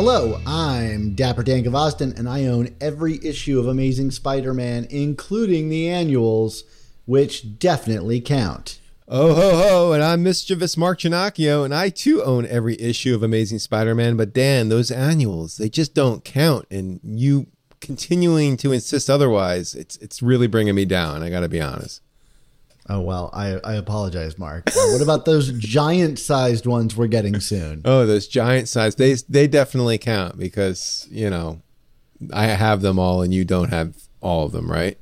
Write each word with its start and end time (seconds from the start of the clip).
Hello, 0.00 0.40
I'm 0.46 1.16
Dapper 1.16 1.42
Dan 1.42 1.64
Gvozden, 1.64 2.16
and 2.16 2.28
I 2.28 2.46
own 2.46 2.72
every 2.80 3.18
issue 3.20 3.58
of 3.58 3.66
Amazing 3.66 4.12
Spider 4.12 4.54
Man, 4.54 4.86
including 4.90 5.70
the 5.70 5.88
annuals, 5.88 6.62
which 7.04 7.58
definitely 7.58 8.20
count. 8.20 8.78
Oh 9.08 9.34
ho 9.34 9.56
ho! 9.56 9.92
And 9.92 10.04
I'm 10.04 10.22
mischievous 10.22 10.76
Mark 10.76 11.00
Ginocchio, 11.00 11.64
and 11.64 11.74
I 11.74 11.88
too 11.88 12.22
own 12.22 12.46
every 12.46 12.80
issue 12.80 13.12
of 13.12 13.24
Amazing 13.24 13.58
Spider-Man. 13.58 14.16
But 14.16 14.32
Dan, 14.32 14.68
those 14.68 14.92
annuals—they 14.92 15.68
just 15.68 15.94
don't 15.94 16.24
count, 16.24 16.66
and 16.70 17.00
you 17.02 17.48
continuing 17.80 18.56
to 18.58 18.70
insist 18.70 19.10
otherwise—it's 19.10 19.96
it's 19.96 20.22
really 20.22 20.46
bringing 20.46 20.76
me 20.76 20.84
down. 20.84 21.24
I 21.24 21.28
got 21.28 21.40
to 21.40 21.48
be 21.48 21.60
honest. 21.60 22.02
Oh, 22.90 23.00
well, 23.00 23.28
I, 23.34 23.58
I 23.64 23.74
apologize, 23.74 24.38
Mark. 24.38 24.68
Uh, 24.68 24.92
what 24.92 25.02
about 25.02 25.26
those 25.26 25.52
giant 25.52 26.18
sized 26.18 26.64
ones 26.64 26.96
we're 26.96 27.06
getting 27.06 27.38
soon? 27.40 27.82
Oh, 27.84 28.06
those 28.06 28.26
giant 28.26 28.68
sized 28.68 28.96
they 28.96 29.14
they 29.28 29.46
definitely 29.46 29.98
count 29.98 30.38
because 30.38 31.06
you 31.10 31.28
know 31.28 31.60
I 32.32 32.46
have 32.46 32.80
them 32.80 32.98
all, 32.98 33.22
and 33.22 33.34
you 33.34 33.44
don't 33.44 33.70
have 33.70 33.94
all 34.20 34.46
of 34.46 34.52
them, 34.52 34.70
right? 34.70 34.98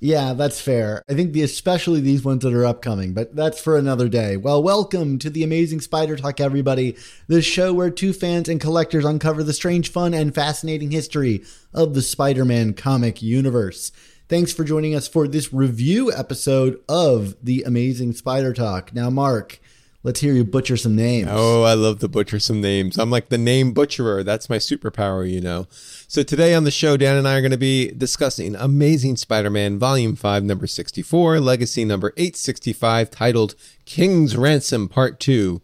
Yeah, 0.00 0.32
that's 0.34 0.60
fair. 0.60 1.02
I 1.08 1.14
think 1.14 1.32
the 1.32 1.42
especially 1.42 2.00
these 2.00 2.24
ones 2.24 2.44
that 2.44 2.54
are 2.54 2.64
upcoming, 2.64 3.14
but 3.14 3.34
that's 3.34 3.60
for 3.60 3.76
another 3.76 4.08
day. 4.08 4.36
Well, 4.36 4.62
welcome 4.62 5.18
to 5.18 5.28
the 5.28 5.42
Amazing 5.42 5.80
Spider 5.80 6.14
Talk, 6.14 6.40
everybody. 6.40 6.96
The 7.26 7.42
show 7.42 7.72
where 7.72 7.90
two 7.90 8.12
fans 8.12 8.48
and 8.48 8.60
collectors 8.60 9.04
uncover 9.04 9.42
the 9.42 9.52
strange, 9.52 9.90
fun, 9.90 10.14
and 10.14 10.32
fascinating 10.32 10.92
history 10.92 11.42
of 11.74 11.94
the 11.94 12.02
Spider-Man 12.02 12.74
comic 12.74 13.22
universe. 13.22 13.90
Thanks 14.28 14.52
for 14.52 14.62
joining 14.62 14.94
us 14.94 15.08
for 15.08 15.26
this 15.26 15.54
review 15.54 16.12
episode 16.12 16.82
of 16.86 17.34
the 17.42 17.62
Amazing 17.62 18.12
Spider 18.12 18.52
Talk. 18.52 18.92
Now, 18.92 19.08
Mark, 19.08 19.58
let's 20.02 20.20
hear 20.20 20.34
you 20.34 20.44
butcher 20.44 20.76
some 20.76 20.94
names. 20.94 21.30
Oh, 21.30 21.62
I 21.62 21.72
love 21.72 22.00
to 22.00 22.08
butcher 22.08 22.38
some 22.38 22.60
names. 22.60 22.98
I'm 22.98 23.10
like 23.10 23.30
the 23.30 23.38
name 23.38 23.72
butcherer. 23.72 24.22
That's 24.22 24.50
my 24.50 24.58
superpower, 24.58 25.26
you 25.26 25.40
know. 25.40 25.66
So 25.70 26.22
today 26.22 26.52
on 26.52 26.64
the 26.64 26.70
show, 26.70 26.98
Dan 26.98 27.16
and 27.16 27.26
I 27.26 27.38
are 27.38 27.40
going 27.40 27.52
to 27.52 27.56
be 27.56 27.90
discussing 27.90 28.54
Amazing 28.54 29.16
Spider-Man 29.16 29.78
Volume 29.78 30.14
5, 30.14 30.44
number 30.44 30.66
64, 30.66 31.40
Legacy 31.40 31.86
number 31.86 32.12
865, 32.18 33.10
titled 33.10 33.54
King's 33.86 34.36
Ransom 34.36 34.90
Part 34.90 35.20
2. 35.20 35.62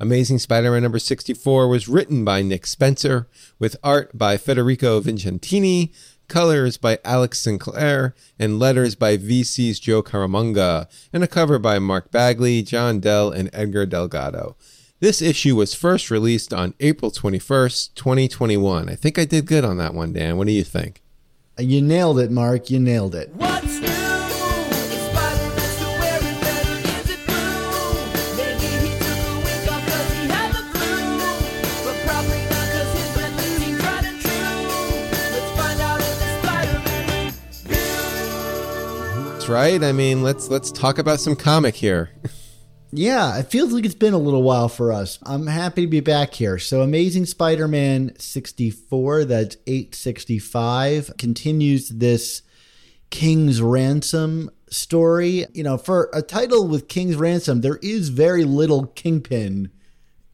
Amazing 0.00 0.38
Spider-Man 0.38 0.82
number 0.82 0.98
64 0.98 1.68
was 1.68 1.86
written 1.86 2.24
by 2.24 2.40
Nick 2.40 2.66
Spencer, 2.66 3.28
with 3.58 3.76
art 3.82 4.16
by 4.16 4.38
Federico 4.38 5.02
Vicentini, 5.02 5.94
colors 6.28 6.76
by 6.76 6.98
Alex 7.04 7.38
Sinclair, 7.38 8.14
and 8.38 8.58
letters 8.58 8.94
by 8.94 9.16
VC's 9.16 9.80
Joe 9.80 10.02
Caramagna, 10.02 10.86
and 11.12 11.22
a 11.24 11.28
cover 11.28 11.58
by 11.58 11.78
Mark 11.78 12.10
Bagley, 12.10 12.62
John 12.62 13.00
Dell, 13.00 13.30
and 13.30 13.50
Edgar 13.52 13.86
Delgado. 13.86 14.56
This 14.98 15.20
issue 15.20 15.56
was 15.56 15.74
first 15.74 16.10
released 16.10 16.54
on 16.54 16.74
April 16.80 17.10
21st, 17.10 17.94
2021. 17.94 18.88
I 18.88 18.94
think 18.94 19.18
I 19.18 19.26
did 19.26 19.46
good 19.46 19.64
on 19.64 19.76
that 19.76 19.92
one, 19.92 20.12
Dan. 20.12 20.38
What 20.38 20.46
do 20.46 20.52
you 20.52 20.64
think? 20.64 21.02
You 21.58 21.82
nailed 21.82 22.18
it, 22.18 22.30
Mark. 22.30 22.70
You 22.70 22.80
nailed 22.80 23.14
it. 23.14 23.30
What's 23.34 23.80
new? 23.80 24.05
Right. 39.48 39.82
I 39.82 39.92
mean, 39.92 40.22
let's 40.22 40.48
let's 40.48 40.72
talk 40.72 40.98
about 40.98 41.20
some 41.20 41.36
comic 41.36 41.76
here. 41.76 42.10
Yeah, 42.92 43.38
it 43.38 43.44
feels 43.44 43.72
like 43.72 43.84
it's 43.84 43.94
been 43.94 44.14
a 44.14 44.18
little 44.18 44.42
while 44.42 44.68
for 44.68 44.92
us. 44.92 45.18
I'm 45.24 45.46
happy 45.46 45.82
to 45.82 45.86
be 45.86 46.00
back 46.00 46.34
here. 46.34 46.58
So, 46.58 46.82
Amazing 46.82 47.26
Spider 47.26 47.68
Man 47.68 48.12
64, 48.18 49.24
that's 49.24 49.56
865, 49.66 51.12
continues 51.18 51.90
this 51.90 52.42
King's 53.10 53.60
Ransom 53.60 54.50
story. 54.68 55.46
You 55.52 55.62
know, 55.62 55.78
for 55.78 56.10
a 56.12 56.22
title 56.22 56.66
with 56.66 56.88
King's 56.88 57.16
Ransom, 57.16 57.60
there 57.60 57.78
is 57.82 58.08
very 58.08 58.44
little 58.44 58.86
Kingpin 58.86 59.70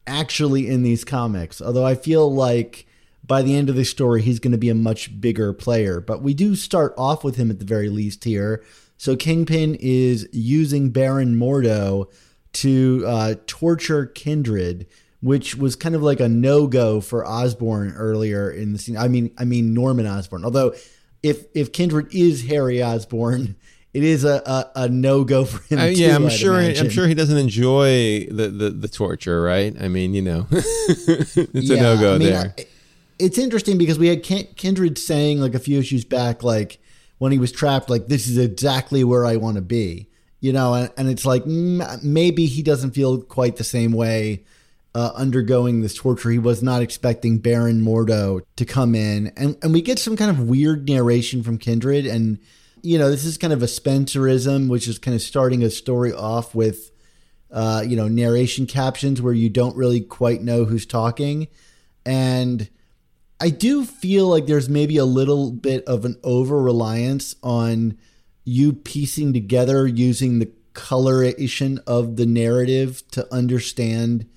actually 0.07 0.67
in 0.67 0.83
these 0.83 1.03
comics, 1.03 1.61
although 1.61 1.85
I 1.85 1.95
feel 1.95 2.33
like 2.33 2.87
by 3.25 3.41
the 3.41 3.55
end 3.55 3.69
of 3.69 3.75
the 3.75 3.85
story, 3.85 4.21
he's 4.21 4.39
going 4.39 4.51
to 4.51 4.57
be 4.57 4.69
a 4.69 4.75
much 4.75 5.19
bigger 5.21 5.53
player. 5.53 6.01
But 6.01 6.21
we 6.21 6.33
do 6.33 6.55
start 6.55 6.93
off 6.97 7.23
with 7.23 7.35
him 7.37 7.49
at 7.49 7.59
the 7.59 7.65
very 7.65 7.89
least 7.89 8.23
here. 8.25 8.63
So, 9.03 9.17
Kingpin 9.17 9.75
is 9.81 10.29
using 10.31 10.89
Baron 10.89 11.35
Mordo 11.35 12.09
to 12.53 13.03
uh, 13.05 13.35
torture 13.47 14.05
Kindred, 14.05 14.87
which 15.19 15.55
was 15.55 15.75
kind 15.75 15.93
of 15.93 16.01
like 16.01 16.21
a 16.21 16.29
no 16.29 16.67
go 16.67 17.01
for 17.01 17.27
Osborn 17.27 17.91
earlier 17.97 18.49
in 18.49 18.71
the 18.71 18.79
scene. 18.79 18.95
I 18.95 19.09
mean, 19.09 19.31
I 19.37 19.43
mean 19.43 19.73
Norman 19.73 20.07
Osborn. 20.07 20.45
Although, 20.45 20.73
if 21.21 21.47
if 21.53 21.73
Kindred 21.73 22.15
is 22.15 22.47
Harry 22.47 22.81
Osborn, 22.81 23.57
it 23.93 24.05
is 24.05 24.23
a 24.23 24.41
a, 24.45 24.83
a 24.83 24.87
no 24.87 25.25
go 25.25 25.43
for 25.43 25.61
him. 25.63 25.79
Uh, 25.81 25.87
too, 25.87 25.95
yeah, 25.95 26.15
I'm 26.15 26.27
I'd 26.27 26.31
sure. 26.31 26.61
imagine. 26.61 26.85
I'm 26.85 26.89
sure 26.89 27.05
he 27.05 27.13
doesn't 27.13 27.37
enjoy 27.37 28.27
the, 28.27 28.47
the, 28.47 28.69
the 28.69 28.87
torture, 28.87 29.41
right? 29.41 29.75
I 29.81 29.89
mean, 29.89 30.13
you 30.13 30.21
know, 30.21 30.47
it's 30.51 31.35
a 31.69 31.75
no 31.75 31.99
go 31.99 32.15
I 32.15 32.17
mean, 32.19 32.29
there. 32.29 32.53
I- 32.57 32.65
It's 33.19 33.37
interesting 33.37 33.77
because 33.77 33.99
we 33.99 34.07
had 34.07 34.23
Kindred 34.23 34.97
saying 34.97 35.41
like 35.41 35.55
a 35.55 35.59
few 35.59 35.77
issues 35.79 36.05
back, 36.05 36.41
like 36.41 36.79
when 37.23 37.31
he 37.31 37.37
was 37.37 37.53
trapped, 37.53 37.89
like 37.89 38.07
this 38.07 38.27
is 38.27 38.37
exactly 38.37 39.01
where 39.01 39.25
I 39.25 39.37
want 39.37 39.55
to 39.55 39.61
be, 39.61 40.09
you 40.41 40.51
know, 40.51 40.73
and, 40.73 40.91
and 40.97 41.07
it's 41.07 41.25
like 41.25 41.45
maybe 41.45 42.47
he 42.47 42.61
doesn't 42.61 42.91
feel 42.91 43.21
quite 43.21 43.55
the 43.55 43.63
same 43.63 43.93
way 43.93 44.43
uh, 44.93 45.11
undergoing 45.15 45.79
this 45.79 45.93
torture. 45.93 46.31
He 46.31 46.37
was 46.37 46.61
not 46.61 46.81
expecting 46.81 47.37
Baron 47.37 47.79
Mordo 47.79 48.41
to 48.57 48.65
come 48.65 48.93
in, 48.93 49.31
and 49.37 49.55
and 49.63 49.71
we 49.71 49.81
get 49.81 49.99
some 49.99 50.17
kind 50.17 50.31
of 50.31 50.49
weird 50.49 50.89
narration 50.89 51.43
from 51.43 51.59
Kindred, 51.59 52.05
and 52.05 52.39
you 52.81 52.99
know, 52.99 53.09
this 53.09 53.23
is 53.23 53.37
kind 53.37 53.53
of 53.53 53.63
a 53.63 53.67
Spencerism, 53.67 54.67
which 54.67 54.89
is 54.89 54.99
kind 54.99 55.15
of 55.15 55.21
starting 55.21 55.63
a 55.63 55.69
story 55.69 56.11
off 56.11 56.53
with 56.53 56.91
uh, 57.53 57.85
you 57.87 57.95
know, 57.95 58.09
narration 58.09 58.65
captions 58.65 59.21
where 59.21 59.31
you 59.31 59.49
don't 59.49 59.77
really 59.77 60.01
quite 60.01 60.41
know 60.41 60.65
who's 60.65 60.85
talking. 60.85 61.47
And 62.05 62.69
I 63.43 63.49
do 63.49 63.83
feel 63.83 64.29
like 64.29 64.45
there's 64.45 64.69
maybe 64.69 64.95
a 64.95 65.03
little 65.03 65.51
bit 65.51 65.83
of 65.83 66.05
an 66.05 66.15
over 66.23 66.61
reliance 66.61 67.35
on 67.43 67.97
you 68.45 68.71
piecing 68.71 69.33
together 69.33 69.85
using 69.85 70.39
the 70.39 70.49
coloration 70.71 71.81
of 71.85 72.15
the 72.15 72.25
narrative 72.25 73.05
to 73.11 73.27
understand 73.33 74.29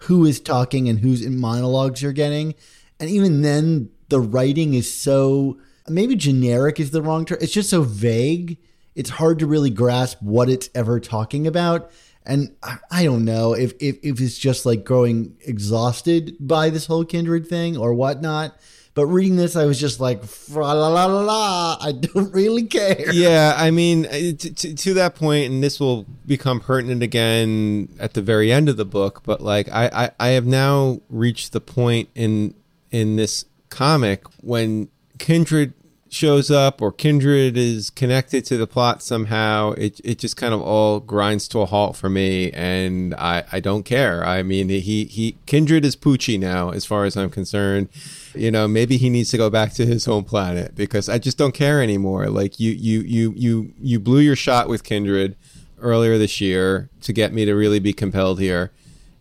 who 0.00 0.26
is 0.26 0.40
talking 0.40 0.90
and 0.90 0.98
whose 0.98 1.26
monologues 1.26 2.02
you're 2.02 2.12
getting. 2.12 2.54
And 2.98 3.08
even 3.08 3.40
then, 3.40 3.88
the 4.10 4.20
writing 4.20 4.74
is 4.74 4.92
so 4.92 5.58
maybe 5.88 6.14
generic 6.14 6.78
is 6.78 6.90
the 6.90 7.00
wrong 7.00 7.24
term. 7.24 7.38
It's 7.40 7.54
just 7.54 7.70
so 7.70 7.80
vague. 7.80 8.58
It's 8.94 9.08
hard 9.08 9.38
to 9.38 9.46
really 9.46 9.70
grasp 9.70 10.20
what 10.20 10.50
it's 10.50 10.68
ever 10.74 11.00
talking 11.00 11.46
about. 11.46 11.90
And 12.26 12.52
I- 12.62 12.78
I 12.90 13.04
don't 13.04 13.24
know 13.24 13.54
if, 13.54 13.72
if, 13.80 13.96
if 14.02 14.20
it's 14.20 14.38
just 14.38 14.66
like 14.66 14.84
growing 14.84 15.36
exhausted 15.40 16.36
by 16.40 16.70
this 16.70 16.86
whole 16.86 17.04
kindred 17.04 17.46
thing 17.46 17.76
or 17.76 17.94
whatnot. 17.94 18.56
But 18.92 19.06
reading 19.06 19.36
this, 19.36 19.54
I 19.54 19.66
was 19.66 19.78
just 19.80 20.00
like, 20.00 20.20
la 20.50 20.72
la 20.72 20.88
la 20.88 21.06
la. 21.06 21.78
I 21.80 21.92
don't 21.92 22.34
really 22.34 22.64
care. 22.64 23.12
yeah, 23.12 23.54
I 23.56 23.70
mean, 23.70 24.04
uh, 24.06 24.10
t- 24.10 24.34
t- 24.34 24.74
to 24.74 24.94
that 24.94 25.14
point, 25.14 25.50
and 25.50 25.62
this 25.62 25.78
will 25.78 26.06
become 26.26 26.58
pertinent 26.60 27.00
again 27.02 27.88
at 28.00 28.14
the 28.14 28.20
very 28.20 28.50
end 28.52 28.68
of 28.68 28.76
the 28.76 28.84
book. 28.84 29.22
But 29.24 29.40
like, 29.40 29.68
I, 29.70 29.86
I, 29.92 30.10
I 30.18 30.28
have 30.30 30.44
now 30.44 31.00
reached 31.08 31.52
the 31.52 31.60
point 31.60 32.08
in 32.16 32.54
in 32.90 33.14
this 33.14 33.44
comic 33.68 34.24
when 34.42 34.88
Kindred 35.18 35.72
shows 36.10 36.50
up 36.50 36.82
or 36.82 36.90
Kindred 36.90 37.56
is 37.56 37.88
connected 37.88 38.44
to 38.46 38.56
the 38.56 38.66
plot 38.66 39.02
somehow, 39.02 39.72
it 39.72 40.00
it 40.04 40.18
just 40.18 40.36
kind 40.36 40.52
of 40.52 40.60
all 40.60 41.00
grinds 41.00 41.46
to 41.48 41.60
a 41.60 41.66
halt 41.66 41.96
for 41.96 42.10
me, 42.10 42.50
and 42.52 43.14
I 43.14 43.44
I 43.52 43.60
don't 43.60 43.84
care. 43.84 44.24
I 44.24 44.42
mean, 44.42 44.68
he 44.68 45.04
he 45.04 45.38
Kindred 45.46 45.84
is 45.84 45.96
Poochie 45.96 46.38
now, 46.38 46.70
as 46.70 46.84
far 46.84 47.04
as 47.04 47.16
I'm 47.16 47.30
concerned. 47.30 47.88
You 48.34 48.50
know, 48.50 48.68
maybe 48.68 48.96
he 48.96 49.08
needs 49.08 49.30
to 49.30 49.36
go 49.36 49.50
back 49.50 49.72
to 49.74 49.86
his 49.86 50.04
home 50.04 50.24
planet 50.24 50.74
because 50.74 51.08
I 51.08 51.18
just 51.18 51.38
don't 51.38 51.54
care 51.54 51.82
anymore. 51.82 52.26
Like 52.26 52.58
you 52.58 52.72
you 52.72 53.00
you 53.00 53.32
you 53.36 53.72
you 53.80 54.00
blew 54.00 54.20
your 54.20 54.36
shot 54.36 54.68
with 54.68 54.82
Kindred 54.82 55.36
earlier 55.80 56.18
this 56.18 56.40
year 56.40 56.90
to 57.02 57.12
get 57.12 57.32
me 57.32 57.44
to 57.44 57.54
really 57.54 57.78
be 57.78 57.92
compelled 57.92 58.40
here. 58.40 58.72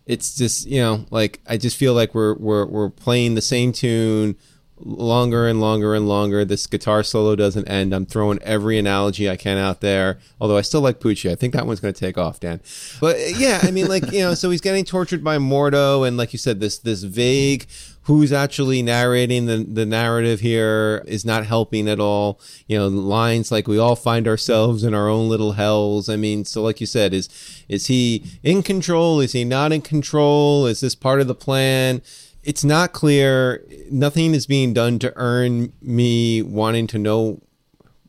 It's 0.08 0.36
just 0.36 0.66
you 0.66 0.82
know 0.82 1.06
like 1.12 1.40
I 1.48 1.58
just 1.58 1.78
feel 1.78 1.94
like 1.94 2.16
we're 2.16 2.34
we're 2.36 2.66
we're 2.66 2.90
playing 2.90 3.36
the 3.36 3.42
same 3.42 3.72
tune 3.72 4.36
longer 4.82 5.48
and 5.48 5.62
longer 5.62 5.94
and 5.96 6.08
longer. 6.08 6.46
This 6.46 6.68
guitar 6.68 7.04
solo 7.04 7.36
doesn't 7.36 7.68
end. 7.68 7.94
I'm 7.94 8.06
throwing 8.06 8.42
every 8.44 8.78
analogy 8.78 9.30
I 9.30 9.36
can 9.36 9.58
out 9.58 9.82
there. 9.82 10.20
Although 10.40 10.58
I 10.58 10.62
still 10.62 10.82
like 10.82 11.00
Poochie. 11.00 11.32
I 11.32 11.36
think 11.36 11.54
that 11.54 11.66
one's 11.66 11.80
going 11.80 11.94
to 11.94 12.00
take 12.00 12.18
off, 12.18 12.40
Dan. 12.40 12.62
But 13.00 13.16
uh, 13.16 13.20
yeah, 13.38 13.60
I 13.64 13.72
mean, 13.72 13.88
like 13.88 14.12
you 14.12 14.20
know, 14.20 14.34
so 14.34 14.50
he's 14.50 14.62
getting 14.62 14.86
tortured 14.86 15.24
by 15.24 15.38
Mordo, 15.38 16.08
and 16.08 16.18
like 16.18 16.34
you 16.34 16.40
said, 16.40 16.60
this 16.60 16.78
this 16.78 17.04
vague 17.04 17.68
who's 18.10 18.34
actually 18.34 18.82
narrating 18.82 19.46
the, 19.46 19.58
the 19.58 19.86
narrative 19.86 20.40
here 20.40 21.04
is 21.06 21.24
not 21.24 21.46
helping 21.46 21.88
at 21.88 22.00
all. 22.00 22.40
You 22.66 22.80
know, 22.80 22.88
lines 22.88 23.52
like 23.52 23.68
we 23.68 23.78
all 23.78 23.96
find 23.96 24.28
ourselves 24.28 24.84
in 24.84 24.96
our 24.96 25.08
own 25.08 25.30
little 25.30 25.52
hells. 25.52 26.10
I 26.10 26.16
mean, 26.16 26.44
so 26.44 26.64
like 26.64 26.82
you 26.82 26.88
said, 26.88 27.14
is 27.14 27.30
is 27.68 27.86
he 27.86 28.26
in 28.42 28.64
control? 28.64 29.20
Is 29.20 29.34
he 29.34 29.46
not 29.46 29.72
in 29.72 29.82
control? 29.82 30.66
Is 30.66 30.80
this 30.80 30.96
part 30.96 31.22
of 31.22 31.28
the 31.28 31.36
plan? 31.36 32.02
It's 32.44 32.64
not 32.64 32.94
clear. 32.94 33.66
Nothing 33.92 34.34
is 34.34 34.46
being 34.46 34.74
done 34.74 35.00
to 35.00 35.14
earn 35.16 35.74
me 35.82 36.42
wanting 36.42 36.88
to 36.88 36.98
know 36.98 37.42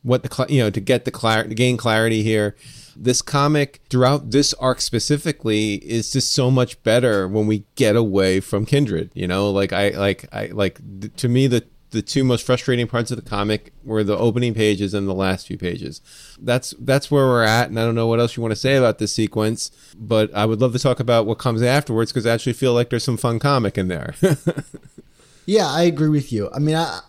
what 0.03 0.23
the 0.23 0.45
you 0.49 0.59
know 0.61 0.69
to 0.69 0.79
get 0.79 1.05
the 1.05 1.11
clar- 1.11 1.43
to 1.43 1.55
gain 1.55 1.77
clarity 1.77 2.23
here. 2.23 2.55
This 2.95 3.21
comic 3.21 3.81
throughout 3.89 4.31
this 4.31 4.53
arc 4.55 4.81
specifically 4.81 5.75
is 5.75 6.11
just 6.11 6.31
so 6.31 6.51
much 6.51 6.81
better 6.83 7.27
when 7.27 7.47
we 7.47 7.63
get 7.75 7.95
away 7.95 8.39
from 8.39 8.65
Kindred. 8.65 9.11
You 9.13 9.27
know, 9.27 9.49
like 9.49 9.73
I 9.73 9.89
like 9.89 10.25
I 10.33 10.47
like 10.47 10.79
to 11.17 11.29
me 11.29 11.47
the 11.47 11.65
the 11.91 12.01
two 12.01 12.23
most 12.23 12.45
frustrating 12.45 12.87
parts 12.87 13.11
of 13.11 13.17
the 13.21 13.29
comic 13.29 13.73
were 13.83 14.03
the 14.03 14.17
opening 14.17 14.53
pages 14.53 14.93
and 14.93 15.07
the 15.07 15.13
last 15.13 15.47
few 15.47 15.57
pages. 15.57 16.01
That's 16.39 16.73
that's 16.79 17.11
where 17.11 17.25
we're 17.25 17.43
at, 17.43 17.69
and 17.69 17.79
I 17.79 17.85
don't 17.85 17.95
know 17.95 18.07
what 18.07 18.19
else 18.19 18.35
you 18.35 18.41
want 18.41 18.53
to 18.53 18.59
say 18.59 18.75
about 18.75 18.97
this 18.97 19.13
sequence, 19.13 19.71
but 19.95 20.33
I 20.33 20.45
would 20.45 20.61
love 20.61 20.73
to 20.73 20.79
talk 20.79 20.99
about 20.99 21.25
what 21.25 21.37
comes 21.37 21.61
afterwards 21.61 22.11
because 22.11 22.25
I 22.25 22.33
actually 22.33 22.53
feel 22.53 22.73
like 22.73 22.89
there's 22.89 23.03
some 23.03 23.17
fun 23.17 23.39
comic 23.39 23.77
in 23.77 23.87
there. 23.89 24.15
yeah, 25.45 25.67
I 25.67 25.83
agree 25.83 26.09
with 26.09 26.31
you. 26.31 26.49
I 26.53 26.59
mean, 26.59 26.75
I, 26.75 27.01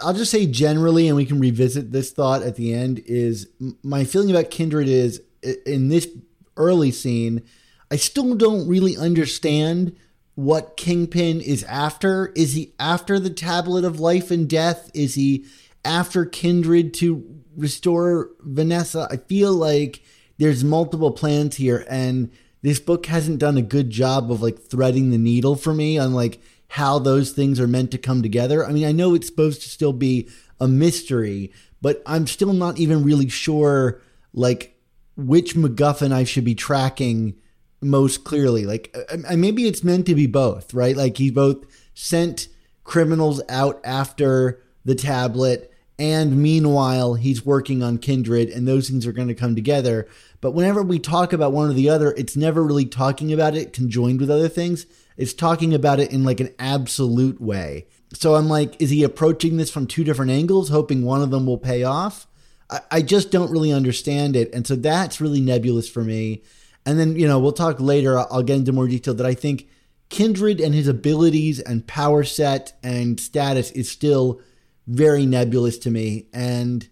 I'll 0.00 0.14
just 0.14 0.30
say 0.30 0.46
generally, 0.46 1.06
and 1.06 1.16
we 1.16 1.26
can 1.26 1.38
revisit 1.38 1.92
this 1.92 2.10
thought 2.10 2.42
at 2.42 2.56
the 2.56 2.74
end. 2.74 3.02
Is 3.06 3.46
my 3.82 4.04
feeling 4.04 4.30
about 4.30 4.50
Kindred 4.50 4.88
is 4.88 5.22
in 5.66 5.88
this 5.88 6.08
early 6.56 6.90
scene, 6.90 7.42
I 7.90 7.96
still 7.96 8.34
don't 8.34 8.68
really 8.68 8.96
understand 8.96 9.96
what 10.40 10.78
Kingpin 10.78 11.42
is 11.42 11.64
after. 11.64 12.32
Is 12.34 12.54
he 12.54 12.72
after 12.78 13.20
the 13.20 13.28
tablet 13.28 13.84
of 13.84 14.00
life 14.00 14.30
and 14.30 14.48
death? 14.48 14.90
Is 14.94 15.14
he 15.14 15.44
after 15.84 16.24
Kindred 16.24 16.94
to 16.94 17.42
restore 17.56 18.30
Vanessa? 18.40 19.06
I 19.10 19.18
feel 19.18 19.52
like 19.52 20.02
there's 20.38 20.64
multiple 20.64 21.10
plans 21.10 21.56
here, 21.56 21.84
and 21.90 22.30
this 22.62 22.80
book 22.80 23.04
hasn't 23.04 23.38
done 23.38 23.58
a 23.58 23.62
good 23.62 23.90
job 23.90 24.32
of 24.32 24.40
like 24.40 24.58
threading 24.58 25.10
the 25.10 25.18
needle 25.18 25.56
for 25.56 25.74
me 25.74 25.98
on 25.98 26.14
like 26.14 26.40
how 26.68 26.98
those 26.98 27.32
things 27.32 27.60
are 27.60 27.68
meant 27.68 27.90
to 27.90 27.98
come 27.98 28.22
together. 28.22 28.64
I 28.64 28.72
mean, 28.72 28.86
I 28.86 28.92
know 28.92 29.14
it's 29.14 29.26
supposed 29.26 29.60
to 29.62 29.68
still 29.68 29.92
be 29.92 30.26
a 30.58 30.66
mystery, 30.66 31.52
but 31.82 32.02
I'm 32.06 32.26
still 32.26 32.54
not 32.54 32.78
even 32.78 33.04
really 33.04 33.28
sure 33.28 34.00
like 34.32 34.80
which 35.16 35.54
MacGuffin 35.54 36.12
I 36.12 36.24
should 36.24 36.44
be 36.44 36.54
tracking 36.54 37.34
most 37.80 38.24
clearly. 38.24 38.66
Like 38.66 38.94
maybe 39.34 39.66
it's 39.66 39.84
meant 39.84 40.06
to 40.06 40.14
be 40.14 40.26
both, 40.26 40.74
right? 40.74 40.96
Like 40.96 41.16
he 41.16 41.30
both 41.30 41.64
sent 41.94 42.48
criminals 42.84 43.40
out 43.48 43.80
after 43.84 44.62
the 44.84 44.94
tablet 44.94 45.72
and 45.98 46.36
meanwhile 46.38 47.14
he's 47.14 47.44
working 47.44 47.82
on 47.82 47.98
kindred 47.98 48.48
and 48.48 48.66
those 48.66 48.88
things 48.88 49.06
are 49.06 49.12
going 49.12 49.28
to 49.28 49.34
come 49.34 49.54
together. 49.54 50.08
But 50.40 50.52
whenever 50.52 50.82
we 50.82 50.98
talk 50.98 51.32
about 51.32 51.52
one 51.52 51.70
or 51.70 51.74
the 51.74 51.90
other 51.90 52.12
it's 52.12 52.36
never 52.36 52.62
really 52.62 52.86
talking 52.86 53.32
about 53.32 53.54
it 53.54 53.72
conjoined 53.72 54.20
with 54.20 54.30
other 54.30 54.48
things. 54.48 54.86
It's 55.16 55.34
talking 55.34 55.74
about 55.74 56.00
it 56.00 56.10
in 56.10 56.24
like 56.24 56.40
an 56.40 56.54
absolute 56.58 57.40
way. 57.40 57.86
So 58.14 58.34
i'm 58.34 58.48
like 58.48 58.80
is 58.80 58.90
he 58.90 59.04
approaching 59.04 59.56
this 59.56 59.70
from 59.70 59.86
two 59.86 60.04
different 60.04 60.30
angles 60.30 60.70
hoping 60.70 61.04
one 61.04 61.22
of 61.22 61.30
them 61.30 61.46
will 61.46 61.58
pay 61.58 61.84
off? 61.84 62.26
I, 62.70 62.80
I 62.90 63.02
just 63.02 63.30
don't 63.30 63.50
really 63.50 63.72
understand 63.72 64.36
it. 64.36 64.52
And 64.54 64.66
so 64.66 64.76
that's 64.76 65.20
really 65.20 65.40
nebulous 65.40 65.88
for 65.88 66.02
me 66.02 66.42
and 66.86 66.98
then, 66.98 67.16
you 67.16 67.26
know, 67.26 67.38
we'll 67.38 67.52
talk 67.52 67.80
later. 67.80 68.18
I'll 68.18 68.42
get 68.42 68.56
into 68.56 68.72
more 68.72 68.88
detail 68.88 69.14
that 69.14 69.26
I 69.26 69.34
think 69.34 69.68
Kindred 70.08 70.60
and 70.60 70.74
his 70.74 70.88
abilities 70.88 71.60
and 71.60 71.86
power 71.86 72.24
set 72.24 72.78
and 72.82 73.20
status 73.20 73.70
is 73.72 73.90
still 73.90 74.40
very 74.86 75.26
nebulous 75.26 75.78
to 75.78 75.90
me. 75.90 76.26
And 76.32 76.88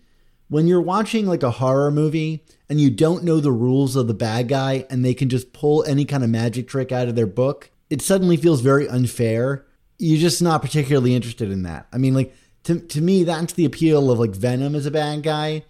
when 0.49 0.67
you're 0.67 0.81
watching 0.81 1.27
like 1.27 1.43
a 1.43 1.51
horror 1.51 1.91
movie 1.91 2.45
and 2.69 2.81
you 2.81 2.91
don't 2.91 3.25
know 3.25 3.41
the 3.41 3.53
rules 3.53 3.97
of 3.97 4.07
the 4.07 4.15
bad 4.15 4.49
guy 4.49 4.87
and 4.89 5.05
they 5.05 5.15
can 5.15 5.29
just 5.29 5.53
pull 5.53 5.85
any 5.85 6.05
kind 6.05 6.23
of 6.23 6.31
magic 6.31 6.69
trick 6.69 6.93
out 6.93 7.09
of 7.09 7.17
their 7.17 7.27
book, 7.27 7.71
it 7.91 8.03
suddenly 8.03 8.37
feels 8.37 8.61
very 8.61 8.89
unfair. 8.89 9.67
You're 9.99 10.21
just 10.21 10.41
not 10.41 10.63
particularly 10.63 11.15
interested 11.15 11.51
in 11.51 11.63
that. 11.65 11.89
I 11.93 11.99
mean, 11.99 12.15
like, 12.15 12.35
to, 12.65 12.79
to 12.79 13.01
me, 13.01 13.25
that's 13.25 13.55
the 13.55 13.65
appeal 13.65 14.11
of 14.11 14.19
like 14.19 14.31
Venom 14.31 14.75
as 14.75 14.87
a 14.87 14.91
bad 14.91 15.23
guy 15.23 15.65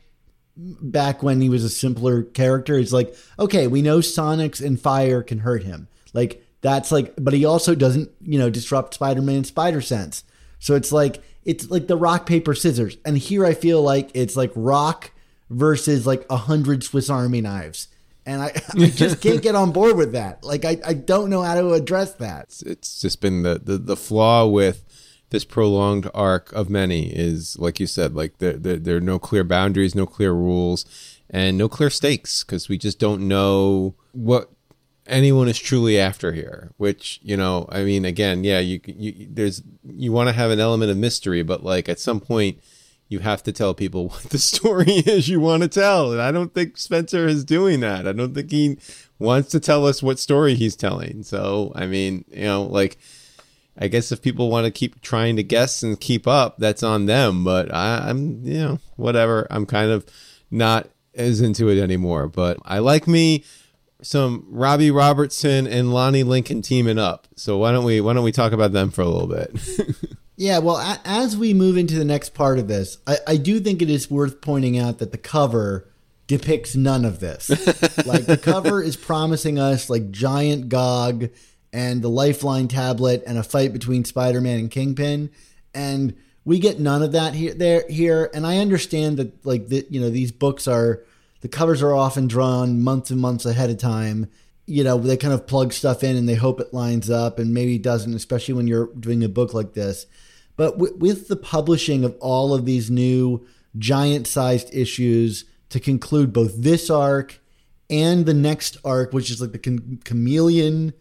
back 0.59 1.23
when 1.23 1.41
he 1.41 1.49
was 1.49 1.65
a 1.65 1.71
simpler 1.71 2.23
character. 2.23 2.79
It's 2.79 2.93
like, 2.93 3.15
okay, 3.39 3.67
we 3.67 3.81
know 3.81 3.99
Sonics 3.99 4.65
and 4.65 4.81
fire 4.81 5.23
can 5.23 5.39
hurt 5.39 5.63
him. 5.63 5.89
Like 6.13 6.45
that's 6.61 6.91
like, 6.91 7.15
but 7.17 7.33
he 7.33 7.45
also 7.45 7.75
doesn't, 7.75 8.11
you 8.21 8.39
know, 8.39 8.51
disrupt 8.51 8.95
Spider-Man's 8.95 9.49
spider 9.49 9.81
sense. 9.81 10.25
So 10.59 10.75
it's 10.75 10.91
like 10.91 11.23
it's 11.45 11.71
like 11.71 11.87
the 11.87 11.97
rock 11.97 12.27
paper 12.27 12.55
scissors. 12.55 12.97
And 13.05 13.17
here 13.17 13.47
I 13.47 13.55
feel 13.55 13.81
like 13.83 14.11
it's 14.15 14.37
like 14.37 14.53
rock 14.55 15.13
versus 15.49 16.07
like 16.07 16.27
a 16.29 16.37
hundred 16.37 16.83
Swiss 16.83 17.09
Army 17.09 17.41
knives. 17.41 17.89
And 18.27 18.43
I, 18.43 18.47
I 18.75 18.87
just 18.89 19.21
can't 19.23 19.41
get 19.41 19.55
on 19.55 19.71
board 19.71 19.97
with 19.97 20.13
that. 20.13 20.43
Like 20.43 20.65
I, 20.65 20.79
I 20.85 20.95
don't 20.95 21.31
know 21.31 21.43
how 21.43 21.55
to 21.55 21.73
address 21.73 22.15
that. 22.15 22.45
It's, 22.45 22.63
it's 22.63 23.01
just 23.01 23.21
been 23.21 23.43
the, 23.43 23.61
the 23.63 23.79
the 23.79 23.97
flaw 23.97 24.47
with 24.47 24.85
this 25.31 25.45
prolonged 25.45 26.11
arc 26.15 26.53
of 26.53 26.71
many 26.71 27.11
is 27.11 27.59
like 27.59 27.79
you 27.81 27.87
said 27.87 28.15
like 28.15 28.39
there, 28.39 28.55
there, 28.55 28.77
there 28.77 28.97
are 28.97 29.01
no 29.01 29.19
clear 29.19 29.45
boundaries 29.45 29.95
no 29.95 30.07
clear 30.07 30.33
rules 30.33 30.85
and 31.31 31.59
no 31.59 31.69
clear 31.69 31.91
stakes 31.91 32.45
because 32.45 32.69
we 32.69 32.79
just 32.79 32.99
don't 32.99 33.27
know 33.27 33.95
what 34.13 34.51
anyone 35.07 35.49
is 35.49 35.59
truly 35.59 35.99
after 35.99 36.33
here 36.33 36.73
which 36.77 37.19
you 37.23 37.37
know 37.37 37.67
i 37.71 37.83
mean 37.83 38.05
again 38.05 38.45
yeah 38.45 38.59
you, 38.59 38.81
you 38.87 39.27
there's 39.31 39.63
you 39.85 40.13
want 40.13 40.29
to 40.29 40.35
have 40.35 40.51
an 40.51 40.61
element 40.61 40.91
of 40.91 40.97
mystery 40.97 41.43
but 41.43 41.63
like 41.63 41.89
at 41.89 41.99
some 41.99 42.21
point 42.21 42.59
you 43.11 43.21
have 43.21 43.43
to 43.43 43.53
tell 43.53 43.73
people 43.73 44.09
what 44.09 44.25
the 44.25 44.39
story 44.39 44.93
is 44.93 45.29
you 45.29 45.41
want 45.41 45.63
to 45.63 45.69
tell 45.69 46.13
and 46.13 46.21
i 46.21 46.31
don't 46.31 46.55
think 46.55 46.77
spencer 46.77 47.27
is 47.27 47.45
doing 47.45 47.81
that. 47.81 48.07
I 48.07 48.13
don't 48.13 48.35
think 48.35 48.51
he 48.51 48.79
wants 49.19 49.51
to 49.51 49.61
tell 49.61 49.87
us 49.87 50.03
what 50.03 50.19
story 50.19 50.55
he's 50.55 50.77
telling. 50.77 51.23
So 51.23 51.73
i 51.75 51.87
mean 51.87 52.25
you 52.31 52.45
know 52.45 52.65
like 52.65 52.99
I 53.79 53.89
guess 53.89 54.11
if 54.11 54.21
people 54.21 54.51
want 54.51 54.65
to 54.65 54.71
keep 54.71 55.01
trying 55.01 55.37
to 55.37 55.43
guess 55.43 55.83
and 55.83 55.99
keep 56.01 56.27
up, 56.27 56.59
that's 56.59 56.83
on 56.83 57.07
them. 57.07 57.45
But 57.45 57.73
I, 57.73 58.11
am 58.11 58.45
you 58.45 58.59
know, 58.59 58.79
whatever. 58.97 59.47
I'm 59.51 59.67
kind 59.67 59.91
of 59.91 60.05
not 60.51 60.89
as 61.15 61.41
into 61.41 61.69
it 61.69 61.81
anymore. 61.81 62.29
But 62.29 62.59
I 62.65 62.81
like 62.81 63.07
me 63.07 63.45
some 64.03 64.47
Robbie 64.49 64.91
Robertson 64.91 65.67
and 65.67 65.93
Lonnie 65.93 66.23
Lincoln 66.23 66.63
teaming 66.63 66.99
up. 66.99 67.27
So 67.37 67.59
why 67.59 67.73
don't 67.73 67.85
we 67.85 68.01
why 68.01 68.13
don't 68.15 68.25
we 68.25 68.33
talk 68.33 68.53
about 68.53 68.73
them 68.73 68.91
for 68.91 69.03
a 69.03 69.09
little 69.09 69.29
bit? 69.29 69.59
yeah, 70.37 70.59
well, 70.59 70.77
a- 70.77 71.01
as 71.05 71.37
we 71.37 71.55
move 71.55 71.77
into 71.77 71.97
the 71.97 72.05
next 72.05 72.35
part 72.35 72.59
of 72.59 72.69
this, 72.69 72.99
I, 73.07 73.19
I 73.27 73.37
do 73.37 73.61
think 73.61 73.83
it 73.83 73.91
is 73.91 74.11
worth 74.11 74.41
pointing 74.41 74.79
out 74.79 74.99
that 74.99 75.13
the 75.13 75.19
cover 75.19 75.89
depicts 76.27 76.77
none 76.77 77.05
of 77.05 77.21
this. 77.21 77.49
like 78.07 78.27
the 78.27 78.41
cover 78.41 78.83
is 78.83 78.97
promising 78.97 79.59
us 79.59 79.89
like 79.89 80.11
giant 80.11 80.69
Gog 80.69 81.31
and 81.73 82.03
the 82.03 82.11
Lifeline 82.11 82.69
tablet 82.69 83.23
and 83.27 83.39
a 83.39 83.43
fight 83.43 83.73
between 83.73 84.05
Spider-Man 84.05 84.59
and 84.59 84.71
Kingpin, 84.71 85.31
and 85.75 86.15
we 86.45 86.59
get 86.59 86.81
none 86.81 87.03
of 87.03 87.13
that 87.13 87.35
here. 87.35 87.53
There 87.53 87.85
here, 87.89 88.31
and 88.33 88.47
I 88.47 88.59
understand 88.59 89.19
that 89.19 89.45
like 89.45 89.69
the 89.69 89.87
you 89.91 90.01
know 90.01 90.11
these 90.11 90.33
books 90.33 90.67
are 90.67 91.05
the 91.41 91.49
covers 91.49 91.83
are 91.83 91.95
often 91.95 92.27
drawn 92.27 92.83
months 92.83 93.11
and 93.11 93.21
months 93.21 93.45
ahead 93.45 93.71
of 93.71 93.79
time. 93.79 94.31
You 94.67 94.85
know 94.85 94.99
they 94.99 95.17
kind 95.17 95.35
of 95.35 95.47
plug 95.47 95.73
stuff 95.73 96.03
in 96.03 96.17
and 96.17 96.29
they 96.29 96.35
hope 96.35 96.61
it 96.61 96.73
lines 96.73 97.11
up, 97.11 97.39
and 97.39 97.53
maybe 97.53 97.77
it 97.77 97.83
doesn't, 97.83 98.15
especially 98.15 98.55
when 98.55 98.67
you're 98.67 98.87
doing 98.95 99.23
a 99.23 99.29
book 99.29 99.53
like 99.53 99.75
this. 99.75 100.07
But 100.57 100.73
w- 100.79 100.97
with 100.97 101.29
the 101.29 101.37
publishing 101.37 102.05
of 102.05 102.17
all 102.19 102.55
of 102.55 102.65
these 102.65 102.91
new 102.91 103.47
giant-sized 103.77 104.75
issues 104.75 105.45
to 105.69 105.79
conclude 105.79 106.33
both 106.33 106.57
this 106.57 106.89
arc 106.89 107.41
and 107.91 108.27
the 108.27 108.35
next 108.35 108.77
arc, 108.85 109.13
which 109.13 109.31
is 109.31 109.41
like 109.41 109.53
the 109.53 109.99
chameleon 110.05 110.95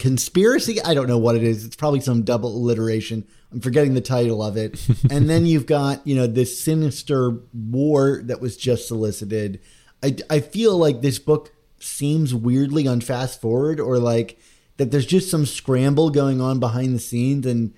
conspiracy. 0.00 0.80
I 0.82 0.94
don't 0.94 1.06
know 1.06 1.18
what 1.18 1.36
it 1.36 1.44
is. 1.44 1.64
It's 1.64 1.76
probably 1.76 2.00
some 2.00 2.22
double 2.22 2.56
alliteration. 2.56 3.24
I'm 3.52 3.60
forgetting 3.60 3.94
the 3.94 4.00
title 4.00 4.42
of 4.42 4.56
it. 4.56 4.84
and 5.10 5.30
then 5.30 5.46
you've 5.46 5.66
got, 5.66 6.04
you 6.06 6.16
know, 6.16 6.26
this 6.26 6.58
sinister 6.58 7.38
war 7.52 8.22
that 8.24 8.40
was 8.40 8.56
just 8.56 8.88
solicited. 8.88 9.60
I, 10.02 10.16
I 10.28 10.40
feel 10.40 10.76
like 10.76 11.02
this 11.02 11.18
book 11.18 11.52
seems 11.78 12.34
weirdly 12.34 12.88
on 12.88 13.00
fast 13.02 13.40
forward 13.40 13.78
or 13.78 13.98
like 13.98 14.38
that 14.78 14.90
there's 14.90 15.06
just 15.06 15.30
some 15.30 15.44
scramble 15.44 16.10
going 16.10 16.40
on 16.40 16.58
behind 16.58 16.94
the 16.94 16.98
scenes. 16.98 17.44
And, 17.44 17.74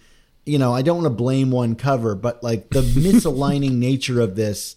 you 0.46 0.58
know, 0.58 0.72
I 0.72 0.82
don't 0.82 1.02
want 1.02 1.06
to 1.06 1.22
blame 1.22 1.50
one 1.50 1.74
cover, 1.74 2.14
but 2.14 2.42
like 2.42 2.70
the 2.70 2.80
misaligning 2.82 3.72
nature 3.72 4.20
of 4.20 4.36
this 4.36 4.76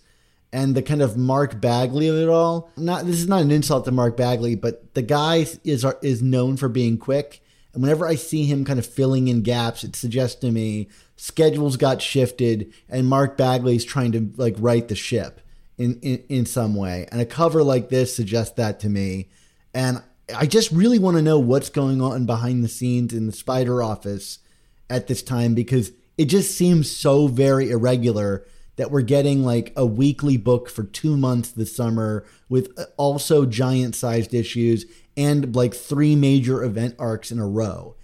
and 0.55 0.73
the 0.73 0.81
kind 0.81 1.01
of 1.01 1.17
Mark 1.17 1.59
Bagley 1.59 2.07
of 2.07 2.15
it 2.15 2.29
all. 2.29 2.71
Not 2.77 3.05
this 3.05 3.17
is 3.17 3.27
not 3.27 3.41
an 3.41 3.51
insult 3.51 3.83
to 3.85 3.91
Mark 3.91 4.15
Bagley, 4.15 4.55
but 4.55 4.93
the 4.93 5.01
guy 5.01 5.45
is 5.65 5.85
is 6.01 6.21
known 6.21 6.55
for 6.55 6.69
being 6.69 6.97
quick. 6.97 7.43
And 7.73 7.83
whenever 7.83 8.07
I 8.07 8.15
see 8.15 8.45
him 8.45 8.63
kind 8.63 8.79
of 8.79 8.85
filling 8.85 9.27
in 9.27 9.41
gaps, 9.41 9.83
it 9.83 9.97
suggests 9.97 10.39
to 10.39 10.51
me 10.51 10.87
schedules 11.17 11.75
got 11.75 12.01
shifted 12.01 12.73
and 12.87 13.05
Mark 13.05 13.35
Bagley's 13.35 13.83
trying 13.83 14.13
to 14.13 14.31
like 14.37 14.55
right 14.57 14.87
the 14.87 14.95
ship 14.95 15.41
in, 15.77 15.99
in, 15.99 16.23
in 16.29 16.45
some 16.45 16.73
way. 16.73 17.05
And 17.11 17.19
a 17.19 17.25
cover 17.25 17.61
like 17.61 17.89
this 17.89 18.15
suggests 18.15 18.55
that 18.55 18.79
to 18.79 18.89
me. 18.89 19.27
And 19.73 20.01
I 20.33 20.45
just 20.45 20.71
really 20.71 20.99
want 20.99 21.17
to 21.17 21.21
know 21.21 21.37
what's 21.37 21.69
going 21.69 22.01
on 22.01 22.25
behind 22.25 22.63
the 22.63 22.69
scenes 22.69 23.13
in 23.13 23.27
the 23.27 23.33
Spider 23.33 23.83
office 23.83 24.39
at 24.89 25.07
this 25.07 25.21
time 25.21 25.53
because 25.53 25.91
it 26.17 26.25
just 26.25 26.57
seems 26.57 26.89
so 26.89 27.27
very 27.27 27.71
irregular 27.71 28.45
that 28.75 28.91
we're 28.91 29.01
getting 29.01 29.43
like 29.43 29.73
a 29.75 29.85
weekly 29.85 30.37
book 30.37 30.69
for 30.69 30.83
two 30.83 31.15
months 31.17 31.51
this 31.51 31.75
summer 31.75 32.25
with 32.49 32.77
uh, 32.77 32.85
also 32.97 33.45
giant 33.45 33.95
sized 33.95 34.33
issues 34.33 34.85
and 35.17 35.55
like 35.55 35.73
three 35.73 36.15
major 36.15 36.63
event 36.63 36.95
arcs 36.99 37.31
in 37.31 37.39
a 37.39 37.47
row. 37.47 37.95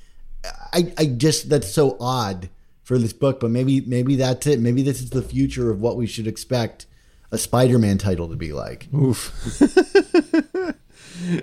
I, 0.74 0.94
I 0.98 1.06
just 1.06 1.50
that's 1.50 1.72
so 1.72 1.98
odd 2.00 2.50
for 2.84 2.98
this 2.98 3.14
book, 3.14 3.40
but 3.40 3.52
maybe 3.52 3.82
maybe 3.82 4.16
that's 4.16 4.48
it. 4.48 4.60
Maybe 4.60 4.82
this 4.82 5.02
is 5.02 5.12
the 5.12 5.22
future 5.22 5.70
of 5.70 5.82
what 5.82 5.98
we 5.98 6.08
should 6.08 6.28
expect 6.28 6.88
a 7.32 7.38
Spider-Man 7.38 7.98
title 7.98 8.28
to 8.30 8.36
be 8.36 8.52
like. 8.52 8.88
Oof. 8.94 9.32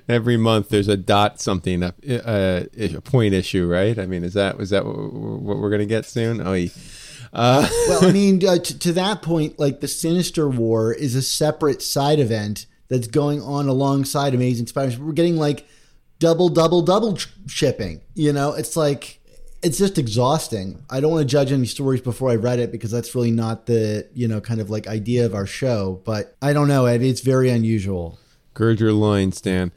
Every 0.08 0.36
month 0.36 0.70
there's 0.70 0.88
a 0.88 0.96
dot 0.96 1.40
something 1.40 1.82
a, 1.82 1.94
a, 2.02 2.66
a 2.76 3.00
point 3.00 3.34
issue, 3.34 3.66
right? 3.66 3.98
I 3.98 4.06
mean, 4.06 4.24
is 4.24 4.34
that 4.34 4.58
was 4.58 4.70
that 4.70 4.84
what, 4.84 5.58
we're 5.58 5.70
gonna 5.70 5.86
get 5.86 6.04
soon? 6.06 6.46
Oh. 6.46 6.54
Yeah. 6.54 6.68
Uh, 7.32 7.68
well, 7.88 8.04
I 8.06 8.12
mean, 8.12 8.46
uh, 8.46 8.58
t- 8.58 8.74
to 8.74 8.92
that 8.94 9.22
point, 9.22 9.58
like 9.58 9.80
the 9.80 9.88
Sinister 9.88 10.48
War 10.48 10.92
is 10.92 11.14
a 11.14 11.22
separate 11.22 11.82
side 11.82 12.18
event 12.18 12.66
that's 12.88 13.06
going 13.06 13.42
on 13.42 13.68
alongside 13.68 14.34
Amazing 14.34 14.66
Spider-Man. 14.66 15.06
We're 15.06 15.12
getting 15.12 15.36
like 15.36 15.66
double, 16.18 16.48
double, 16.48 16.82
double 16.82 17.18
shipping. 17.46 18.00
You 18.14 18.32
know, 18.32 18.52
it's 18.52 18.76
like 18.76 19.20
it's 19.62 19.78
just 19.78 19.98
exhausting. 19.98 20.82
I 20.88 21.00
don't 21.00 21.12
want 21.12 21.22
to 21.28 21.30
judge 21.30 21.52
any 21.52 21.66
stories 21.66 22.00
before 22.00 22.30
I 22.30 22.36
read 22.36 22.58
it 22.60 22.70
because 22.72 22.90
that's 22.90 23.14
really 23.14 23.30
not 23.30 23.66
the 23.66 24.08
you 24.14 24.28
know 24.28 24.40
kind 24.40 24.60
of 24.60 24.70
like 24.70 24.86
idea 24.86 25.26
of 25.26 25.34
our 25.34 25.46
show. 25.46 26.00
But 26.04 26.36
I 26.40 26.52
don't 26.52 26.68
know, 26.68 26.86
Ed. 26.86 27.02
It's 27.02 27.20
very 27.20 27.50
unusual. 27.50 28.18
Gird 28.54 28.80
your 28.80 28.92
loins, 28.92 29.40
Dan. 29.40 29.72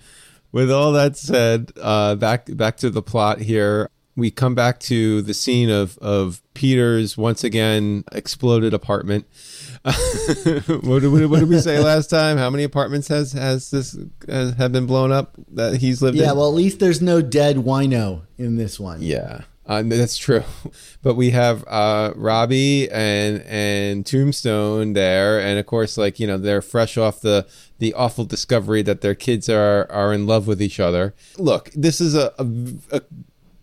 With 0.52 0.72
all 0.72 0.92
that 0.94 1.16
said, 1.18 1.72
uh, 1.82 2.16
back 2.16 2.56
back 2.56 2.78
to 2.78 2.90
the 2.90 3.02
plot 3.02 3.40
here 3.40 3.90
we 4.16 4.32
come 4.32 4.56
back 4.56 4.80
to 4.82 5.22
the 5.22 5.34
scene 5.34 5.70
of 5.70 5.98
of 6.00 6.42
Peter's 6.54 7.18
once 7.18 7.44
again 7.44 8.04
exploded 8.12 8.74
apartment. 8.74 9.26
what, 9.84 11.02
did, 11.02 11.08
what, 11.08 11.40
did 11.40 11.50
we 11.50 11.60
say 11.60 11.80
last 11.80 12.10
time? 12.10 12.38
How 12.38 12.50
many 12.50 12.64
apartments 12.64 13.08
has 13.08 13.32
has 13.32 13.72
this 13.72 13.98
has, 14.28 14.54
have 14.56 14.72
been 14.72 14.86
blown 14.86 15.12
up 15.12 15.36
that 15.54 15.78
he's 15.78 16.02
lived 16.02 16.18
yeah, 16.18 16.24
in? 16.24 16.30
Yeah, 16.30 16.34
well, 16.34 16.50
at 16.50 16.56
least 16.56 16.80
there's 16.80 17.02
no 17.02 17.22
dead 17.22 17.58
wino 17.58 18.22
in 18.38 18.58
this 18.58 18.80
one. 18.80 19.02
Yeah. 19.02 19.42
Uh, 19.66 19.84
that's 19.84 20.18
true, 20.18 20.44
but 21.04 21.16
we 21.16 21.30
have 21.30 21.64
uh, 21.68 22.12
Robbie 22.16 22.92
and 22.92 23.42
and 23.44 24.06
Tombstone 24.06 24.94
there, 24.94 25.40
and 25.40 25.60
of 25.60 25.66
course, 25.66 25.98
like 25.98 26.20
you 26.20 26.28
know, 26.28 26.38
they're 26.38 26.64
fresh 26.64 26.98
off 26.98 27.22
the 27.22 27.48
the 27.78 27.94
awful 27.94 28.26
discovery 28.26 28.82
that 28.82 29.02
their 29.02 29.16
kids 29.16 29.48
are 29.48 29.90
are 29.90 30.14
in 30.14 30.26
love 30.26 30.46
with 30.46 30.62
each 30.62 30.80
other. 30.80 31.14
Look, 31.38 31.70
this 31.74 32.02
is 32.02 32.16
a, 32.16 32.34
a, 32.38 32.98
a 32.98 33.02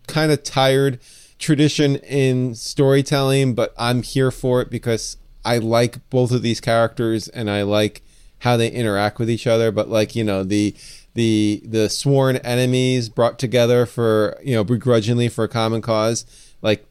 kind 0.08 0.32
of 0.32 0.42
tired 0.42 0.98
tradition 1.38 1.96
in 1.96 2.54
storytelling, 2.54 3.54
but 3.54 3.72
I'm 3.78 4.02
here 4.02 4.30
for 4.30 4.60
it 4.60 4.70
because 4.70 5.16
I 5.44 5.58
like 5.58 6.08
both 6.10 6.32
of 6.32 6.42
these 6.42 6.60
characters 6.60 7.28
and 7.28 7.50
I 7.50 7.62
like 7.62 8.02
how 8.40 8.56
they 8.56 8.70
interact 8.70 9.18
with 9.18 9.30
each 9.30 9.46
other. 9.46 9.70
But 9.70 9.88
like 9.88 10.16
you 10.16 10.24
know 10.24 10.42
the 10.42 10.74
the 11.14 11.62
the 11.64 11.88
sworn 11.88 12.36
enemies 12.38 13.08
brought 13.08 13.38
together 13.38 13.86
for 13.86 14.38
you 14.42 14.54
know 14.54 14.64
begrudgingly 14.64 15.28
for 15.28 15.44
a 15.44 15.48
common 15.48 15.80
cause, 15.80 16.26
like 16.62 16.84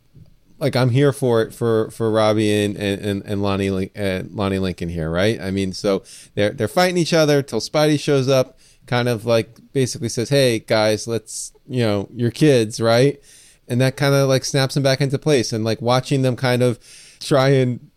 like 0.59 0.75
I'm 0.75 0.89
here 0.89 1.13
for 1.13 1.41
it 1.41 1.53
for 1.53 1.91
for 1.91 2.11
Robbie 2.11 2.51
and 2.51 2.75
and, 2.77 3.23
and 3.25 3.41
Lonnie 3.41 3.91
and 3.95 4.31
Lonnie 4.31 4.59
Lincoln 4.59 4.89
here, 4.89 5.09
right? 5.09 5.39
I 5.39 5.51
mean, 5.51 5.73
so 5.73 6.03
they're 6.35 6.51
they're 6.51 6.67
fighting 6.67 6.97
each 6.97 7.13
other 7.13 7.41
till 7.41 7.59
Spidey 7.59 7.99
shows 7.99 8.27
up, 8.27 8.57
kind 8.87 9.07
of 9.07 9.25
like 9.25 9.57
basically 9.73 10.09
says, 10.09 10.29
"Hey 10.29 10.59
guys, 10.59 11.07
let's 11.07 11.53
you 11.67 11.81
know 11.81 12.09
your 12.13 12.31
kids 12.31 12.79
right? 12.81 13.21
And 13.67 13.81
that 13.81 13.97
kind 13.97 14.15
of 14.15 14.29
like 14.29 14.45
snaps 14.45 14.73
them 14.73 14.83
back 14.83 15.01
into 15.01 15.19
place. 15.19 15.51
And 15.53 15.63
like 15.63 15.81
watching 15.81 16.21
them 16.21 16.35
kind 16.35 16.63
of 16.63 16.79
try 17.19 17.49
and 17.49 17.91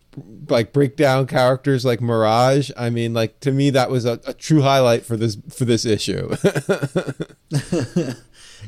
like 0.49 0.73
break 0.73 0.97
down 0.97 1.25
characters 1.25 1.85
like 1.85 2.01
mirage 2.01 2.69
i 2.75 2.89
mean 2.89 3.13
like 3.13 3.39
to 3.39 3.49
me 3.49 3.69
that 3.69 3.89
was 3.89 4.03
a, 4.03 4.19
a 4.27 4.33
true 4.33 4.61
highlight 4.61 5.05
for 5.05 5.15
this 5.15 5.37
for 5.49 5.63
this 5.65 5.85
issue. 5.85 6.35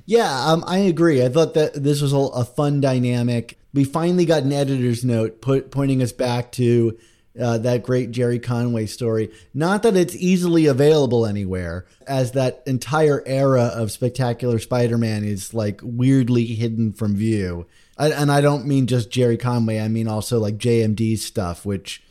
Yeah 0.05 0.47
um, 0.47 0.63
i 0.65 0.79
agree. 0.79 1.23
I 1.23 1.29
thought 1.29 1.53
that 1.53 1.75
this 1.75 2.01
was 2.01 2.13
a, 2.13 2.17
a 2.17 2.45
fun 2.45 2.81
dynamic. 2.81 3.59
We 3.73 3.83
finally 3.83 4.25
got 4.25 4.43
an 4.43 4.51
editor's 4.51 5.05
note 5.05 5.41
put, 5.41 5.69
pointing 5.71 6.01
us 6.01 6.11
back 6.11 6.51
to 6.53 6.97
uh, 7.39 7.57
that 7.59 7.83
great 7.83 8.11
Gerry 8.11 8.39
Conway 8.39 8.85
story. 8.85 9.31
Not 9.53 9.83
that 9.83 9.95
it's 9.95 10.15
easily 10.15 10.67
available 10.67 11.25
anywhere, 11.25 11.85
as 12.07 12.33
that 12.33 12.61
entire 12.65 13.23
era 13.25 13.71
of 13.73 13.91
Spectacular 13.91 14.59
Spider 14.59 14.97
Man 14.97 15.23
is 15.23 15.53
like 15.53 15.81
weirdly 15.83 16.45
hidden 16.45 16.93
from 16.93 17.15
view. 17.15 17.65
I, 17.97 18.09
and 18.09 18.31
I 18.31 18.41
don't 18.41 18.67
mean 18.67 18.87
just 18.87 19.11
Gerry 19.11 19.37
Conway, 19.37 19.79
I 19.79 19.87
mean 19.87 20.07
also 20.07 20.39
like 20.39 20.57
JMD's 20.57 21.23
stuff, 21.23 21.65
which 21.65 22.03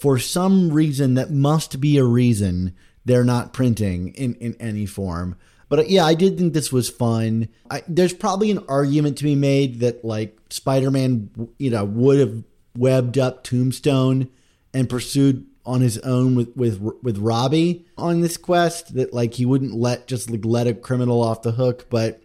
for 0.00 0.18
some 0.18 0.70
reason 0.70 1.14
that 1.14 1.30
must 1.30 1.80
be 1.80 1.96
a 1.96 2.04
reason 2.04 2.74
they're 3.04 3.24
not 3.24 3.52
printing 3.52 4.08
in, 4.14 4.34
in 4.36 4.56
any 4.58 4.86
form. 4.86 5.36
But 5.68 5.80
uh, 5.80 5.84
yeah, 5.86 6.04
I 6.04 6.14
did 6.14 6.38
think 6.38 6.52
this 6.52 6.72
was 6.72 6.88
fun. 6.88 7.48
I, 7.70 7.82
there's 7.88 8.12
probably 8.12 8.50
an 8.50 8.64
argument 8.68 9.18
to 9.18 9.24
be 9.24 9.34
made 9.34 9.80
that 9.80 10.04
like 10.04 10.38
Spider 10.50 10.90
Man, 10.90 11.30
you 11.58 11.70
know, 11.70 11.84
would 11.84 12.18
have 12.18 12.42
webbed 12.76 13.16
up 13.16 13.42
Tombstone 13.42 14.28
and 14.76 14.88
pursued 14.88 15.46
on 15.64 15.80
his 15.80 15.98
own 15.98 16.34
with 16.36 16.54
with 16.54 16.80
with 17.02 17.18
Robbie 17.18 17.86
on 17.96 18.20
this 18.20 18.36
quest 18.36 18.94
that 18.94 19.12
like 19.12 19.34
he 19.34 19.46
wouldn't 19.46 19.74
let 19.74 20.06
just 20.06 20.30
like 20.30 20.44
let 20.44 20.66
a 20.66 20.74
criminal 20.74 21.22
off 21.22 21.42
the 21.42 21.52
hook 21.52 21.86
but 21.90 22.20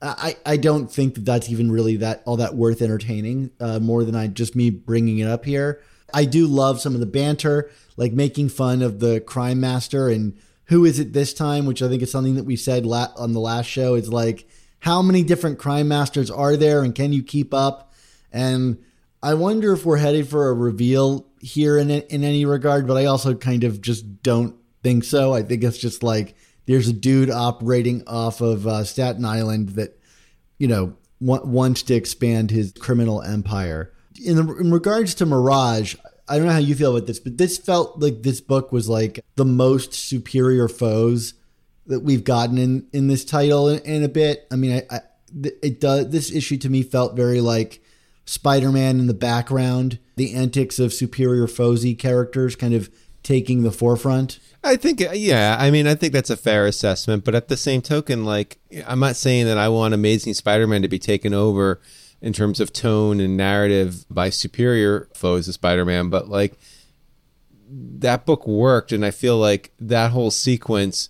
I, 0.00 0.36
I 0.46 0.56
don't 0.58 0.90
think 0.90 1.16
that 1.16 1.24
that's 1.24 1.50
even 1.50 1.72
really 1.72 1.96
that 1.96 2.22
all 2.24 2.36
that 2.36 2.54
worth 2.54 2.82
entertaining 2.82 3.50
uh, 3.58 3.80
more 3.80 4.04
than 4.04 4.14
I 4.14 4.28
just 4.28 4.54
me 4.54 4.70
bringing 4.70 5.18
it 5.18 5.26
up 5.26 5.44
here. 5.44 5.82
I 6.14 6.24
do 6.24 6.46
love 6.46 6.80
some 6.80 6.94
of 6.94 7.00
the 7.00 7.06
banter, 7.06 7.68
like 7.96 8.12
making 8.12 8.50
fun 8.50 8.80
of 8.80 9.00
the 9.00 9.20
crime 9.20 9.60
master 9.60 10.08
and 10.08 10.38
who 10.66 10.84
is 10.84 11.00
it 11.00 11.12
this 11.12 11.34
time, 11.34 11.66
which 11.66 11.82
I 11.82 11.88
think 11.88 12.02
is 12.02 12.12
something 12.12 12.36
that 12.36 12.44
we 12.44 12.54
said 12.54 12.86
la- 12.86 13.12
on 13.16 13.32
the 13.32 13.40
last 13.40 13.66
show. 13.66 13.94
It's 13.94 14.08
like 14.08 14.48
how 14.78 15.02
many 15.02 15.24
different 15.24 15.58
crime 15.58 15.88
masters 15.88 16.30
are 16.30 16.56
there, 16.56 16.82
and 16.82 16.94
can 16.94 17.12
you 17.12 17.24
keep 17.24 17.52
up? 17.52 17.92
And 18.32 18.78
I 19.22 19.34
wonder 19.34 19.72
if 19.72 19.84
we're 19.84 19.96
headed 19.96 20.28
for 20.28 20.48
a 20.48 20.54
reveal 20.54 21.26
here 21.40 21.78
in 21.78 21.90
in 21.90 22.24
any 22.24 22.44
regard, 22.44 22.86
but 22.86 22.96
I 22.96 23.06
also 23.06 23.34
kind 23.34 23.64
of 23.64 23.80
just 23.80 24.22
don't 24.22 24.56
think 24.82 25.04
so. 25.04 25.32
I 25.34 25.42
think 25.42 25.64
it's 25.64 25.78
just 25.78 26.02
like 26.02 26.34
there's 26.66 26.88
a 26.88 26.92
dude 26.92 27.30
operating 27.30 28.02
off 28.06 28.40
of 28.40 28.66
uh, 28.66 28.84
Staten 28.84 29.24
Island 29.24 29.70
that 29.70 29.98
you 30.58 30.68
know 30.68 30.94
wants 31.20 31.82
to 31.82 31.94
expand 31.94 32.50
his 32.50 32.72
criminal 32.78 33.22
empire. 33.22 33.92
In, 34.24 34.36
the, 34.36 34.56
in 34.56 34.70
regards 34.70 35.14
to 35.16 35.26
Mirage, 35.26 35.96
I 36.28 36.36
don't 36.36 36.46
know 36.46 36.52
how 36.52 36.58
you 36.58 36.74
feel 36.74 36.96
about 36.96 37.06
this, 37.06 37.18
but 37.18 37.38
this 37.38 37.58
felt 37.58 38.00
like 38.00 38.22
this 38.22 38.40
book 38.40 38.70
was 38.70 38.88
like 38.88 39.24
the 39.36 39.44
most 39.44 39.94
superior 39.94 40.68
foes 40.68 41.34
that 41.86 42.00
we've 42.00 42.24
gotten 42.24 42.58
in 42.58 42.86
in 42.92 43.08
this 43.08 43.24
title 43.24 43.68
in, 43.68 43.80
in 43.80 44.04
a 44.04 44.08
bit. 44.08 44.46
I 44.50 44.56
mean, 44.56 44.82
I, 44.90 44.96
I 44.96 45.00
it 45.42 45.80
does 45.80 46.10
this 46.10 46.30
issue 46.30 46.56
to 46.58 46.68
me 46.68 46.82
felt 46.82 47.16
very 47.16 47.40
like 47.40 47.82
Spider-Man 48.28 49.00
in 49.00 49.06
the 49.06 49.14
background, 49.14 49.98
the 50.16 50.34
antics 50.34 50.78
of 50.78 50.92
superior 50.92 51.46
foesy 51.46 51.98
characters 51.98 52.54
kind 52.56 52.74
of 52.74 52.90
taking 53.22 53.62
the 53.62 53.72
forefront. 53.72 54.38
I 54.62 54.76
think, 54.76 55.02
yeah, 55.14 55.56
I 55.58 55.70
mean, 55.70 55.86
I 55.86 55.94
think 55.94 56.12
that's 56.12 56.28
a 56.28 56.36
fair 56.36 56.66
assessment. 56.66 57.24
But 57.24 57.34
at 57.34 57.48
the 57.48 57.56
same 57.56 57.80
token, 57.80 58.26
like, 58.26 58.58
I'm 58.86 59.00
not 59.00 59.16
saying 59.16 59.46
that 59.46 59.56
I 59.56 59.70
want 59.70 59.94
Amazing 59.94 60.34
Spider-Man 60.34 60.82
to 60.82 60.88
be 60.88 60.98
taken 60.98 61.32
over 61.32 61.80
in 62.20 62.34
terms 62.34 62.60
of 62.60 62.72
tone 62.72 63.18
and 63.18 63.34
narrative 63.34 64.04
by 64.10 64.28
superior 64.28 65.08
foes 65.14 65.48
of 65.48 65.54
Spider-Man, 65.54 66.10
but 66.10 66.28
like 66.28 66.58
that 67.70 68.26
book 68.26 68.46
worked, 68.46 68.92
and 68.92 69.06
I 69.06 69.10
feel 69.10 69.38
like 69.38 69.72
that 69.78 70.10
whole 70.10 70.30
sequence 70.30 71.08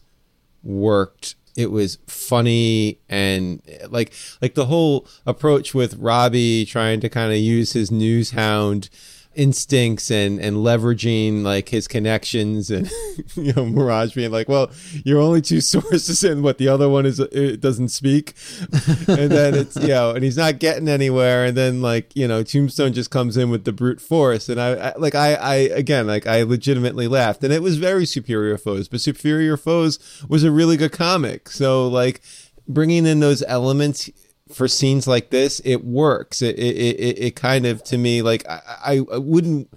worked 0.63 1.35
it 1.59 1.73
was 1.73 1.99
funny 2.07 3.01
and 3.09 3.61
like 3.89 4.13
like 4.41 4.55
the 4.55 4.67
whole 4.67 5.05
approach 5.27 5.75
with 5.75 5.97
Robbie 5.97 6.65
trying 6.65 7.01
to 7.01 7.09
kind 7.09 7.33
of 7.33 7.39
use 7.39 7.73
his 7.73 7.91
news 7.91 8.31
hound 8.31 8.89
instincts 9.35 10.11
and 10.11 10.41
and 10.41 10.57
leveraging 10.57 11.43
like 11.43 11.69
his 11.69 11.87
connections 11.87 12.71
and 12.71 12.91
you 13.35 13.53
know 13.53 13.65
Mirage 13.65 14.15
being 14.15 14.31
like, 14.31 14.49
well, 14.49 14.71
you're 15.05 15.21
only 15.21 15.41
two 15.41 15.61
sources 15.63 16.25
and 16.25 16.43
what 16.43 16.59
the 16.59 16.69
other 16.69 16.89
one 16.89 17.07
is 17.07 17.21
uh, 17.21 17.29
it 17.31 17.61
doesn't 17.61 17.89
speak, 17.89 18.35
and 19.09 19.31
then 19.31 19.55
it's 19.55 19.77
you 19.77 19.89
know 19.89 20.11
and 20.11 20.25
he's 20.25 20.37
not 20.37 20.59
getting 20.59 20.89
anywhere, 20.89 21.45
and 21.45 21.57
then 21.57 21.81
like 21.81 22.15
you 22.17 22.27
know 22.27 22.43
Tombstone 22.43 22.93
just 22.93 23.11
comes 23.11 23.37
in 23.37 23.51
with 23.51 23.65
the 23.65 23.73
brute 23.73 24.01
force, 24.01 24.49
and 24.49 24.61
I, 24.61 24.91
I 24.91 24.95
like 24.97 25.15
I 25.15 25.35
I 25.35 25.55
again 25.55 26.07
like 26.07 26.27
I 26.27 26.43
legitimately 26.43 27.09
laughed, 27.09 27.45
and 27.45 27.53
it 27.53 27.63
was 27.63 27.79
very 27.79 28.07
Superior 28.07 28.59
Foes, 28.59 28.89
but 28.89 29.01
Superior 29.01 29.57
Foes 29.57 29.99
was 30.29 30.45
a 30.45 30.51
really 30.51 30.77
good 30.77 30.93
comic, 30.93 31.49
so 31.51 31.87
like 31.87 32.21
bringing 32.67 33.07
in 33.07 33.21
those 33.21 33.43
elements 33.45 34.11
for 34.53 34.69
scenes 34.69 35.07
like 35.07 35.31
this, 35.31 35.61
it 35.65 35.85
works. 35.85 36.43
It 36.43 36.59
it 36.59 36.77
it, 36.77 37.19
it 37.19 37.37
kind 37.37 37.67
of 37.67 37.83
to 37.85 37.99
me 37.99 38.23
like 38.23 38.47
I, 38.49 39.01
I 39.13 39.19
wouldn't 39.19 39.73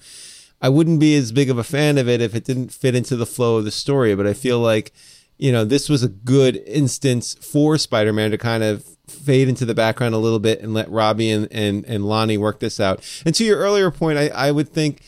I 0.61 0.69
wouldn't 0.69 0.99
be 0.99 1.15
as 1.15 1.31
big 1.31 1.49
of 1.49 1.57
a 1.57 1.63
fan 1.63 1.97
of 1.97 2.07
it 2.07 2.21
if 2.21 2.35
it 2.35 2.45
didn't 2.45 2.71
fit 2.71 2.95
into 2.95 3.15
the 3.15 3.25
flow 3.25 3.57
of 3.57 3.65
the 3.65 3.71
story. 3.71 4.15
But 4.15 4.27
I 4.27 4.33
feel 4.33 4.59
like 4.59 4.91
you 5.37 5.51
know 5.51 5.65
this 5.65 5.89
was 5.89 6.03
a 6.03 6.09
good 6.09 6.57
instance 6.65 7.33
for 7.35 7.77
Spider-Man 7.77 8.31
to 8.31 8.37
kind 8.37 8.63
of 8.63 8.85
fade 9.07 9.49
into 9.49 9.65
the 9.65 9.73
background 9.73 10.15
a 10.15 10.19
little 10.19 10.39
bit 10.39 10.61
and 10.61 10.73
let 10.73 10.89
Robbie 10.89 11.31
and 11.31 11.47
and, 11.51 11.85
and 11.85 12.05
Lonnie 12.05 12.37
work 12.37 12.59
this 12.59 12.79
out. 12.79 13.03
And 13.25 13.35
to 13.35 13.43
your 13.43 13.57
earlier 13.57 13.91
point, 13.91 14.17
I, 14.17 14.27
I 14.27 14.51
would 14.51 14.69
think 14.69 15.01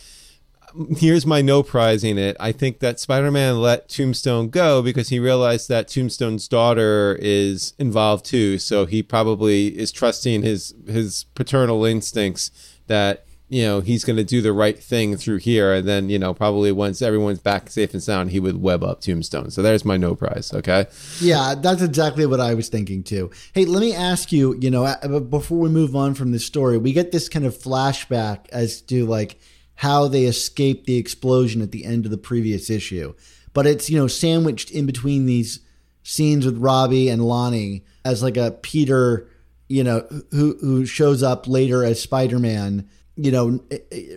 here's 0.97 1.25
my 1.25 1.41
no 1.41 1.63
prizing 1.63 2.17
it. 2.17 2.35
I 2.39 2.51
think 2.51 2.79
that 2.79 2.99
Spider 2.99 3.31
Man 3.31 3.61
let 3.61 3.89
Tombstone 3.89 4.49
go 4.49 4.81
because 4.81 5.09
he 5.09 5.19
realized 5.19 5.69
that 5.69 5.87
Tombstone's 5.87 6.47
daughter 6.47 7.17
is 7.21 7.73
involved 7.77 8.25
too. 8.25 8.57
So 8.57 8.85
he 8.85 9.03
probably 9.03 9.77
is 9.77 9.91
trusting 9.91 10.41
his 10.41 10.73
his 10.87 11.25
paternal 11.35 11.85
instincts 11.85 12.51
that 12.87 13.25
you 13.49 13.63
know 13.63 13.81
he's 13.81 14.03
going 14.03 14.17
to 14.17 14.23
do 14.23 14.41
the 14.41 14.53
right 14.53 14.81
thing 14.81 15.15
through 15.15 15.37
here, 15.37 15.73
and 15.73 15.87
then 15.87 16.09
you 16.09 16.17
know 16.17 16.33
probably 16.33 16.71
once 16.71 17.01
everyone's 17.01 17.39
back 17.39 17.69
safe 17.69 17.93
and 17.93 18.01
sound, 18.01 18.31
he 18.31 18.39
would 18.39 18.61
web 18.61 18.83
up 18.83 19.01
Tombstone. 19.01 19.51
So 19.51 19.61
there's 19.61 19.85
my 19.85 19.97
no 19.97 20.15
prize. 20.15 20.51
Okay. 20.53 20.87
Yeah, 21.19 21.55
that's 21.55 21.81
exactly 21.81 22.25
what 22.25 22.39
I 22.39 22.55
was 22.55 22.69
thinking 22.69 23.03
too. 23.03 23.29
Hey, 23.53 23.65
let 23.65 23.81
me 23.81 23.93
ask 23.93 24.31
you. 24.31 24.55
You 24.59 24.71
know, 24.71 24.85
uh, 24.85 25.19
before 25.19 25.59
we 25.59 25.69
move 25.69 25.95
on 25.95 26.15
from 26.15 26.31
this 26.31 26.45
story, 26.45 26.77
we 26.77 26.93
get 26.93 27.11
this 27.11 27.29
kind 27.29 27.45
of 27.45 27.55
flashback 27.55 28.49
as 28.49 28.81
to 28.81 29.05
like 29.05 29.39
how 29.75 30.07
they 30.07 30.25
escaped 30.25 30.85
the 30.85 30.97
explosion 30.97 31.61
at 31.61 31.71
the 31.71 31.85
end 31.85 32.05
of 32.05 32.11
the 32.11 32.17
previous 32.17 32.69
issue. 32.69 33.13
But 33.53 33.67
it's, 33.67 33.89
you 33.89 33.97
know, 33.97 34.07
sandwiched 34.07 34.71
in 34.71 34.85
between 34.85 35.25
these 35.25 35.59
scenes 36.03 36.45
with 36.45 36.57
Robbie 36.57 37.09
and 37.09 37.25
Lonnie 37.25 37.83
as 38.03 38.23
like 38.23 38.37
a 38.37 38.51
Peter, 38.51 39.29
you 39.67 39.83
know, 39.83 40.05
who 40.31 40.57
who 40.59 40.85
shows 40.85 41.23
up 41.23 41.47
later 41.47 41.83
as 41.83 42.01
Spider-Man, 42.01 42.89
you 43.15 43.31
know, 43.31 43.59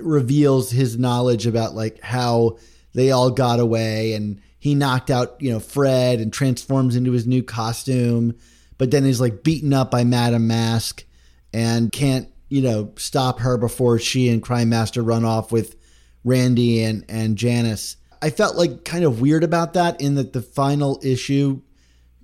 reveals 0.00 0.70
his 0.70 0.98
knowledge 0.98 1.46
about 1.46 1.74
like 1.74 2.00
how 2.00 2.58
they 2.94 3.10
all 3.10 3.30
got 3.30 3.60
away 3.60 4.14
and 4.14 4.40
he 4.58 4.74
knocked 4.74 5.10
out, 5.10 5.36
you 5.40 5.52
know, 5.52 5.60
Fred 5.60 6.18
and 6.18 6.32
transforms 6.32 6.96
into 6.96 7.12
his 7.12 7.26
new 7.26 7.42
costume, 7.42 8.34
but 8.78 8.90
then 8.90 9.04
is 9.04 9.20
like 9.20 9.44
beaten 9.44 9.72
up 9.72 9.90
by 9.90 10.02
Madam 10.02 10.46
Mask 10.46 11.04
and 11.52 11.92
can't 11.92 12.28
you 12.48 12.62
know, 12.62 12.92
stop 12.96 13.40
her 13.40 13.56
before 13.56 13.98
she 13.98 14.28
and 14.28 14.42
Crime 14.42 14.68
Master 14.68 15.02
run 15.02 15.24
off 15.24 15.50
with 15.50 15.76
Randy 16.24 16.82
and, 16.82 17.04
and 17.08 17.36
Janice. 17.36 17.96
I 18.22 18.30
felt 18.30 18.56
like 18.56 18.84
kind 18.84 19.04
of 19.04 19.20
weird 19.20 19.44
about 19.44 19.74
that 19.74 20.00
in 20.00 20.14
that 20.14 20.32
the 20.32 20.42
final 20.42 21.00
issue 21.02 21.60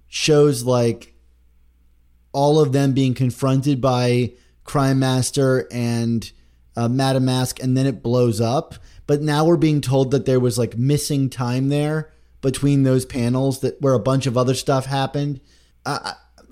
shows 0.08 0.64
like 0.64 1.14
all 2.32 2.60
of 2.60 2.72
them 2.72 2.92
being 2.92 3.14
confronted 3.14 3.80
by 3.80 4.32
Crime 4.64 4.98
Master 4.98 5.66
and 5.70 6.30
uh, 6.76 6.88
Madame 6.88 7.26
Mask, 7.26 7.62
and 7.62 7.76
then 7.76 7.86
it 7.86 8.02
blows 8.02 8.40
up. 8.40 8.74
But 9.06 9.20
now 9.20 9.44
we're 9.44 9.56
being 9.56 9.80
told 9.80 10.10
that 10.12 10.24
there 10.24 10.40
was 10.40 10.58
like 10.58 10.78
missing 10.78 11.28
time 11.28 11.68
there 11.68 12.12
between 12.40 12.82
those 12.82 13.04
panels 13.04 13.60
that 13.60 13.80
where 13.80 13.94
a 13.94 14.00
bunch 14.00 14.26
of 14.26 14.36
other 14.36 14.54
stuff 14.54 14.86
happened. 14.86 15.40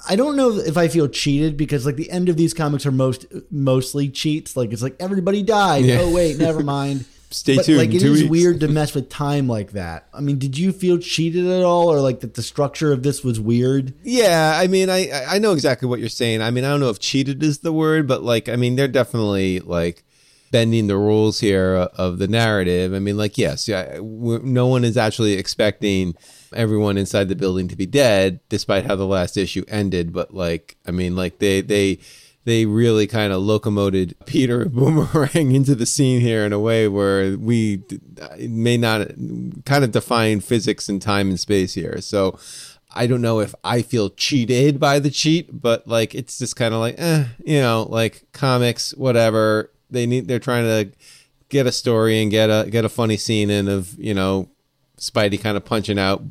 I 0.09 0.17
don't 0.17 0.37
know 0.37 0.59
if 0.59 0.77
I 0.77 0.89
feel 0.89 1.09
cheated 1.09 1.57
because 1.57 1.87
like 1.87 1.97
the 1.97 2.11
end 2.11 2.29
of 2.29 2.37
these 2.37 2.55
comics 2.55 2.87
are 2.87 2.93
most 2.93 3.27
mostly 3.51 4.09
cheats. 4.09 4.57
Like 4.57 4.73
it's 4.73 4.83
like 4.83 4.97
everybody 5.01 5.43
died. 5.43 5.85
Yeah. 5.85 6.01
Oh 6.01 6.11
wait, 6.11 6.39
never 6.39 6.61
mind. 6.65 7.05
Stay 7.33 7.57
but, 7.57 7.65
tuned. 7.65 7.79
Like 7.79 7.95
it 7.95 8.03
is 8.03 8.23
weeks. 8.23 8.31
weird 8.31 8.61
to 8.61 8.69
mess 8.69 8.93
with 8.93 9.09
time 9.09 9.47
like 9.47 9.73
that. 9.73 10.09
I 10.13 10.21
mean, 10.21 10.39
did 10.39 10.59
you 10.59 10.73
feel 10.73 10.99
cheated 10.99 11.47
at 11.47 11.63
all, 11.63 11.89
or 11.89 12.01
like 12.01 12.21
that 12.21 12.35
the 12.35 12.43
structure 12.43 12.93
of 12.93 13.05
this 13.05 13.23
was 13.23 13.39
weird? 13.39 13.93
Yeah, 14.03 14.55
I 14.57 14.67
mean, 14.67 14.91
I 14.91 15.11
I 15.29 15.39
know 15.39 15.53
exactly 15.53 15.87
what 15.89 16.01
you're 16.01 16.09
saying. 16.09 16.43
I 16.43 16.51
mean, 16.51 16.65
I 16.65 16.71
don't 16.71 16.81
know 16.81 16.91
if 16.91 16.99
cheated 16.99 17.43
is 17.43 17.59
the 17.59 17.73
word, 17.73 18.09
but 18.09 18.25
like, 18.25 18.49
I 18.49 18.57
mean, 18.57 18.75
they're 18.75 18.89
definitely 18.89 19.61
like 19.61 20.03
bending 20.51 20.87
the 20.87 20.97
rules 20.97 21.41
here 21.41 21.75
of 21.75 22.19
the 22.19 22.29
narrative. 22.29 22.93
I 22.93 22.99
mean, 22.99 23.17
like, 23.17 23.39
yes, 23.39 23.69
yeah, 23.69 23.99
no 24.01 24.67
one 24.67 24.85
is 24.85 24.97
actually 24.97 25.35
expecting 25.35 26.15
everyone 26.55 26.99
inside 26.99 27.29
the 27.29 27.37
building 27.37 27.69
to 27.69 27.77
be 27.77 27.87
dead, 27.87 28.41
despite 28.49 28.87
how 28.87 28.97
the 28.97 29.07
last 29.07 29.37
issue 29.37 29.65
ended. 29.69 30.13
But 30.13 30.35
like, 30.35 30.77
I 30.87 30.91
mean, 30.91 31.17
like 31.17 31.39
they 31.39 31.61
they 31.61 31.99
they 32.45 32.67
really 32.67 33.07
kind 33.07 33.33
of 33.33 33.43
locomoted 33.43 34.15
Peter 34.27 34.65
Boomerang 34.67 35.53
into 35.55 35.75
the 35.75 35.87
scene 35.87 36.21
here 36.21 36.45
in 36.45 36.53
a 36.53 36.59
way 36.59 36.89
where 36.89 37.37
we 37.37 37.83
may 38.39 38.77
not 38.77 39.09
kind 39.65 39.85
of 39.85 39.93
define 39.93 40.41
physics 40.41 40.89
and 40.89 41.01
time 41.01 41.29
and 41.29 41.39
space 41.39 41.75
here. 41.75 42.01
So 42.01 42.39
I 42.93 43.07
don't 43.07 43.23
know 43.23 43.41
if 43.41 43.55
I 43.63 43.83
feel 43.83 44.11
cheated 44.11 44.81
by 44.81 44.99
the 44.99 45.11
cheat, 45.11 45.49
but 45.61 45.87
like 45.87 46.15
it's 46.15 46.39
just 46.39 46.57
kind 46.57 46.75
of 46.75 46.81
like, 46.81 46.97
eh, 46.99 47.25
you 47.45 47.61
know, 47.61 47.87
like 47.89 48.25
comics, 48.33 48.95
whatever. 48.95 49.71
They 49.91 50.07
need 50.07 50.29
they're 50.29 50.39
trying 50.39 50.65
to 50.65 50.97
get 51.49 51.67
a 51.67 51.73
story 51.73 52.23
and 52.23 52.31
get 52.31 52.49
a 52.49 52.69
get 52.71 52.85
a 52.85 52.89
funny 52.89 53.17
scene 53.17 53.51
in 53.51 53.69
of 53.69 53.99
you 53.99 54.15
know 54.15 54.49
Spidey 54.99 55.41
kind 55.41 55.57
of 55.57 55.65
punching 55.65 55.99
out 55.99 56.23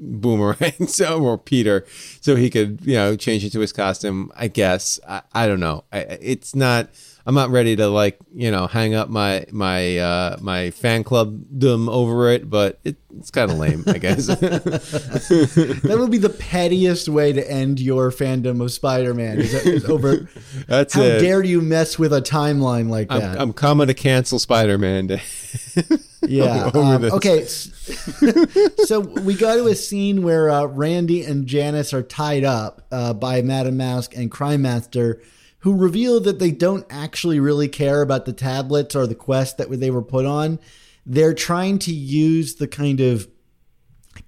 Boomerang, 0.00 0.86
so 0.86 1.20
or 1.20 1.36
Peter, 1.38 1.84
so 2.20 2.36
he 2.36 2.50
could 2.50 2.80
you 2.82 2.94
know 2.94 3.16
change 3.16 3.44
into 3.44 3.60
his 3.60 3.72
costume. 3.72 4.32
I 4.36 4.48
guess 4.48 5.00
I, 5.08 5.22
I 5.32 5.46
don't 5.46 5.60
know. 5.60 5.84
I, 5.92 5.98
it's 5.98 6.54
not. 6.54 6.88
I'm 7.28 7.34
not 7.34 7.50
ready 7.50 7.76
to 7.76 7.88
like 7.88 8.18
you 8.34 8.50
know 8.50 8.66
hang 8.66 8.94
up 8.94 9.10
my 9.10 9.44
my 9.52 9.98
uh, 9.98 10.38
my 10.40 10.70
fan 10.70 11.04
club 11.04 11.44
them 11.50 11.86
over 11.90 12.30
it, 12.30 12.48
but 12.48 12.80
it, 12.84 12.96
it's 13.18 13.30
kind 13.30 13.50
of 13.50 13.58
lame, 13.58 13.84
I 13.86 13.98
guess. 13.98 14.26
that 14.28 15.96
would 15.98 16.10
be 16.10 16.16
the 16.16 16.30
pettiest 16.30 17.06
way 17.06 17.34
to 17.34 17.50
end 17.50 17.80
your 17.80 18.10
fandom 18.10 18.62
of 18.62 18.72
Spider-Man. 18.72 19.40
Is, 19.40 19.52
that, 19.52 19.66
is 19.66 19.84
over. 19.84 20.26
That's 20.68 20.94
How 20.94 21.02
it. 21.02 21.20
dare 21.20 21.44
you 21.44 21.60
mess 21.60 21.98
with 21.98 22.14
a 22.14 22.22
timeline 22.22 22.88
like 22.88 23.10
that? 23.10 23.36
I'm, 23.36 23.40
I'm 23.40 23.52
coming 23.52 23.88
to 23.88 23.94
cancel 23.94 24.38
Spider-Man. 24.38 25.08
yeah. 26.22 26.70
Um, 26.72 27.04
okay. 27.04 27.44
so 27.44 29.00
we 29.00 29.34
go 29.34 29.54
to 29.58 29.66
a 29.66 29.74
scene 29.74 30.22
where 30.22 30.48
uh, 30.48 30.64
Randy 30.64 31.24
and 31.24 31.46
Janice 31.46 31.92
are 31.92 32.02
tied 32.02 32.44
up 32.44 32.86
uh, 32.90 33.12
by 33.12 33.42
Madam 33.42 33.76
Mask 33.76 34.16
and 34.16 34.30
Crime 34.30 34.62
Master, 34.62 35.20
who 35.68 35.76
reveal 35.76 36.18
that 36.18 36.38
they 36.38 36.50
don't 36.50 36.86
actually 36.88 37.38
really 37.38 37.68
care 37.68 38.00
about 38.00 38.24
the 38.24 38.32
tablets 38.32 38.96
or 38.96 39.06
the 39.06 39.14
quest 39.14 39.58
that 39.58 39.68
they 39.68 39.90
were 39.90 40.00
put 40.00 40.24
on. 40.24 40.58
They're 41.04 41.34
trying 41.34 41.78
to 41.80 41.92
use 41.92 42.54
the 42.54 42.66
kind 42.66 43.00
of 43.00 43.28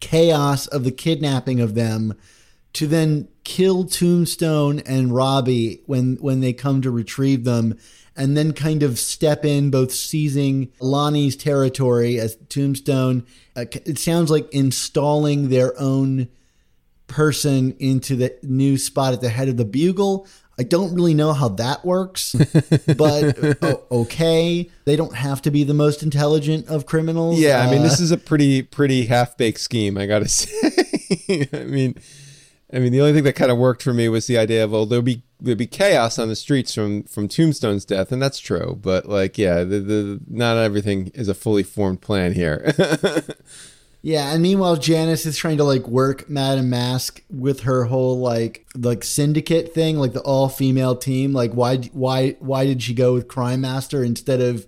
chaos 0.01 0.67
of 0.67 0.85
the 0.85 0.91
kidnapping 0.91 1.59
of 1.59 1.75
them 1.75 2.13
to 2.75 2.87
then 2.87 3.27
kill 3.45 3.85
Tombstone 3.85 4.81
and 4.81 5.15
Robbie 5.15 5.81
when 5.87 6.17
when 6.17 6.41
they 6.41 6.53
come 6.53 6.83
to 6.83 6.91
retrieve 6.91 7.45
them 7.45 7.79
and 8.15 8.37
then 8.37 8.53
kind 8.53 8.83
of 8.83 8.99
step 8.99 9.43
in, 9.43 9.71
both 9.71 9.93
seizing 9.93 10.71
Lonnie's 10.79 11.37
territory 11.37 12.21
as 12.21 12.37
Tombstone. 12.51 13.25
Uh, 13.57 13.65
it 13.87 13.99
sounds 13.99 14.31
like 14.31 14.53
installing 14.53 15.49
their 15.49 15.73
own 15.81 16.29
person 17.07 17.75
into 17.79 18.15
the 18.15 18.39
new 18.43 18.77
spot 18.77 19.15
at 19.15 19.23
the 19.23 19.31
head 19.31 19.49
of 19.49 19.57
the 19.57 19.65
bugle. 19.65 20.27
I 20.61 20.63
don't 20.63 20.95
really 20.95 21.15
know 21.15 21.33
how 21.33 21.49
that 21.49 21.87
works, 21.87 22.35
but 22.99 23.59
oh, 23.63 23.83
okay. 23.91 24.69
They 24.85 24.95
don't 24.95 25.15
have 25.15 25.41
to 25.43 25.51
be 25.51 25.65
the 25.65 25.73
most 25.73 26.03
intelligent 26.03 26.69
of 26.69 26.85
criminals. 26.85 27.41
Yeah, 27.41 27.67
I 27.67 27.71
mean, 27.71 27.81
uh, 27.81 27.85
this 27.85 27.99
is 27.99 28.11
a 28.11 28.19
pretty 28.19 28.61
pretty 28.61 29.07
half 29.07 29.39
baked 29.39 29.61
scheme. 29.61 29.97
I 29.97 30.05
gotta 30.05 30.29
say. 30.29 31.49
I 31.55 31.65
mean, 31.65 31.95
I 32.71 32.79
mean, 32.79 32.93
the 32.93 33.01
only 33.01 33.15
thing 33.15 33.25
that 33.25 33.37
kind 33.37 33.51
of 33.51 33.57
worked 33.57 33.83
for 33.83 33.95
me 33.95 34.11
was 34.11 34.27
the 34.27 34.37
idea 34.37 34.63
of, 34.63 34.73
well, 34.73 34.85
there'll 34.85 35.03
be 35.03 35.23
there'll 35.41 35.57
be 35.57 35.67
chaos 35.67 36.19
on 36.19 36.29
the 36.29 36.37
streets 36.37 36.75
from 36.75 37.05
from 37.05 37.27
Tombstone's 37.27 37.87
death, 37.87 38.13
and 38.13 38.21
that's 38.21 38.39
true. 38.39 38.79
But 38.83 39.09
like, 39.09 39.39
yeah, 39.39 39.65
the, 39.65 39.81
the 39.81 40.21
not 40.29 40.59
everything 40.59 41.11
is 41.15 41.29
a 41.29 41.35
fully 41.35 41.63
formed 41.63 42.03
plan 42.03 42.35
here. 42.35 42.75
yeah, 44.03 44.33
and 44.33 44.43
meanwhile, 44.43 44.77
Janice 44.77 45.27
is 45.27 45.37
trying 45.37 45.59
to 45.59 45.65
like 45.65 45.87
work 45.87 46.29
Madam 46.31 46.71
Mask 46.71 47.23
with 47.29 47.61
her 47.61 47.85
whole 47.85 48.19
like 48.19 48.67
like 48.75 49.05
syndicate 49.05 49.75
thing, 49.75 49.99
like 49.99 50.15
the 50.15 50.23
all 50.23 50.49
female 50.49 50.97
team. 50.97 51.35
Like, 51.35 51.53
why 51.53 51.77
why 51.93 52.37
why 52.41 52.65
did 52.65 52.83
she 52.83 52.95
go 52.95 53.13
with 53.13 53.29
Crime 53.29 53.61
Master 53.61 54.03
instead 54.03 54.41
of 54.41 54.67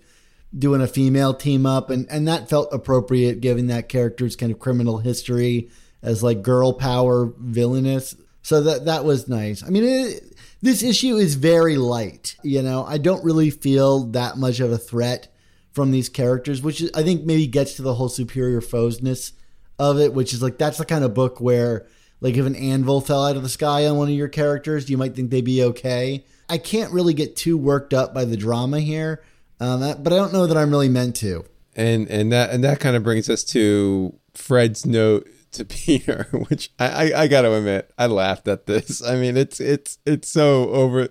doing 0.57 0.83
a 0.83 0.87
female 0.87 1.33
team 1.33 1.65
up? 1.65 1.89
And 1.89 2.07
and 2.11 2.29
that 2.29 2.51
felt 2.51 2.75
appropriate 2.75 3.41
given 3.41 3.69
that 3.69 3.89
character's 3.89 4.37
kind 4.37 4.53
of 4.53 4.59
criminal 4.59 4.99
history 4.99 5.71
as 6.03 6.23
like 6.23 6.43
girl 6.43 6.75
power 6.75 7.33
villainous. 7.39 8.15
So 8.43 8.61
that 8.61 8.85
that 8.85 9.07
was 9.07 9.29
nice. 9.29 9.65
I 9.65 9.69
mean, 9.69 9.85
it, 9.85 10.35
this 10.61 10.83
issue 10.83 11.17
is 11.17 11.37
very 11.37 11.79
light. 11.79 12.37
You 12.43 12.61
know, 12.61 12.85
I 12.85 12.99
don't 12.99 13.25
really 13.25 13.49
feel 13.49 14.05
that 14.09 14.37
much 14.37 14.61
of 14.61 14.73
a 14.73 14.79
threat 14.79 15.32
from 15.73 15.91
these 15.91 16.09
characters, 16.09 16.63
which 16.63 16.83
I 16.95 17.03
think 17.03 17.25
maybe 17.25 17.47
gets 17.47 17.75
to 17.75 17.83
the 17.83 17.95
whole 17.95 18.09
superior 18.09 18.61
foesness 18.61 19.33
of 19.79 19.99
it, 19.99 20.13
which 20.13 20.33
is 20.33 20.43
like 20.43 20.59
that's 20.59 20.79
the 20.79 20.85
kind 20.85 21.05
of 21.05 21.15
book 21.15 21.41
where 21.41 21.87
like 22.21 22.37
if 22.37 22.47
an 22.47 22.57
anvil 22.57 23.01
fell 23.01 23.27
out 23.27 23.37
of 23.37 23.43
the 23.43 23.49
sky 23.49 23.87
on 23.87 23.97
one 23.97 24.09
of 24.09 24.15
your 24.15 24.29
characters, 24.29 24.89
you 24.89 24.97
might 24.97 25.15
think 25.15 25.31
they'd 25.31 25.45
be 25.45 25.63
okay. 25.65 26.25
I 26.49 26.59
can't 26.59 26.93
really 26.93 27.15
get 27.15 27.37
too 27.37 27.57
worked 27.57 27.95
up 27.95 28.13
by 28.13 28.25
the 28.25 28.37
drama 28.37 28.81
here, 28.81 29.23
um, 29.59 29.81
but 30.03 30.13
I 30.13 30.17
don't 30.17 30.33
know 30.33 30.47
that 30.47 30.57
I'm 30.57 30.71
really 30.71 30.89
meant 30.89 31.17
to. 31.17 31.45
And 31.75 32.07
and 32.09 32.31
that 32.33 32.51
and 32.51 32.63
that 32.65 32.81
kind 32.81 32.97
of 32.97 33.03
brings 33.03 33.31
us 33.31 33.43
to 33.45 34.15
Fred's 34.35 34.85
note 34.85 35.27
to 35.53 35.65
Peter, 35.67 36.29
which 36.49 36.71
I, 36.79 37.13
I, 37.13 37.23
I 37.23 37.29
got 37.29 37.43
to 37.43 37.55
admit, 37.55 37.93
I 37.97 38.07
laughed 38.07 38.49
at 38.49 38.67
this. 38.67 39.03
I 39.03 39.17
mean, 39.17 39.37
it's 39.37 39.61
it's 39.61 39.99
it's 40.05 40.29
so 40.29 40.71
over, 40.71 41.09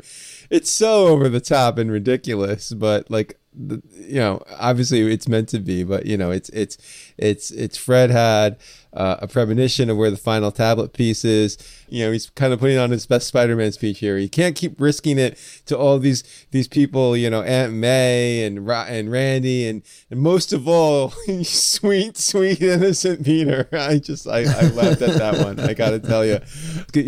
it's 0.49 0.71
so 0.71 1.07
over 1.07 1.29
the 1.29 1.39
top 1.39 1.77
and 1.77 1.91
ridiculous. 1.91 2.73
But 2.73 3.09
like, 3.09 3.39
you 3.53 4.19
know, 4.19 4.41
obviously 4.59 5.01
it's 5.11 5.27
meant 5.27 5.49
to 5.49 5.59
be. 5.59 5.83
But 5.83 6.05
you 6.05 6.17
know, 6.17 6.31
it's 6.31 6.49
it's 6.49 6.77
it's 7.17 7.51
it's 7.51 7.77
Fred 7.77 8.09
had 8.09 8.57
uh, 8.93 9.17
a 9.19 9.27
premonition 9.27 9.89
of 9.89 9.97
where 9.97 10.11
the 10.11 10.17
final 10.17 10.51
tablet 10.51 10.93
piece 10.93 11.23
is. 11.23 11.57
You 11.87 12.05
know, 12.05 12.11
he's 12.11 12.29
kind 12.31 12.53
of 12.53 12.59
putting 12.59 12.77
on 12.77 12.91
his 12.91 13.05
best 13.05 13.27
Spider-Man 13.27 13.71
speech 13.71 13.99
here. 13.99 14.17
He 14.17 14.29
can't 14.29 14.55
keep 14.55 14.79
risking 14.79 15.17
it 15.17 15.37
to 15.65 15.77
all 15.77 15.99
these 15.99 16.23
these 16.51 16.67
people. 16.67 17.15
You 17.15 17.29
know, 17.29 17.41
Aunt 17.41 17.73
May 17.73 18.45
and 18.45 18.69
and 18.69 19.11
Randy 19.11 19.67
and, 19.67 19.83
and 20.09 20.19
most 20.19 20.53
of 20.53 20.67
all, 20.67 21.09
sweet 21.43 22.17
sweet 22.17 22.61
innocent 22.61 23.25
Peter. 23.25 23.67
I 23.73 23.99
just 23.99 24.27
I, 24.27 24.39
I 24.39 24.67
laughed 24.69 25.01
at 25.01 25.17
that 25.17 25.43
one. 25.43 25.59
I 25.59 25.73
got 25.73 25.91
to 25.91 25.99
tell 25.99 26.25
you. 26.25 26.39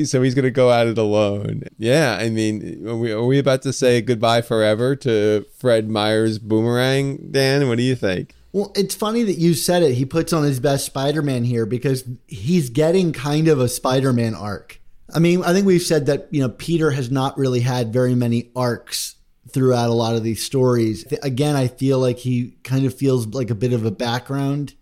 So 0.05 0.21
he's 0.21 0.35
gonna 0.35 0.51
go 0.51 0.71
at 0.71 0.87
it 0.87 0.97
alone. 0.97 1.63
Yeah, 1.77 2.17
I 2.19 2.29
mean, 2.29 2.87
are 2.87 2.95
we, 2.95 3.11
are 3.11 3.25
we 3.25 3.39
about 3.39 3.61
to 3.63 3.73
say 3.73 4.01
goodbye 4.01 4.41
forever 4.41 4.95
to 4.97 5.45
Fred 5.57 5.89
Myers 5.89 6.39
boomerang? 6.39 7.31
Dan, 7.31 7.67
what 7.67 7.77
do 7.77 7.83
you 7.83 7.95
think? 7.95 8.35
Well, 8.53 8.71
it's 8.75 8.93
funny 8.93 9.23
that 9.23 9.39
you 9.39 9.55
said 9.55 9.81
it. 9.81 9.95
He 9.95 10.05
puts 10.05 10.31
on 10.31 10.43
his 10.43 10.59
best 10.59 10.85
Spider 10.85 11.23
Man 11.23 11.43
here 11.43 11.65
because 11.65 12.05
he's 12.27 12.69
getting 12.69 13.11
kind 13.11 13.47
of 13.47 13.59
a 13.59 13.67
Spider 13.67 14.13
Man 14.13 14.35
arc. 14.35 14.79
I 15.13 15.19
mean, 15.19 15.43
I 15.43 15.53
think 15.53 15.65
we've 15.65 15.81
said 15.81 16.05
that, 16.05 16.27
you 16.31 16.39
know, 16.39 16.49
Peter 16.49 16.91
has 16.91 17.11
not 17.11 17.37
really 17.37 17.59
had 17.59 17.91
very 17.91 18.13
many 18.13 18.51
arcs 18.55 19.15
throughout 19.49 19.89
a 19.89 19.93
lot 19.93 20.15
of 20.15 20.23
these 20.23 20.43
stories. 20.43 21.03
Again, 21.23 21.55
I 21.55 21.67
feel 21.67 21.99
like 21.99 22.19
he 22.19 22.55
kind 22.63 22.85
of 22.85 22.93
feels 22.93 23.27
like 23.27 23.49
a 23.49 23.55
bit 23.55 23.73
of 23.73 23.85
a 23.85 23.91
background 23.91 24.75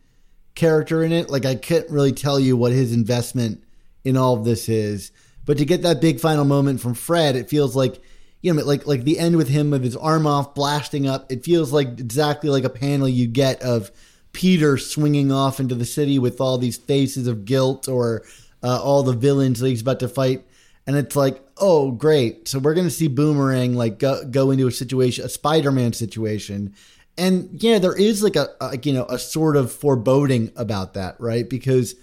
character 0.53 1.01
in 1.01 1.13
it. 1.13 1.29
Like, 1.29 1.45
I 1.45 1.55
can't 1.55 1.89
really 1.89 2.11
tell 2.11 2.39
you 2.39 2.57
what 2.57 2.73
his 2.73 2.93
investment 2.93 3.63
in 4.03 4.17
all 4.17 4.35
of 4.35 4.43
this 4.43 4.67
is. 4.67 5.11
But 5.45 5.57
to 5.57 5.65
get 5.65 5.81
that 5.81 6.01
big 6.01 6.19
final 6.19 6.45
moment 6.45 6.81
from 6.81 6.93
Fred, 6.93 7.35
it 7.35 7.49
feels 7.49 7.75
like 7.75 8.01
you 8.41 8.53
know, 8.53 8.63
like 8.63 8.87
like 8.87 9.03
the 9.03 9.19
end 9.19 9.37
with 9.37 9.49
him 9.49 9.71
with 9.71 9.83
his 9.83 9.95
arm 9.95 10.25
off, 10.25 10.55
blasting 10.55 11.07
up. 11.07 11.31
It 11.31 11.43
feels 11.43 11.71
like 11.71 11.87
exactly 11.99 12.49
like 12.49 12.63
a 12.63 12.69
panel 12.69 13.07
you 13.07 13.27
get 13.27 13.61
of 13.61 13.91
Peter 14.33 14.77
swinging 14.77 15.31
off 15.31 15.59
into 15.59 15.75
the 15.75 15.85
city 15.85 16.17
with 16.17 16.41
all 16.41 16.57
these 16.57 16.77
faces 16.77 17.27
of 17.27 17.45
guilt 17.45 17.87
or 17.87 18.23
uh, 18.63 18.81
all 18.81 19.03
the 19.03 19.13
villains 19.13 19.59
that 19.59 19.67
he's 19.67 19.81
about 19.81 19.99
to 19.99 20.07
fight. 20.07 20.45
And 20.87 20.95
it's 20.95 21.15
like, 21.15 21.41
oh, 21.57 21.91
great! 21.91 22.47
So 22.47 22.57
we're 22.57 22.73
gonna 22.73 22.89
see 22.89 23.07
Boomerang 23.07 23.75
like 23.75 23.99
go, 23.99 24.25
go 24.25 24.49
into 24.49 24.67
a 24.67 24.71
situation, 24.71 25.23
a 25.23 25.29
Spider-Man 25.29 25.93
situation, 25.93 26.73
and 27.17 27.49
yeah, 27.61 27.77
there 27.77 27.95
is 27.95 28.23
like 28.23 28.35
a, 28.35 28.49
a 28.59 28.77
you 28.79 28.93
know 28.93 29.05
a 29.05 29.19
sort 29.19 29.55
of 29.55 29.71
foreboding 29.71 30.51
about 30.55 30.95
that, 30.95 31.15
right? 31.19 31.47
Because 31.47 31.93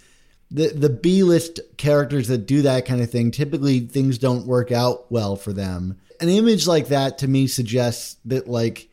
the 0.52 0.68
the 0.68 0.88
B 0.88 1.24
list 1.24 1.58
characters 1.76 2.28
that 2.28 2.46
do 2.46 2.62
that 2.62 2.86
kind 2.86 3.02
of 3.02 3.10
thing 3.10 3.32
typically 3.32 3.80
things 3.80 4.16
don't 4.16 4.46
work 4.46 4.70
out 4.70 5.10
well 5.10 5.34
for 5.34 5.52
them 5.52 5.98
an 6.20 6.28
image 6.28 6.66
like 6.66 6.88
that 6.88 7.18
to 7.18 7.28
me 7.28 7.46
suggests 7.46 8.16
that 8.24 8.48
like 8.48 8.88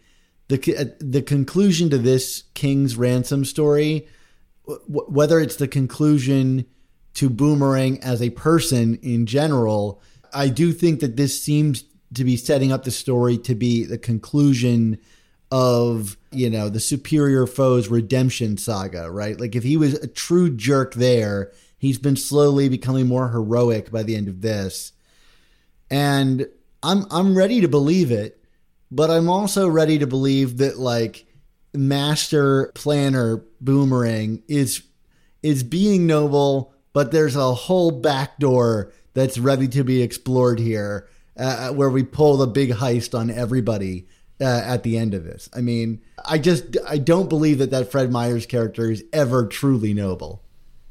the 0.47 0.77
uh, 0.77 0.85
the 0.99 1.21
conclusion 1.21 1.89
to 1.89 1.97
this 1.97 2.43
King's 2.53 2.95
ransom 2.95 3.45
story, 3.45 4.07
w- 4.67 5.07
whether 5.07 5.39
it's 5.39 5.55
the 5.55 5.67
conclusion 5.67 6.65
to 7.15 7.29
Boomerang 7.29 8.01
as 8.03 8.21
a 8.21 8.29
person 8.31 8.95
in 9.01 9.25
general, 9.25 10.01
I 10.33 10.49
do 10.49 10.71
think 10.71 10.99
that 10.99 11.15
this 11.15 11.41
seems 11.41 11.83
to 12.13 12.23
be 12.23 12.37
setting 12.37 12.71
up 12.71 12.83
the 12.83 12.91
story 12.91 13.37
to 13.39 13.55
be 13.55 13.83
the 13.83 13.97
conclusion 13.97 14.99
of 15.51 16.17
you 16.31 16.49
know 16.49 16.69
the 16.69 16.79
superior 16.79 17.47
foe's 17.47 17.87
redemption 17.87 18.57
saga 18.57 19.09
right? 19.11 19.39
Like 19.39 19.55
if 19.55 19.63
he 19.63 19.77
was 19.77 19.93
a 19.93 20.07
true 20.07 20.49
jerk 20.49 20.95
there 20.95 21.51
he's 21.77 21.97
been 21.97 22.15
slowly 22.15 22.69
becoming 22.69 23.07
more 23.07 23.29
heroic 23.29 23.91
by 23.91 24.03
the 24.03 24.15
end 24.15 24.27
of 24.27 24.41
this. 24.41 24.93
And 25.89 26.47
I'm 26.85 27.05
I'm 27.09 27.35
ready 27.35 27.61
to 27.61 27.67
believe 27.67 28.11
it, 28.11 28.39
but 28.91 29.09
I'm 29.09 29.27
also 29.27 29.67
ready 29.67 29.97
to 29.99 30.07
believe 30.07 30.57
that 30.57 30.77
like 30.77 31.25
master 31.73 32.71
planner 32.75 33.43
boomerang 33.59 34.43
is 34.47 34.83
is 35.41 35.63
being 35.63 36.05
noble, 36.05 36.73
but 36.93 37.11
there's 37.11 37.35
a 37.35 37.53
whole 37.53 37.91
back 37.91 38.37
door 38.37 38.93
that's 39.15 39.37
ready 39.39 39.67
to 39.69 39.83
be 39.83 40.03
explored 40.03 40.59
here, 40.59 41.07
uh, 41.37 41.69
where 41.71 41.89
we 41.89 42.03
pull 42.03 42.37
the 42.37 42.47
big 42.47 42.69
heist 42.71 43.17
on 43.17 43.31
everybody 43.31 44.07
uh, 44.39 44.61
at 44.65 44.83
the 44.83 44.97
end 44.97 45.13
of 45.15 45.23
this. 45.23 45.49
I 45.55 45.61
mean, 45.61 46.01
I 46.23 46.37
just 46.37 46.77
I 46.87 46.99
don't 46.99 47.29
believe 47.29 47.57
that 47.57 47.71
that 47.71 47.91
Fred 47.91 48.11
Myers 48.11 48.45
character 48.45 48.91
is 48.91 49.03
ever 49.11 49.47
truly 49.47 49.95
noble. 49.95 50.43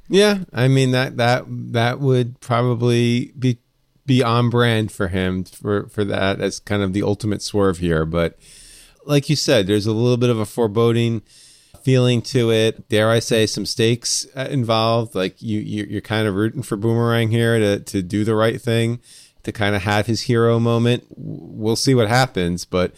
Yeah, 0.08 0.40
I 0.52 0.66
mean 0.66 0.90
that 0.90 1.18
that 1.18 1.44
that 1.48 2.00
would 2.00 2.40
probably 2.40 3.32
be 3.38 3.58
be 4.06 4.22
on 4.22 4.50
brand 4.50 4.92
for 4.92 5.08
him 5.08 5.44
for 5.44 5.88
for 5.88 6.04
that 6.04 6.40
as 6.40 6.60
kind 6.60 6.82
of 6.82 6.92
the 6.92 7.02
ultimate 7.02 7.42
swerve 7.42 7.78
here. 7.78 8.04
But 8.04 8.38
like 9.04 9.28
you 9.28 9.36
said, 9.36 9.66
there's 9.66 9.86
a 9.86 9.92
little 9.92 10.16
bit 10.16 10.30
of 10.30 10.38
a 10.38 10.46
foreboding 10.46 11.22
feeling 11.82 12.22
to 12.22 12.50
it. 12.50 12.88
Dare 12.88 13.10
I 13.10 13.18
say, 13.18 13.46
some 13.46 13.66
stakes 13.66 14.26
uh, 14.34 14.48
involved. 14.50 15.14
Like 15.14 15.40
you, 15.40 15.60
you're 15.60 16.00
kind 16.00 16.26
of 16.26 16.34
rooting 16.34 16.62
for 16.62 16.76
Boomerang 16.76 17.30
here 17.30 17.58
to 17.58 17.80
to 17.80 18.02
do 18.02 18.24
the 18.24 18.34
right 18.34 18.60
thing, 18.60 19.00
to 19.42 19.52
kind 19.52 19.74
of 19.74 19.82
have 19.82 20.06
his 20.06 20.22
hero 20.22 20.58
moment. 20.58 21.04
We'll 21.10 21.76
see 21.76 21.94
what 21.94 22.08
happens, 22.08 22.64
but 22.64 22.94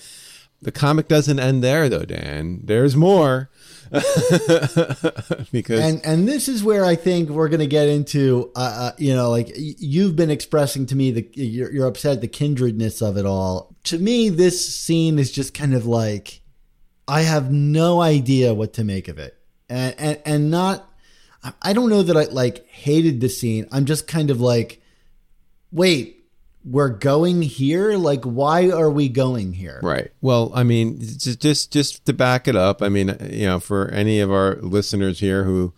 the 0.62 0.72
comic 0.72 1.06
doesn't 1.08 1.38
end 1.38 1.62
there, 1.62 1.88
though. 1.88 2.04
Dan, 2.04 2.60
there's 2.64 2.96
more. 2.96 3.50
because 5.52 5.80
and 5.80 6.04
and 6.04 6.28
this 6.28 6.48
is 6.48 6.62
where 6.62 6.84
I 6.84 6.96
think 6.96 7.28
we're 7.28 7.48
going 7.48 7.60
to 7.60 7.66
get 7.66 7.88
into 7.88 8.50
uh, 8.54 8.58
uh, 8.58 8.92
you 8.98 9.14
know 9.14 9.30
like 9.30 9.52
you've 9.56 10.16
been 10.16 10.30
expressing 10.30 10.86
to 10.86 10.96
me 10.96 11.10
the 11.10 11.28
you're, 11.34 11.72
you're 11.72 11.86
upset 11.86 12.20
the 12.20 12.28
kindredness 12.28 13.02
of 13.02 13.16
it 13.16 13.26
all. 13.26 13.74
To 13.84 13.98
me, 13.98 14.28
this 14.28 14.74
scene 14.74 15.18
is 15.18 15.30
just 15.30 15.54
kind 15.54 15.74
of 15.74 15.86
like 15.86 16.40
I 17.08 17.22
have 17.22 17.50
no 17.50 18.00
idea 18.00 18.54
what 18.54 18.74
to 18.74 18.84
make 18.84 19.08
of 19.08 19.18
it, 19.18 19.36
and 19.68 19.94
and, 19.98 20.20
and 20.24 20.50
not 20.50 20.88
I 21.62 21.72
don't 21.72 21.90
know 21.90 22.02
that 22.02 22.16
I 22.16 22.24
like 22.24 22.66
hated 22.68 23.20
the 23.20 23.28
scene. 23.28 23.66
I'm 23.70 23.84
just 23.84 24.08
kind 24.08 24.30
of 24.30 24.40
like, 24.40 24.82
wait, 25.70 26.15
we're 26.66 26.90
going 26.90 27.42
here? 27.42 27.96
Like 27.96 28.24
why 28.24 28.70
are 28.70 28.90
we 28.90 29.08
going 29.08 29.52
here? 29.52 29.80
Right. 29.82 30.10
Well 30.20 30.52
i 30.54 30.62
mean 30.62 30.98
just 31.00 31.40
just 31.40 31.72
just 31.72 32.04
to 32.06 32.12
back 32.12 32.48
it 32.48 32.56
up 32.56 32.82
i 32.82 32.88
mean 32.88 33.16
you 33.30 33.46
know 33.46 33.60
for 33.60 33.88
any 33.88 34.20
of 34.20 34.30
our 34.30 34.56
listeners 34.56 35.20
here 35.20 35.44
who 35.44 35.72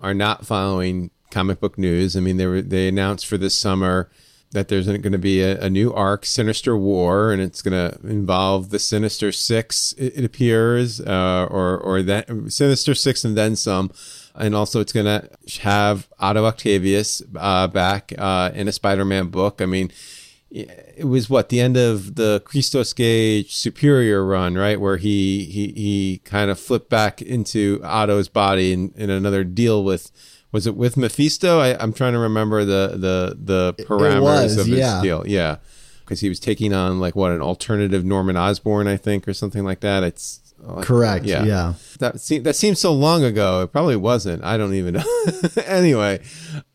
are 0.00 0.14
not 0.14 0.46
following 0.46 1.10
comic 1.30 1.60
book 1.60 1.78
news 1.78 2.16
i 2.16 2.20
mean 2.20 2.36
they 2.36 2.46
were 2.46 2.62
they 2.62 2.86
announced 2.88 3.26
for 3.26 3.36
this 3.36 3.56
summer 3.56 4.08
that 4.54 4.68
there's 4.68 4.86
going 4.86 5.02
to 5.02 5.18
be 5.18 5.42
a, 5.42 5.60
a, 5.60 5.68
new 5.68 5.92
arc 5.92 6.24
sinister 6.24 6.76
war 6.76 7.32
and 7.32 7.42
it's 7.42 7.60
going 7.60 7.72
to 7.72 7.98
involve 8.06 8.70
the 8.70 8.78
sinister 8.78 9.32
six 9.32 9.92
it, 9.98 10.16
it 10.16 10.24
appears 10.24 11.00
uh, 11.00 11.46
or 11.50 11.76
or 11.76 12.02
that 12.02 12.28
sinister 12.48 12.94
six 12.94 13.24
and 13.24 13.36
then 13.36 13.56
some. 13.56 13.90
And 14.36 14.54
also 14.54 14.80
it's 14.80 14.92
going 14.92 15.06
to 15.06 15.28
have 15.60 16.08
otto 16.18 16.44
octavius 16.44 17.22
uh, 17.36 17.66
back 17.66 18.12
uh, 18.16 18.50
in 18.54 18.66
a 18.66 18.72
spider-man 18.72 19.28
book. 19.28 19.60
I 19.60 19.66
mean 19.66 19.90
it 20.54 21.04
was 21.04 21.28
what 21.28 21.48
the 21.48 21.60
end 21.60 21.76
of 21.76 22.14
the 22.14 22.40
Christos 22.44 22.92
Gage 22.92 23.54
Superior 23.54 24.24
run, 24.24 24.54
right, 24.54 24.80
where 24.80 24.98
he 24.98 25.44
he 25.46 25.72
he 25.72 26.20
kind 26.24 26.50
of 26.50 26.60
flipped 26.60 26.88
back 26.88 27.20
into 27.20 27.80
Otto's 27.82 28.28
body 28.28 28.72
in, 28.72 28.92
in 28.96 29.10
another 29.10 29.42
deal 29.42 29.82
with 29.82 30.12
was 30.52 30.68
it 30.68 30.76
with 30.76 30.96
Mephisto? 30.96 31.58
I, 31.58 31.82
am 31.82 31.92
trying 31.92 32.12
to 32.12 32.20
remember 32.20 32.64
the 32.64 32.96
the 32.96 33.36
the 33.74 33.84
parameters 33.84 34.20
was, 34.20 34.56
of 34.56 34.66
his 34.66 34.78
yeah. 34.78 35.02
deal. 35.02 35.26
Yeah, 35.26 35.56
because 36.04 36.20
he 36.20 36.28
was 36.28 36.38
taking 36.38 36.72
on 36.72 37.00
like 37.00 37.16
what 37.16 37.32
an 37.32 37.42
alternative 37.42 38.04
Norman 38.04 38.36
Osborn, 38.36 38.86
I 38.86 38.96
think, 38.96 39.26
or 39.26 39.34
something 39.34 39.64
like 39.64 39.80
that. 39.80 40.04
It's 40.04 40.43
Oh, 40.66 40.80
Correct. 40.80 41.26
Yeah. 41.26 41.44
yeah. 41.44 41.74
That 41.98 42.20
seems 42.20 42.44
that 42.44 42.56
seems 42.56 42.80
so 42.80 42.92
long 42.92 43.22
ago. 43.22 43.62
It 43.62 43.72
probably 43.72 43.96
wasn't. 43.96 44.42
I 44.44 44.56
don't 44.56 44.74
even 44.74 44.94
know. 44.94 45.04
anyway, 45.66 46.22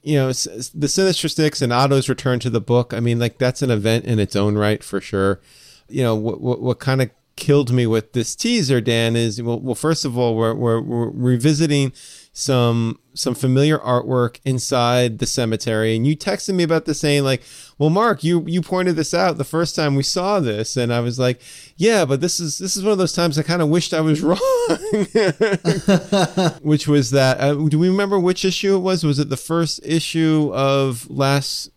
you 0.03 0.15
know, 0.15 0.27
the 0.27 0.87
Sinister 0.87 1.27
Six 1.27 1.61
and 1.61 1.73
Otto's 1.73 2.07
return 2.07 2.39
to 2.39 2.49
the 2.49 2.61
book. 2.61 2.93
I 2.93 2.99
mean, 2.99 3.19
like 3.19 3.37
that's 3.37 3.61
an 3.61 3.71
event 3.71 4.05
in 4.05 4.19
its 4.19 4.35
own 4.35 4.57
right 4.57 4.83
for 4.83 5.01
sure. 5.01 5.41
You 5.87 6.03
know, 6.03 6.15
what 6.15 6.39
what, 6.39 6.61
what 6.61 6.79
kind 6.79 7.01
of 7.01 7.09
killed 7.39 7.71
me 7.71 7.87
with 7.87 8.13
this 8.13 8.35
teaser, 8.35 8.81
Dan, 8.81 9.15
is 9.15 9.41
well, 9.41 9.59
well 9.59 9.75
first 9.75 10.05
of 10.05 10.17
all, 10.17 10.35
we're, 10.35 10.53
we're, 10.53 10.81
we're 10.81 11.09
revisiting 11.09 11.93
some 12.31 12.99
some 13.13 13.35
familiar 13.35 13.77
artwork 13.77 14.39
inside 14.45 15.19
the 15.19 15.25
cemetery. 15.25 15.95
And 15.95 16.07
you 16.07 16.15
texted 16.15 16.55
me 16.55 16.63
about 16.63 16.85
this 16.85 16.99
saying 16.99 17.23
like 17.23 17.43
well 17.77 17.89
mark 17.89 18.23
you 18.23 18.43
you 18.47 18.61
pointed 18.61 18.95
this 18.95 19.13
out 19.13 19.37
the 19.37 19.43
first 19.43 19.75
time 19.75 19.95
we 19.95 20.03
saw 20.03 20.39
this. 20.39 20.77
And 20.77 20.93
i 20.93 20.99
was 20.99 21.19
like 21.19 21.41
yeah 21.75 22.05
but 22.05 22.21
this 22.21 22.39
is 22.39 22.57
this 22.57 22.77
is 22.77 22.83
one 22.83 22.91
of 22.91 22.97
those 22.97 23.13
times 23.13 23.37
i 23.37 23.43
kind 23.43 23.61
of 23.61 23.69
wished 23.69 23.93
i 23.93 24.01
was 24.01 24.21
wrong. 24.21 24.39
Which 26.61 26.87
was 26.87 27.11
that 27.11 27.39
uh, 27.39 27.53
do 27.55 27.79
we 27.79 27.89
remember 27.89 28.19
which 28.19 28.45
issue 28.45 28.75
it 28.75 28.79
was? 28.79 29.03
Was 29.03 29.19
it 29.19 29.29
the 29.29 29.37
first 29.37 29.79
issue 29.83 30.51
of 30.53 31.09
last 31.09 31.71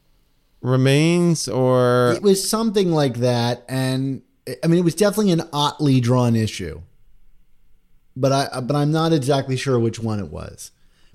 remains 0.60 1.48
or 1.48 2.12
it 2.12 2.22
was 2.22 2.48
something 2.48 2.92
like 2.92 3.16
that. 3.16 3.64
And 3.68 4.22
i 4.62 4.66
mean 4.66 4.78
it 4.78 4.84
was 4.84 4.94
definitely 4.94 5.32
an 5.32 5.48
oddly 5.52 6.00
drawn 6.00 6.36
issue 6.36 6.82
but 8.16 8.32
I 8.32 8.60
but 8.60 8.76
I'm 8.76 8.92
not 8.92 9.12
exactly 9.12 9.56
sure 9.56 9.78
which 9.78 9.98
one 9.98 10.18
it 10.18 10.30
was. 10.30 10.70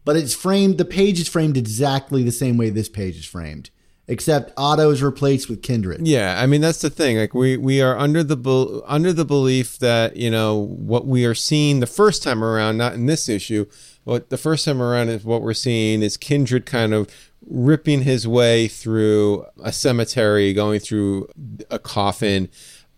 But 0.06 0.16
it's 0.16 0.34
framed. 0.34 0.78
The 0.78 0.86
page 0.86 1.20
is 1.20 1.28
framed 1.28 1.58
exactly 1.58 2.24
the 2.24 2.32
same 2.32 2.58
way 2.58 2.70
this 2.70 2.88
page 2.88 3.18
is 3.18 3.26
framed, 3.26 3.70
except 4.08 4.54
Otto 4.56 4.90
is 4.90 5.04
replaced 5.04 5.50
with 5.50 5.62
Kindred. 5.62 6.08
Yeah, 6.08 6.40
I 6.42 6.46
mean 6.46 6.62
that's 6.62 6.82
the 6.82 6.90
thing. 6.90 7.18
Like 7.18 7.34
we 7.34 7.58
we 7.58 7.82
are 7.82 7.98
under 7.98 8.24
the 8.24 8.84
under 8.86 9.12
the 9.12 9.26
belief 9.26 9.80
that 9.80 10.16
you 10.16 10.32
know 10.32 10.56
what 10.56 11.06
we 11.06 11.26
are 11.26 11.36
seeing 11.36 11.82
the 11.82 11.88
first 11.88 12.24
time 12.24 12.44
around, 12.44 12.78
not 12.78 12.94
in 12.94 13.06
this 13.06 13.28
issue. 13.28 13.66
What 14.06 14.30
the 14.30 14.38
first 14.38 14.64
time 14.64 14.82
around 14.82 15.10
is 15.10 15.26
what 15.26 15.42
we're 15.42 15.54
seeing 15.54 16.02
is 16.02 16.16
Kindred 16.16 16.66
kind 16.66 16.94
of 16.94 17.10
ripping 17.46 18.04
his 18.04 18.28
way 18.28 18.68
through 18.68 19.46
a 19.62 19.72
cemetery, 19.72 20.54
going 20.54 20.80
through 20.80 21.30
a 21.70 21.80
coffin 21.80 22.50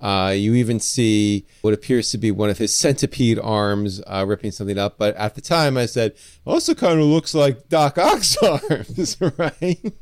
uh, 0.02 0.34
you 0.36 0.54
even 0.56 0.80
see 0.80 1.46
what 1.62 1.74
appears 1.74 2.10
to 2.12 2.18
be 2.18 2.32
one 2.32 2.50
of 2.50 2.58
his 2.58 2.74
centipede 2.74 3.38
arms 3.40 4.02
uh, 4.08 4.24
ripping 4.26 4.52
something 4.52 4.78
up. 4.78 4.98
But 4.98 5.16
at 5.16 5.36
the 5.36 5.42
time, 5.42 5.78
I 5.78 5.88
said, 5.88 6.16
also 6.46 6.74
kind 6.74 7.00
of 7.00 7.06
looks 7.06 7.36
like 7.36 7.68
Doc 7.68 7.98
Ock's 7.98 8.38
arms, 8.44 9.18
right? 9.38 9.94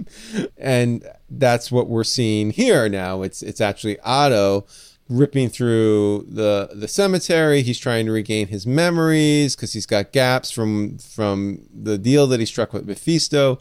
and 0.58 1.08
that's 1.30 1.72
what 1.72 1.88
we're 1.88 2.04
seeing 2.04 2.52
here 2.52 2.88
now. 2.88 3.24
It's 3.24 3.42
it's 3.42 3.62
actually 3.62 4.00
Otto 4.02 4.68
ripping 5.10 5.50
through 5.50 6.26
the 6.30 6.70
the 6.74 6.88
cemetery. 6.88 7.64
He's 7.64 7.80
trying 7.80 8.06
to 8.06 8.12
regain 8.12 8.48
his 8.48 8.68
memories 8.68 9.56
because 9.56 9.74
he's 9.74 9.86
got 9.86 10.12
gaps 10.12 10.52
from 10.52 11.00
from 11.00 11.64
the 11.74 11.98
deal 11.98 12.28
that 12.28 12.40
he 12.40 12.46
struck 12.46 12.72
with 12.72 12.86
Mephisto 12.86 13.60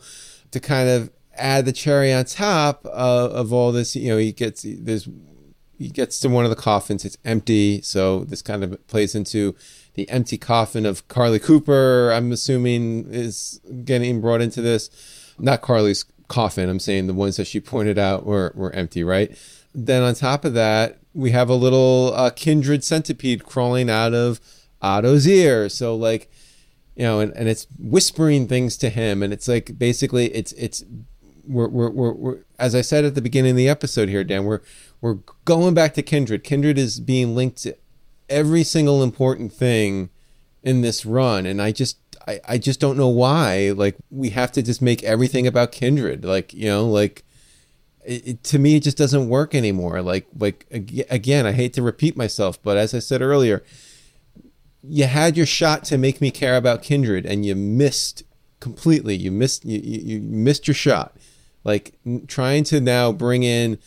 to 0.50 0.60
kind 0.60 0.88
of 0.88 1.10
add 1.34 1.66
the 1.66 1.72
cherry 1.72 2.12
on 2.12 2.24
top 2.24 2.84
of, 2.86 3.30
of 3.32 3.52
all 3.52 3.72
this. 3.72 3.96
You 3.96 4.10
know, 4.10 4.18
he 4.18 4.32
gets 4.32 4.66
there's 4.66 5.08
he 5.78 5.88
gets 5.88 6.20
to 6.20 6.28
one 6.28 6.44
of 6.44 6.50
the 6.50 6.56
coffins. 6.56 7.04
It's 7.04 7.18
empty, 7.24 7.82
so 7.82 8.24
this 8.24 8.42
kind 8.42 8.64
of 8.64 8.86
plays 8.86 9.14
into 9.14 9.54
the 9.94 10.08
empty 10.08 10.38
coffin 10.38 10.86
of 10.86 11.06
Carlie 11.08 11.38
Cooper. 11.38 12.10
I'm 12.12 12.32
assuming 12.32 13.06
is 13.10 13.60
getting 13.84 14.20
brought 14.20 14.42
into 14.42 14.60
this. 14.60 15.34
Not 15.38 15.62
Carlie's 15.62 16.04
coffin. 16.28 16.68
I'm 16.68 16.80
saying 16.80 17.06
the 17.06 17.14
ones 17.14 17.36
that 17.36 17.46
she 17.46 17.60
pointed 17.60 17.98
out 17.98 18.24
were 18.24 18.52
were 18.54 18.72
empty, 18.72 19.04
right? 19.04 19.36
Then 19.74 20.02
on 20.02 20.14
top 20.14 20.44
of 20.44 20.54
that, 20.54 20.98
we 21.14 21.30
have 21.32 21.48
a 21.48 21.54
little 21.54 22.12
uh, 22.14 22.30
kindred 22.30 22.84
centipede 22.84 23.44
crawling 23.44 23.90
out 23.90 24.14
of 24.14 24.40
Otto's 24.80 25.26
ear. 25.26 25.68
So 25.68 25.94
like, 25.94 26.30
you 26.94 27.04
know, 27.04 27.20
and, 27.20 27.32
and 27.34 27.48
it's 27.48 27.66
whispering 27.78 28.48
things 28.48 28.76
to 28.78 28.88
him, 28.88 29.22
and 29.22 29.32
it's 29.32 29.48
like 29.48 29.78
basically 29.78 30.26
it's 30.34 30.52
it's 30.52 30.84
we're, 31.46 31.68
we're, 31.68 31.90
we're, 31.90 32.12
we're 32.12 32.38
as 32.58 32.74
I 32.74 32.80
said 32.80 33.04
at 33.04 33.14
the 33.14 33.22
beginning 33.22 33.52
of 33.52 33.56
the 33.56 33.68
episode 33.68 34.08
here, 34.08 34.24
Dan, 34.24 34.44
we're 34.44 34.60
we're 35.00 35.18
going 35.44 35.74
back 35.74 35.94
to 35.94 36.02
Kindred. 36.02 36.44
Kindred 36.44 36.78
is 36.78 37.00
being 37.00 37.34
linked 37.34 37.58
to 37.62 37.76
every 38.28 38.64
single 38.64 39.02
important 39.02 39.52
thing 39.52 40.10
in 40.62 40.80
this 40.80 41.06
run, 41.06 41.46
and 41.46 41.62
I 41.62 41.72
just 41.72 41.98
I, 42.26 42.40
I 42.48 42.58
just 42.58 42.80
don't 42.80 42.96
know 42.96 43.08
why. 43.08 43.70
Like 43.70 43.96
we 44.10 44.30
have 44.30 44.52
to 44.52 44.62
just 44.62 44.82
make 44.82 45.02
everything 45.04 45.46
about 45.46 45.72
Kindred. 45.72 46.24
Like 46.24 46.52
you 46.52 46.66
know, 46.66 46.86
like 46.86 47.24
it, 48.04 48.26
it, 48.26 48.44
to 48.44 48.58
me, 48.58 48.76
it 48.76 48.82
just 48.82 48.98
doesn't 48.98 49.28
work 49.28 49.54
anymore. 49.54 50.02
Like 50.02 50.26
like 50.38 50.66
again, 50.70 51.46
I 51.46 51.52
hate 51.52 51.72
to 51.74 51.82
repeat 51.82 52.16
myself, 52.16 52.62
but 52.62 52.76
as 52.76 52.94
I 52.94 52.98
said 52.98 53.22
earlier, 53.22 53.62
you 54.82 55.04
had 55.04 55.36
your 55.36 55.46
shot 55.46 55.84
to 55.84 55.98
make 55.98 56.20
me 56.20 56.30
care 56.30 56.56
about 56.56 56.82
Kindred, 56.82 57.26
and 57.26 57.44
you 57.44 57.54
missed 57.54 58.24
completely. 58.60 59.14
You 59.14 59.30
missed 59.30 59.64
you, 59.64 59.78
you, 59.78 60.00
you 60.00 60.20
missed 60.20 60.66
your 60.66 60.74
shot. 60.74 61.16
Like 61.64 61.94
trying 62.28 62.64
to 62.64 62.80
now 62.80 63.12
bring 63.12 63.42
in 63.42 63.78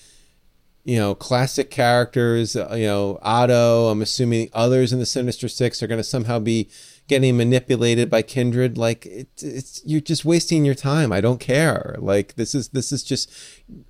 you 0.90 0.98
know, 0.98 1.14
classic 1.14 1.70
characters, 1.70 2.56
uh, 2.56 2.74
you 2.76 2.88
know, 2.88 3.20
Otto, 3.22 3.90
I'm 3.90 4.02
assuming 4.02 4.50
others 4.54 4.92
in 4.92 4.98
the 4.98 5.06
Sinister 5.06 5.48
Six 5.48 5.84
are 5.84 5.88
going 5.88 6.00
to 6.00 6.04
somehow 6.04 6.40
be 6.40 6.68
getting 7.08 7.38
manipulated 7.38 8.10
by 8.10 8.24
Kindred. 8.24 8.76
Like 8.76 9.06
it, 9.06 9.30
it's, 9.40 9.84
you're 9.86 10.02
just 10.02 10.26
wasting 10.26 10.66
your 10.66 10.74
time. 10.74 11.12
I 11.12 11.22
don't 11.22 11.40
care. 11.40 11.96
Like 12.00 12.38
this 12.38 12.56
is, 12.56 12.70
this 12.70 12.92
is 12.92 13.04
just 13.04 13.32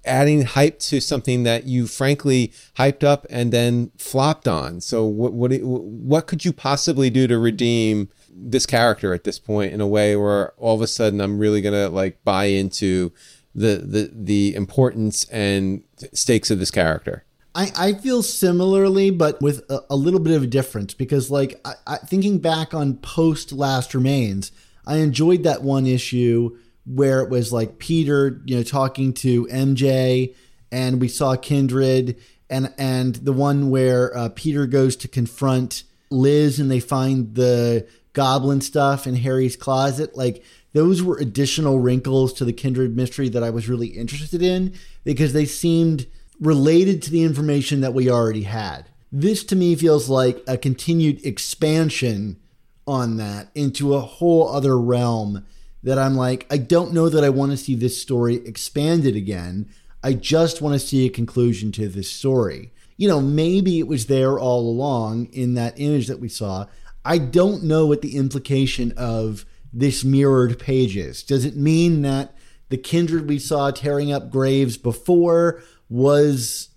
adding 0.03 0.41
hype 0.41 0.79
to 0.79 0.99
something 0.99 1.43
that 1.43 1.63
you 1.63 1.87
frankly 1.87 2.51
hyped 2.75 3.05
up 3.05 3.25
and 3.29 3.53
then 3.53 3.91
flopped 3.97 4.49
on. 4.49 4.81
So 4.81 5.05
what, 5.05 5.31
what, 5.31 5.53
what 5.61 6.27
could 6.27 6.43
you 6.43 6.51
possibly 6.51 7.09
do 7.09 7.27
to 7.27 7.39
redeem 7.39 8.09
this 8.29 8.65
character 8.65 9.13
at 9.13 9.23
this 9.23 9.39
point 9.39 9.71
in 9.71 9.79
a 9.79 9.87
way 9.87 10.17
where 10.17 10.51
all 10.57 10.75
of 10.75 10.81
a 10.81 10.87
sudden 10.87 11.21
I'm 11.21 11.39
really 11.39 11.61
going 11.61 11.75
to 11.75 11.87
like 11.87 12.25
buy 12.25 12.45
into 12.45 13.13
the 13.59 13.83
the 13.85 14.11
the 14.13 14.55
importance 14.55 15.25
and 15.25 15.83
stakes 16.13 16.49
of 16.49 16.59
this 16.59 16.71
character. 16.71 17.25
I, 17.55 17.71
I 17.75 17.93
feel 17.93 18.23
similarly, 18.23 19.09
but 19.09 19.41
with 19.41 19.69
a, 19.69 19.83
a 19.89 19.95
little 19.95 20.19
bit 20.19 20.35
of 20.35 20.43
a 20.43 20.47
difference 20.47 20.93
because, 20.93 21.31
like, 21.31 21.59
I, 21.65 21.73
I, 21.87 21.97
thinking 21.97 22.37
back 22.37 22.73
on 22.73 22.97
post 22.97 23.51
Last 23.51 23.93
Remains, 23.95 24.51
I 24.85 24.97
enjoyed 24.97 25.43
that 25.43 25.63
one 25.63 25.87
issue 25.87 26.57
where 26.85 27.21
it 27.21 27.29
was 27.29 27.51
like 27.51 27.79
Peter, 27.79 28.41
you 28.45 28.55
know, 28.55 28.63
talking 28.63 29.13
to 29.15 29.45
MJ, 29.47 30.35
and 30.71 31.01
we 31.01 31.07
saw 31.07 31.35
Kindred, 31.35 32.17
and 32.49 32.73
and 32.77 33.15
the 33.15 33.33
one 33.33 33.71
where 33.71 34.15
uh, 34.15 34.29
Peter 34.29 34.65
goes 34.65 34.95
to 34.97 35.07
confront 35.07 35.83
Liz, 36.11 36.59
and 36.59 36.69
they 36.71 36.79
find 36.79 37.35
the 37.35 37.87
goblin 38.13 38.61
stuff 38.61 39.05
in 39.07 39.15
Harry's 39.15 39.55
closet. 39.55 40.15
Like 40.15 40.43
those 40.73 41.01
were 41.01 41.17
additional 41.17 41.79
wrinkles 41.79 42.33
to 42.33 42.45
the 42.45 42.53
kindred 42.53 42.95
mystery 42.95 43.29
that 43.29 43.43
I 43.43 43.49
was 43.49 43.67
really 43.67 43.87
interested 43.87 44.41
in 44.41 44.73
because 45.03 45.33
they 45.33 45.45
seemed 45.45 46.07
related 46.39 47.01
to 47.03 47.11
the 47.11 47.23
information 47.23 47.81
that 47.81 47.93
we 47.93 48.09
already 48.09 48.43
had. 48.43 48.89
This 49.11 49.43
to 49.45 49.55
me 49.55 49.75
feels 49.75 50.09
like 50.09 50.43
a 50.47 50.57
continued 50.57 51.25
expansion 51.25 52.39
on 52.87 53.17
that 53.17 53.49
into 53.55 53.95
a 53.95 54.01
whole 54.01 54.47
other 54.49 54.79
realm 54.79 55.45
that 55.83 55.97
I'm 55.97 56.15
like, 56.15 56.45
I 56.51 56.57
don't 56.57 56.93
know 56.93 57.09
that 57.09 57.23
I 57.23 57.29
want 57.29 57.51
to 57.51 57.57
see 57.57 57.75
this 57.75 58.01
story 58.01 58.35
expanded 58.35 59.15
again. 59.15 59.69
I 60.03 60.13
just 60.13 60.61
want 60.61 60.73
to 60.73 60.85
see 60.85 61.05
a 61.05 61.09
conclusion 61.09 61.71
to 61.73 61.87
this 61.87 62.09
story. 62.09 62.71
You 62.97 63.07
know, 63.07 63.21
maybe 63.21 63.79
it 63.79 63.87
was 63.87 64.07
there 64.07 64.37
all 64.37 64.69
along 64.69 65.27
in 65.27 65.53
that 65.53 65.79
image 65.79 66.07
that 66.07 66.19
we 66.19 66.29
saw. 66.29 66.65
I 67.05 67.17
don't 67.17 67.63
know 67.63 67.85
what 67.85 68.01
the 68.01 68.17
implication 68.17 68.93
of 68.97 69.45
this 69.71 70.03
mirrored 70.03 70.59
pages? 70.59 71.23
Does 71.23 71.45
it 71.45 71.55
mean 71.55 72.01
that 72.03 72.35
the 72.69 72.77
kindred 72.77 73.27
we 73.27 73.39
saw 73.39 73.71
tearing 73.71 74.11
up 74.11 74.31
graves 74.31 74.77
before 74.77 75.61
was 75.89 76.69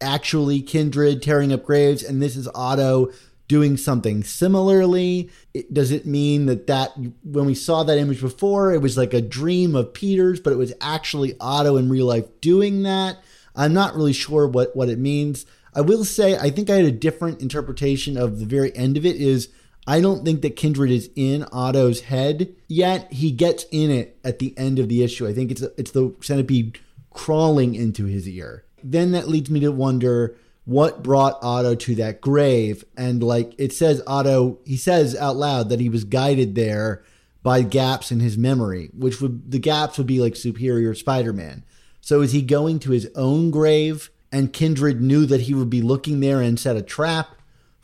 actually 0.00 0.60
kindred 0.60 1.22
tearing 1.22 1.52
up 1.52 1.64
graves 1.64 2.02
and 2.02 2.20
this 2.20 2.36
is 2.36 2.48
Otto 2.54 3.10
doing 3.46 3.76
something 3.76 4.24
similarly? 4.24 5.30
does 5.72 5.92
it 5.92 6.04
mean 6.04 6.46
that 6.46 6.66
that 6.66 6.92
when 7.22 7.44
we 7.46 7.54
saw 7.54 7.84
that 7.84 7.98
image 7.98 8.20
before, 8.20 8.72
it 8.72 8.82
was 8.82 8.96
like 8.96 9.14
a 9.14 9.20
dream 9.20 9.76
of 9.76 9.94
Peter's, 9.94 10.40
but 10.40 10.52
it 10.52 10.56
was 10.56 10.72
actually 10.80 11.34
Otto 11.40 11.76
in 11.76 11.88
real 11.88 12.06
life 12.06 12.26
doing 12.40 12.82
that? 12.82 13.18
I'm 13.54 13.72
not 13.72 13.94
really 13.94 14.12
sure 14.12 14.48
what 14.48 14.74
what 14.74 14.88
it 14.88 14.98
means. 14.98 15.46
I 15.74 15.80
will 15.80 16.04
say 16.04 16.36
I 16.36 16.50
think 16.50 16.70
I 16.70 16.76
had 16.76 16.84
a 16.84 16.92
different 16.92 17.40
interpretation 17.40 18.16
of 18.16 18.40
the 18.40 18.46
very 18.46 18.74
end 18.76 18.96
of 18.96 19.06
it 19.06 19.16
is 19.16 19.48
I 19.86 20.00
don't 20.00 20.24
think 20.24 20.42
that 20.42 20.56
Kindred 20.56 20.90
is 20.90 21.10
in 21.14 21.44
Otto's 21.52 22.02
head 22.02 22.54
yet. 22.68 23.12
He 23.12 23.30
gets 23.30 23.66
in 23.70 23.90
it 23.90 24.18
at 24.24 24.38
the 24.38 24.56
end 24.56 24.78
of 24.78 24.88
the 24.88 25.02
issue. 25.02 25.26
I 25.26 25.34
think 25.34 25.50
it's 25.50 25.62
it's 25.76 25.90
the 25.90 26.14
centipede 26.20 26.78
crawling 27.12 27.74
into 27.74 28.06
his 28.06 28.28
ear. 28.28 28.64
Then 28.82 29.12
that 29.12 29.28
leads 29.28 29.50
me 29.50 29.60
to 29.60 29.70
wonder 29.70 30.36
what 30.64 31.02
brought 31.02 31.38
Otto 31.42 31.74
to 31.74 31.94
that 31.96 32.20
grave. 32.20 32.84
And 32.96 33.22
like 33.22 33.54
it 33.58 33.72
says, 33.72 34.02
Otto, 34.06 34.58
he 34.64 34.76
says 34.76 35.14
out 35.16 35.36
loud 35.36 35.68
that 35.68 35.80
he 35.80 35.88
was 35.88 36.04
guided 36.04 36.54
there 36.54 37.02
by 37.42 37.60
gaps 37.62 38.10
in 38.10 38.20
his 38.20 38.38
memory, 38.38 38.90
which 38.96 39.20
would 39.20 39.50
the 39.50 39.58
gaps 39.58 39.98
would 39.98 40.06
be 40.06 40.20
like 40.20 40.36
Superior 40.36 40.94
Spider-Man. 40.94 41.64
So 42.00 42.22
is 42.22 42.32
he 42.32 42.42
going 42.42 42.78
to 42.80 42.90
his 42.90 43.10
own 43.14 43.50
grave? 43.50 44.10
And 44.32 44.52
Kindred 44.52 45.00
knew 45.00 45.26
that 45.26 45.42
he 45.42 45.54
would 45.54 45.70
be 45.70 45.82
looking 45.82 46.20
there 46.20 46.40
and 46.40 46.58
set 46.58 46.76
a 46.76 46.82
trap 46.82 47.28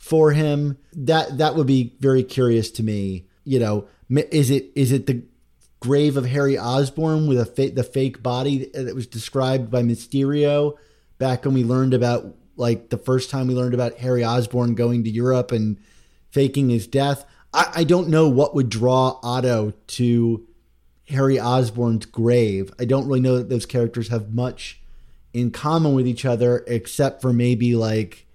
for 0.01 0.31
him. 0.31 0.77
That 0.93 1.37
that 1.37 1.55
would 1.55 1.67
be 1.67 1.95
very 1.99 2.23
curious 2.23 2.71
to 2.71 2.83
me. 2.83 3.27
You 3.45 3.59
know, 3.59 3.87
is 4.09 4.49
it 4.49 4.71
is 4.75 4.91
it 4.91 5.05
the 5.05 5.21
grave 5.79 6.17
of 6.17 6.25
Harry 6.25 6.57
Osborn 6.57 7.27
with 7.27 7.39
a 7.39 7.45
fa- 7.45 7.71
the 7.71 7.83
fake 7.83 8.21
body 8.21 8.69
that 8.73 8.95
was 8.95 9.07
described 9.07 9.69
by 9.69 9.83
Mysterio 9.83 10.75
back 11.19 11.45
when 11.45 11.53
we 11.53 11.63
learned 11.63 11.93
about 11.93 12.35
like 12.57 12.89
the 12.89 12.97
first 12.97 13.29
time 13.29 13.47
we 13.47 13.53
learned 13.53 13.75
about 13.75 13.97
Harry 13.99 14.25
Osborn 14.25 14.73
going 14.73 15.03
to 15.03 15.09
Europe 15.09 15.51
and 15.51 15.77
faking 16.31 16.69
his 16.69 16.87
death. 16.87 17.23
I, 17.53 17.71
I 17.75 17.83
don't 17.83 18.09
know 18.09 18.27
what 18.27 18.55
would 18.55 18.69
draw 18.69 19.19
Otto 19.21 19.73
to 19.87 20.47
Harry 21.09 21.39
Osborn's 21.39 22.07
grave. 22.07 22.73
I 22.79 22.85
don't 22.85 23.07
really 23.07 23.19
know 23.19 23.37
that 23.37 23.49
those 23.49 23.65
characters 23.67 24.07
have 24.07 24.33
much 24.33 24.81
in 25.31 25.51
common 25.51 25.93
with 25.93 26.07
each 26.07 26.25
other, 26.25 26.63
except 26.67 27.21
for 27.21 27.31
maybe 27.31 27.75
like 27.75 28.25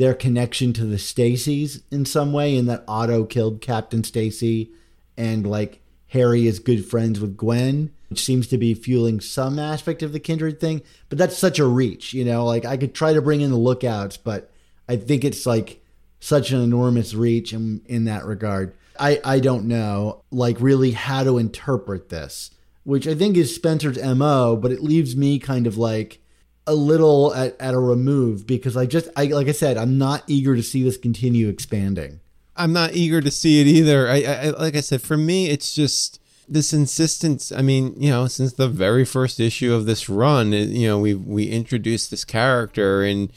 their 0.00 0.14
connection 0.14 0.72
to 0.72 0.86
the 0.86 0.96
Stacys 0.96 1.82
in 1.90 2.06
some 2.06 2.32
way, 2.32 2.56
in 2.56 2.64
that 2.66 2.84
Otto 2.88 3.24
killed 3.24 3.60
Captain 3.60 4.02
Stacy 4.02 4.70
and 5.16 5.46
like 5.46 5.80
Harry 6.08 6.46
is 6.46 6.58
good 6.58 6.86
friends 6.86 7.20
with 7.20 7.36
Gwen, 7.36 7.92
which 8.08 8.24
seems 8.24 8.46
to 8.48 8.56
be 8.56 8.72
fueling 8.72 9.20
some 9.20 9.58
aspect 9.58 10.02
of 10.02 10.12
the 10.12 10.18
kindred 10.18 10.58
thing. 10.58 10.80
But 11.10 11.18
that's 11.18 11.36
such 11.36 11.58
a 11.58 11.66
reach, 11.66 12.14
you 12.14 12.24
know. 12.24 12.46
Like 12.46 12.64
I 12.64 12.78
could 12.78 12.94
try 12.94 13.12
to 13.12 13.20
bring 13.20 13.42
in 13.42 13.50
the 13.50 13.58
lookouts, 13.58 14.16
but 14.16 14.50
I 14.88 14.96
think 14.96 15.22
it's 15.22 15.44
like 15.44 15.84
such 16.18 16.50
an 16.50 16.62
enormous 16.62 17.12
reach 17.12 17.52
in 17.52 17.82
in 17.84 18.06
that 18.06 18.24
regard. 18.24 18.74
I 18.98 19.20
I 19.22 19.38
don't 19.38 19.66
know 19.66 20.22
like 20.30 20.56
really 20.60 20.92
how 20.92 21.24
to 21.24 21.36
interpret 21.36 22.08
this, 22.08 22.50
which 22.84 23.06
I 23.06 23.14
think 23.14 23.36
is 23.36 23.54
Spencer's 23.54 24.02
mo, 24.02 24.56
but 24.56 24.72
it 24.72 24.82
leaves 24.82 25.14
me 25.14 25.38
kind 25.38 25.66
of 25.66 25.76
like 25.76 26.22
a 26.66 26.74
little 26.74 27.34
at, 27.34 27.60
at 27.60 27.74
a 27.74 27.78
remove 27.78 28.46
because 28.46 28.76
I 28.76 28.86
just 28.86 29.08
I 29.16 29.26
like 29.26 29.48
I 29.48 29.52
said 29.52 29.76
I'm 29.76 29.98
not 29.98 30.24
eager 30.26 30.56
to 30.56 30.62
see 30.62 30.82
this 30.82 30.96
continue 30.96 31.48
expanding. 31.48 32.20
I'm 32.56 32.72
not 32.72 32.94
eager 32.94 33.20
to 33.20 33.30
see 33.30 33.60
it 33.60 33.66
either. 33.66 34.08
I, 34.08 34.22
I 34.22 34.50
like 34.50 34.76
I 34.76 34.80
said, 34.80 35.02
for 35.02 35.16
me, 35.16 35.48
it's 35.48 35.74
just 35.74 36.20
this 36.48 36.72
insistence. 36.72 37.52
I 37.52 37.62
mean, 37.62 37.94
you 37.96 38.10
know, 38.10 38.26
since 38.26 38.52
the 38.52 38.68
very 38.68 39.04
first 39.04 39.40
issue 39.40 39.72
of 39.72 39.86
this 39.86 40.08
run, 40.08 40.52
you 40.52 40.86
know, 40.86 40.98
we 40.98 41.14
we 41.14 41.44
introduced 41.44 42.10
this 42.10 42.24
character, 42.24 43.02
and 43.02 43.32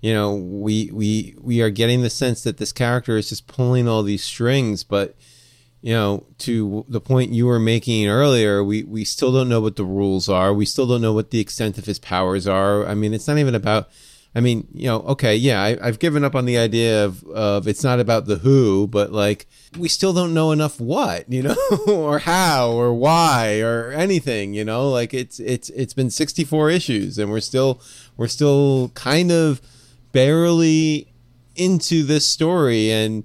you 0.00 0.14
know, 0.14 0.34
we 0.34 0.90
we 0.92 1.34
we 1.40 1.60
are 1.60 1.70
getting 1.70 2.02
the 2.02 2.10
sense 2.10 2.42
that 2.44 2.56
this 2.56 2.72
character 2.72 3.16
is 3.16 3.28
just 3.28 3.46
pulling 3.46 3.88
all 3.88 4.02
these 4.02 4.24
strings, 4.24 4.84
but 4.84 5.16
you 5.82 5.92
know, 5.92 6.24
to 6.38 6.84
the 6.88 7.00
point 7.00 7.32
you 7.32 7.46
were 7.46 7.58
making 7.58 8.06
earlier, 8.06 8.62
we 8.62 8.84
we 8.84 9.04
still 9.04 9.32
don't 9.32 9.48
know 9.48 9.60
what 9.60 9.76
the 9.76 9.84
rules 9.84 10.28
are. 10.28 10.54
We 10.54 10.64
still 10.64 10.86
don't 10.86 11.02
know 11.02 11.12
what 11.12 11.30
the 11.30 11.40
extent 11.40 11.76
of 11.76 11.86
his 11.86 11.98
powers 11.98 12.46
are. 12.46 12.86
I 12.86 12.94
mean, 12.94 13.12
it's 13.12 13.28
not 13.28 13.38
even 13.38 13.54
about 13.54 13.90
I 14.34 14.40
mean, 14.40 14.66
you 14.72 14.86
know, 14.86 15.00
okay, 15.00 15.36
yeah, 15.36 15.60
I, 15.60 15.86
have 15.86 15.98
given 15.98 16.24
up 16.24 16.34
on 16.34 16.46
the 16.46 16.56
idea 16.56 17.04
of, 17.04 17.22
of 17.24 17.68
it's 17.68 17.84
not 17.84 18.00
about 18.00 18.24
the 18.24 18.36
who, 18.36 18.86
but 18.86 19.12
like 19.12 19.46
we 19.76 19.88
still 19.88 20.14
don't 20.14 20.32
know 20.32 20.52
enough 20.52 20.80
what, 20.80 21.30
you 21.30 21.42
know, 21.42 21.56
or 21.86 22.20
how 22.20 22.70
or 22.70 22.94
why 22.94 23.60
or 23.60 23.90
anything, 23.90 24.54
you 24.54 24.64
know, 24.64 24.88
like 24.88 25.12
it's 25.12 25.38
it's 25.38 25.68
it's 25.70 25.92
been 25.92 26.10
64 26.10 26.70
issues 26.70 27.18
and 27.18 27.30
we're 27.30 27.40
still 27.40 27.82
we're 28.16 28.28
still 28.28 28.90
kind 28.94 29.30
of 29.30 29.60
barely 30.12 31.12
into 31.54 32.02
this 32.02 32.26
story 32.26 32.90
and 32.90 33.24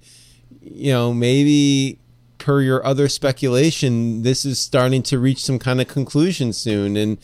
you 0.60 0.92
know, 0.92 1.14
maybe 1.14 2.00
per 2.48 2.62
your 2.62 2.86
other 2.86 3.10
speculation, 3.10 4.22
this 4.22 4.46
is 4.46 4.58
starting 4.58 5.04
to 5.04 5.20
reach 5.20 5.44
some 5.44 5.60
kind 5.60 5.82
of 5.82 5.88
conclusion 5.90 6.54
soon 6.54 6.96
and 6.96 7.18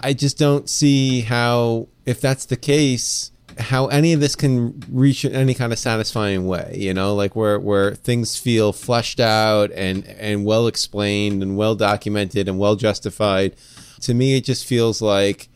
I 0.00 0.12
just 0.12 0.38
don't 0.38 0.70
see 0.70 1.22
how, 1.22 1.88
if 2.06 2.20
that's 2.20 2.44
the 2.44 2.56
case, 2.56 3.32
how 3.58 3.88
any 3.88 4.12
of 4.12 4.20
this 4.20 4.36
can 4.36 4.80
reach 4.88 5.24
any 5.24 5.52
kind 5.52 5.72
of 5.72 5.80
satisfying 5.80 6.46
way. 6.46 6.76
You 6.78 6.94
know, 6.94 7.12
like 7.16 7.34
where 7.34 7.58
where 7.58 7.96
things 7.96 8.36
feel 8.36 8.72
fleshed 8.72 9.18
out 9.18 9.72
and 9.72 10.06
and 10.06 10.44
well 10.44 10.68
explained 10.68 11.42
and 11.42 11.56
well 11.56 11.74
documented 11.74 12.46
and 12.46 12.56
well 12.56 12.76
justified. 12.76 13.56
To 14.02 14.14
me, 14.14 14.36
it 14.36 14.44
just 14.44 14.64
feels 14.64 15.02
like 15.02 15.48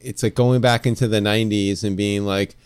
it's 0.00 0.22
like 0.22 0.34
going 0.34 0.62
back 0.62 0.86
into 0.86 1.06
the 1.06 1.20
'90s 1.20 1.84
and 1.84 1.98
being 1.98 2.24
like 2.24 2.56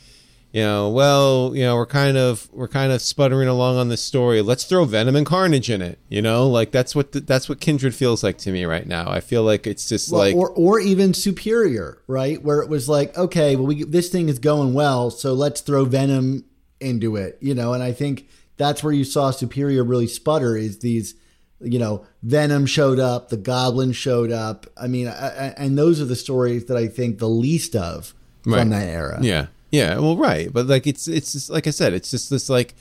you 0.54 0.62
know, 0.62 0.88
well, 0.88 1.50
you 1.52 1.64
know, 1.64 1.74
we're 1.74 1.84
kind 1.84 2.16
of 2.16 2.48
we're 2.52 2.68
kind 2.68 2.92
of 2.92 3.02
sputtering 3.02 3.48
along 3.48 3.76
on 3.76 3.88
this 3.88 4.00
story. 4.00 4.40
Let's 4.40 4.62
throw 4.62 4.84
Venom 4.84 5.16
and 5.16 5.26
Carnage 5.26 5.68
in 5.68 5.82
it. 5.82 5.98
You 6.08 6.22
know, 6.22 6.48
like 6.48 6.70
that's 6.70 6.94
what 6.94 7.10
the, 7.10 7.18
that's 7.18 7.48
what 7.48 7.58
Kindred 7.58 7.92
feels 7.92 8.22
like 8.22 8.38
to 8.38 8.52
me 8.52 8.64
right 8.64 8.86
now. 8.86 9.10
I 9.10 9.18
feel 9.18 9.42
like 9.42 9.66
it's 9.66 9.88
just 9.88 10.12
well, 10.12 10.20
like 10.20 10.36
or 10.36 10.50
or 10.50 10.78
even 10.78 11.12
Superior, 11.12 12.00
right? 12.06 12.40
Where 12.40 12.60
it 12.60 12.68
was 12.68 12.88
like, 12.88 13.18
okay, 13.18 13.56
well, 13.56 13.66
we 13.66 13.82
this 13.82 14.10
thing 14.10 14.28
is 14.28 14.38
going 14.38 14.74
well, 14.74 15.10
so 15.10 15.34
let's 15.34 15.60
throw 15.60 15.86
Venom 15.86 16.44
into 16.78 17.16
it. 17.16 17.36
You 17.40 17.56
know, 17.56 17.72
and 17.72 17.82
I 17.82 17.90
think 17.90 18.28
that's 18.56 18.80
where 18.84 18.92
you 18.92 19.02
saw 19.02 19.32
Superior 19.32 19.82
really 19.82 20.06
sputter 20.06 20.56
is 20.56 20.78
these 20.78 21.16
you 21.60 21.80
know, 21.80 22.06
Venom 22.22 22.66
showed 22.66 23.00
up, 23.00 23.28
the 23.28 23.36
Goblin 23.36 23.90
showed 23.90 24.30
up. 24.30 24.66
I 24.76 24.86
mean, 24.86 25.08
I, 25.08 25.28
I, 25.28 25.54
and 25.56 25.76
those 25.76 26.00
are 26.00 26.04
the 26.04 26.14
stories 26.14 26.66
that 26.66 26.76
I 26.76 26.86
think 26.86 27.18
the 27.18 27.28
least 27.28 27.74
of 27.74 28.14
from 28.42 28.52
right. 28.52 28.70
that 28.70 28.86
era. 28.88 29.18
Yeah. 29.20 29.46
Yeah, 29.74 29.98
well, 29.98 30.16
right, 30.16 30.52
but 30.52 30.66
like 30.66 30.86
it's 30.86 31.08
it's 31.08 31.32
just, 31.32 31.50
like 31.50 31.66
I 31.66 31.70
said, 31.70 31.94
it's 31.94 32.08
just 32.10 32.30
this 32.30 32.48
like 32.48 32.76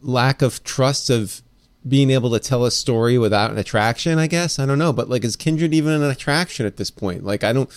lack 0.00 0.40
of 0.40 0.64
trust 0.64 1.10
of 1.10 1.42
being 1.86 2.10
able 2.10 2.30
to 2.30 2.40
tell 2.40 2.64
a 2.64 2.70
story 2.70 3.18
without 3.18 3.50
an 3.50 3.58
attraction. 3.58 4.18
I 4.18 4.28
guess 4.28 4.58
I 4.58 4.64
don't 4.64 4.78
know, 4.78 4.94
but 4.94 5.10
like 5.10 5.24
is 5.24 5.36
Kindred 5.36 5.74
even 5.74 5.92
an 5.92 6.02
attraction 6.02 6.64
at 6.64 6.78
this 6.78 6.90
point? 6.90 7.22
Like 7.22 7.44
I 7.44 7.52
don't, 7.52 7.68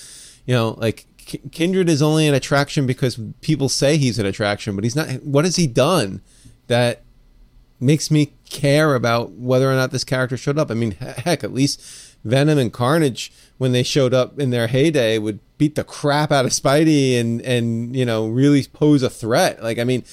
you 0.46 0.54
know, 0.54 0.76
like 0.78 1.06
Kindred 1.52 1.90
is 1.90 2.02
only 2.02 2.30
an 2.30 2.34
attraction 2.34 2.88
because 2.88 3.20
people 3.42 3.68
say 3.68 3.98
he's 3.98 4.20
an 4.20 4.26
attraction, 4.26 4.74
but 4.76 4.86
he's 4.86 4.96
not. 4.96 5.10
What 5.24 5.44
has 5.44 5.58
he 5.58 5.68
done 5.68 6.22
that 6.68 7.04
makes 7.82 8.10
me 8.10 8.36
care 8.50 8.96
about 8.96 9.32
whether 9.32 9.70
or 9.70 9.76
not 9.76 9.92
this 9.92 10.06
character 10.06 10.38
showed 10.38 10.58
up? 10.58 10.72
I 10.72 10.76
mean, 10.76 10.92
heck, 10.92 11.44
at 11.44 11.54
least 11.54 11.82
Venom 12.26 12.58
and 12.58 12.74
Carnage 12.74 13.32
when 13.58 13.72
they 13.72 13.84
showed 13.84 14.14
up 14.14 14.40
in 14.40 14.50
their 14.50 14.68
heyday 14.68 15.18
would 15.18 15.40
beat 15.58 15.76
the 15.76 15.84
crap 15.84 16.32
out 16.32 16.44
of 16.44 16.52
Spidey 16.52 17.20
and 17.20 17.42
and 17.42 17.96
you 17.96 18.06
know 18.06 18.28
really 18.28 18.64
pose 18.64 19.04
a 19.04 19.10
threat. 19.10 19.64
Like 19.64 19.80
I 19.80 19.84
mean, 19.84 20.04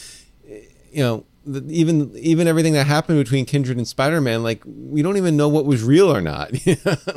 you 0.92 1.02
know, 1.02 1.24
even 1.46 2.14
even 2.16 2.46
everything 2.46 2.74
that 2.74 2.86
happened 2.86 3.18
between 3.18 3.46
Kindred 3.46 3.78
and 3.78 3.88
Spider 3.88 4.20
Man, 4.20 4.42
like 4.42 4.62
we 4.64 5.02
don't 5.02 5.16
even 5.16 5.36
know 5.36 5.48
what 5.48 5.64
was 5.64 5.82
real 5.82 6.14
or 6.14 6.20
not. 6.20 6.52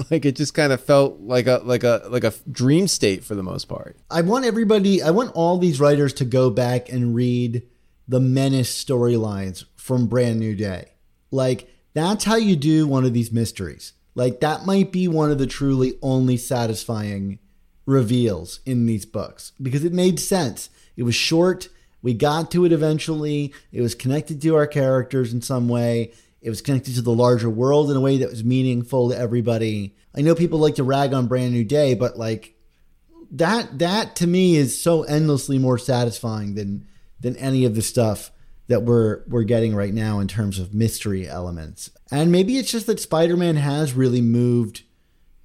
like 0.10 0.26
it 0.26 0.36
just 0.36 0.54
kind 0.54 0.72
of 0.72 0.82
felt 0.82 1.20
like 1.20 1.46
a 1.46 1.62
like 1.64 1.84
a 1.84 2.04
like 2.10 2.24
a 2.24 2.34
dream 2.50 2.88
state 2.88 3.24
for 3.24 3.36
the 3.36 3.44
most 3.44 3.66
part. 3.66 3.98
I 4.10 4.22
want 4.22 4.46
everybody, 4.46 5.04
I 5.04 5.12
want 5.12 5.32
all 5.36 5.58
these 5.58 5.80
writers 5.80 6.14
to 6.14 6.26
go 6.26 6.50
back 6.50 6.90
and 6.90 7.14
read 7.14 7.64
the 8.08 8.20
Menace 8.20 8.84
storylines 8.84 9.66
from 9.76 10.08
Brand 10.08 10.40
New 10.40 10.56
Day. 10.56 10.94
Like 11.32 11.70
that's 11.94 12.24
how 12.24 12.38
you 12.38 12.56
do 12.56 12.88
one 12.88 13.04
of 13.04 13.14
these 13.14 13.32
mysteries. 13.32 13.94
Like 14.16 14.40
that 14.40 14.66
might 14.66 14.92
be 14.92 15.08
one 15.08 15.30
of 15.30 15.38
the 15.38 15.46
truly 15.46 15.98
only 16.02 16.38
satisfying 16.38 17.40
reveals 17.86 18.62
in 18.66 18.86
these 18.86 19.06
books 19.06 19.52
because 19.62 19.84
it 19.84 19.94
made 19.94 20.20
sense. 20.20 20.70
It 20.96 21.04
was 21.04 21.16
short. 21.16 21.70
We 22.02 22.14
got 22.14 22.50
to 22.52 22.66
it 22.66 22.72
eventually. 22.72 23.54
It 23.72 23.82
was 23.82 23.94
connected 23.94 24.42
to 24.42 24.56
our 24.56 24.68
characters 24.68 25.34
in 25.34 25.42
some 25.42 25.68
way. 25.68 26.14
It 26.42 26.50
was 26.50 26.62
connected 26.62 26.96
to 26.96 27.02
the 27.02 27.12
larger 27.12 27.50
world 27.50 27.92
in 27.92 27.98
a 27.98 28.02
way 28.02 28.18
that 28.18 28.30
was 28.30 28.44
meaningful 28.44 29.10
to 29.10 29.18
everybody. 29.18 29.96
I 30.16 30.22
know 30.22 30.36
people 30.36 30.60
like 30.60 30.76
to 30.76 30.84
rag 30.84 31.14
on 31.14 31.28
Brand 31.28 31.54
New 31.54 31.66
Day, 31.66 31.94
but 31.94 32.18
like 32.18 32.56
that 33.32 33.80
that 33.80 34.16
to 34.18 34.28
me 34.28 34.56
is 34.56 34.82
so 34.82 35.04
endlessly 35.04 35.58
more 35.58 35.78
satisfying 35.78 36.56
than 36.56 36.88
than 37.20 37.36
any 37.38 37.66
of 37.66 37.76
the 37.76 37.82
stuff 37.82 38.32
that 38.68 38.84
we're 38.84 39.24
we're 39.28 39.44
getting 39.44 39.76
right 39.76 39.94
now 39.94 40.20
in 40.20 40.28
terms 40.28 40.60
of 40.60 40.74
mystery 40.74 41.28
elements. 41.28 41.90
And 42.12 42.32
maybe 42.32 42.58
it's 42.58 42.72
just 42.72 42.88
that 42.88 43.00
Spider-Man 43.00 43.56
has 43.58 43.94
really 43.94 44.22
moved 44.22 44.84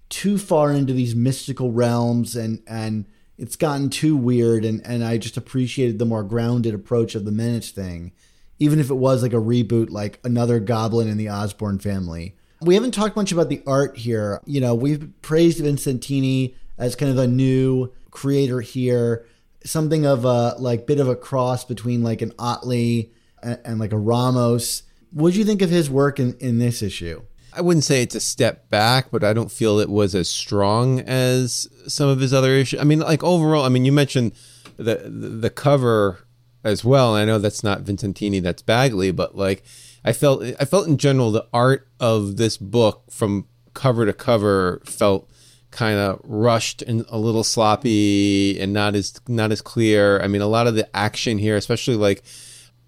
too 0.09 0.39
far 0.39 0.73
into 0.73 0.93
these 0.93 1.15
mystical 1.15 1.71
realms 1.71 2.35
and 2.35 2.63
and 2.67 3.07
it's 3.39 3.57
gotten 3.57 3.91
too 3.91 4.17
weird 4.17 4.65
and 4.65 4.85
and 4.85 5.05
I 5.05 5.19
just 5.19 5.37
appreciated 5.37 5.99
the 5.99 6.07
more 6.07 6.25
grounded 6.25 6.75
approach 6.75 7.15
of 7.15 7.25
the 7.25 7.33
Menace 7.33 7.71
thing. 7.71 8.13
Even 8.59 8.79
if 8.79 8.91
it 8.91 8.95
was 8.95 9.23
like 9.23 9.33
a 9.33 9.37
reboot 9.37 9.91
like 9.91 10.21
another 10.25 10.61
goblin 10.61 11.09
in 11.09 11.17
the 11.17 11.31
Osborn 11.31 11.79
family. 11.79 12.37
We 12.63 12.75
haven't 12.75 12.93
talked 12.93 13.17
much 13.17 13.33
about 13.33 13.49
the 13.49 13.63
art 13.67 13.97
here. 13.97 14.41
You 14.45 14.61
know, 14.61 14.75
we've 14.75 15.11
praised 15.23 15.61
Vicentini 15.61 16.55
as 16.77 16.95
kind 16.95 17.11
of 17.11 17.17
a 17.17 17.27
new 17.27 17.91
creator 18.11 18.61
here 18.61 19.25
something 19.65 20.07
of 20.07 20.25
a 20.25 20.55
like 20.59 20.87
bit 20.87 21.01
of 21.01 21.09
a 21.09 21.17
cross 21.17 21.65
between 21.65 22.03
like 22.03 22.23
an 22.23 22.33
Ottley 22.39 23.13
and, 23.43 23.59
and 23.65 23.81
like 23.81 23.93
a 23.93 23.99
Ramos. 23.99 24.83
What 25.13 25.33
do 25.33 25.39
you 25.39 25.45
think 25.45 25.63
of 25.63 25.71
his 25.71 25.91
work 25.91 26.19
in, 26.19 26.37
in 26.39 26.59
this 26.59 26.83
issue? 26.83 27.23
I 27.53 27.63
wouldn't 27.63 27.85
say 27.85 28.03
it's 28.03 28.15
a 28.15 28.21
step 28.21 28.69
back, 28.69 29.11
but 29.11 29.25
I 29.25 29.33
don't 29.33 29.51
feel 29.51 29.81
it 29.81 29.89
was 29.89 30.15
as 30.15 30.29
strong 30.29 31.01
as 31.01 31.69
some 31.89 32.09
of 32.09 32.21
his 32.21 32.33
other 32.33 32.53
issues. 32.53 32.81
I 32.81 32.85
mean, 32.85 33.01
like 33.01 33.25
overall, 33.25 33.65
I 33.65 33.69
mean, 33.69 33.85
you 33.85 33.93
mentioned 33.93 34.33
the 34.77 35.09
the 35.09 35.51
cover 35.51 36.21
as 36.63 36.85
well. 36.85 37.15
I 37.15 37.25
know 37.25 37.39
that's 37.39 37.65
not 37.65 37.83
Vicentini, 37.83 38.41
that's 38.41 38.63
Bagley, 38.63 39.11
but 39.11 39.37
like 39.37 39.65
I 40.05 40.13
felt 40.13 40.43
I 40.43 40.65
felt 40.65 40.87
in 40.87 40.97
general 40.97 41.33
the 41.33 41.47
art 41.53 41.89
of 41.99 42.37
this 42.37 42.57
book 42.57 43.05
from 43.11 43.47
cover 43.75 44.07
to 44.07 44.13
cover 44.13 44.81
felt 44.85 45.31
kind 45.71 45.99
of 45.99 46.21
rushed 46.25 46.83
and 46.83 47.05
a 47.09 47.19
little 47.19 47.45
sloppy 47.45 48.61
and 48.61 48.73
not 48.73 48.95
as 48.95 49.21
not 49.29 49.53
as 49.53 49.61
clear. 49.61 50.21
I 50.21 50.27
mean, 50.27 50.43
a 50.43 50.47
lot 50.47 50.67
of 50.67 50.75
the 50.75 50.89
action 50.97 51.39
here, 51.39 51.57
especially 51.57 51.97
like 51.97 52.23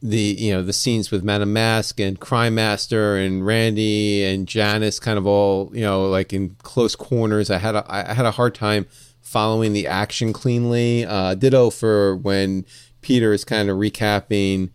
the 0.03 0.37
you 0.39 0.53
know 0.53 0.63
the 0.63 0.73
scenes 0.73 1.11
with 1.11 1.23
Madame 1.23 1.53
Mask 1.53 2.01
and 2.01 2.19
Crime 2.19 2.57
Master 2.57 3.17
and 3.17 3.47
Randy 3.47 4.25
and 4.25 4.49
Janice, 4.49 4.99
kind 4.99 5.19
of 5.19 5.27
all 5.27 5.71
you 5.75 5.83
know 5.83 6.09
like 6.09 6.33
in 6.33 6.57
close 6.63 6.97
corners. 6.97 7.51
I 7.51 7.59
had 7.59 7.75
a, 7.75 7.85
I 7.89 8.13
had 8.13 8.27
a 8.27 8.33
hard 8.33 8.55
time 8.55 8.87
following 9.21 9.73
the 9.73 9.87
action 9.87 10.33
cleanly. 10.33 11.07
Uh, 11.07 11.35
ditto 11.35 11.71
for 11.71 12.17
when 12.17 12.67
Peter 13.01 13.33
is 13.33 13.45
kind 13.45 13.71
of 13.71 13.77
recapping 13.79 14.71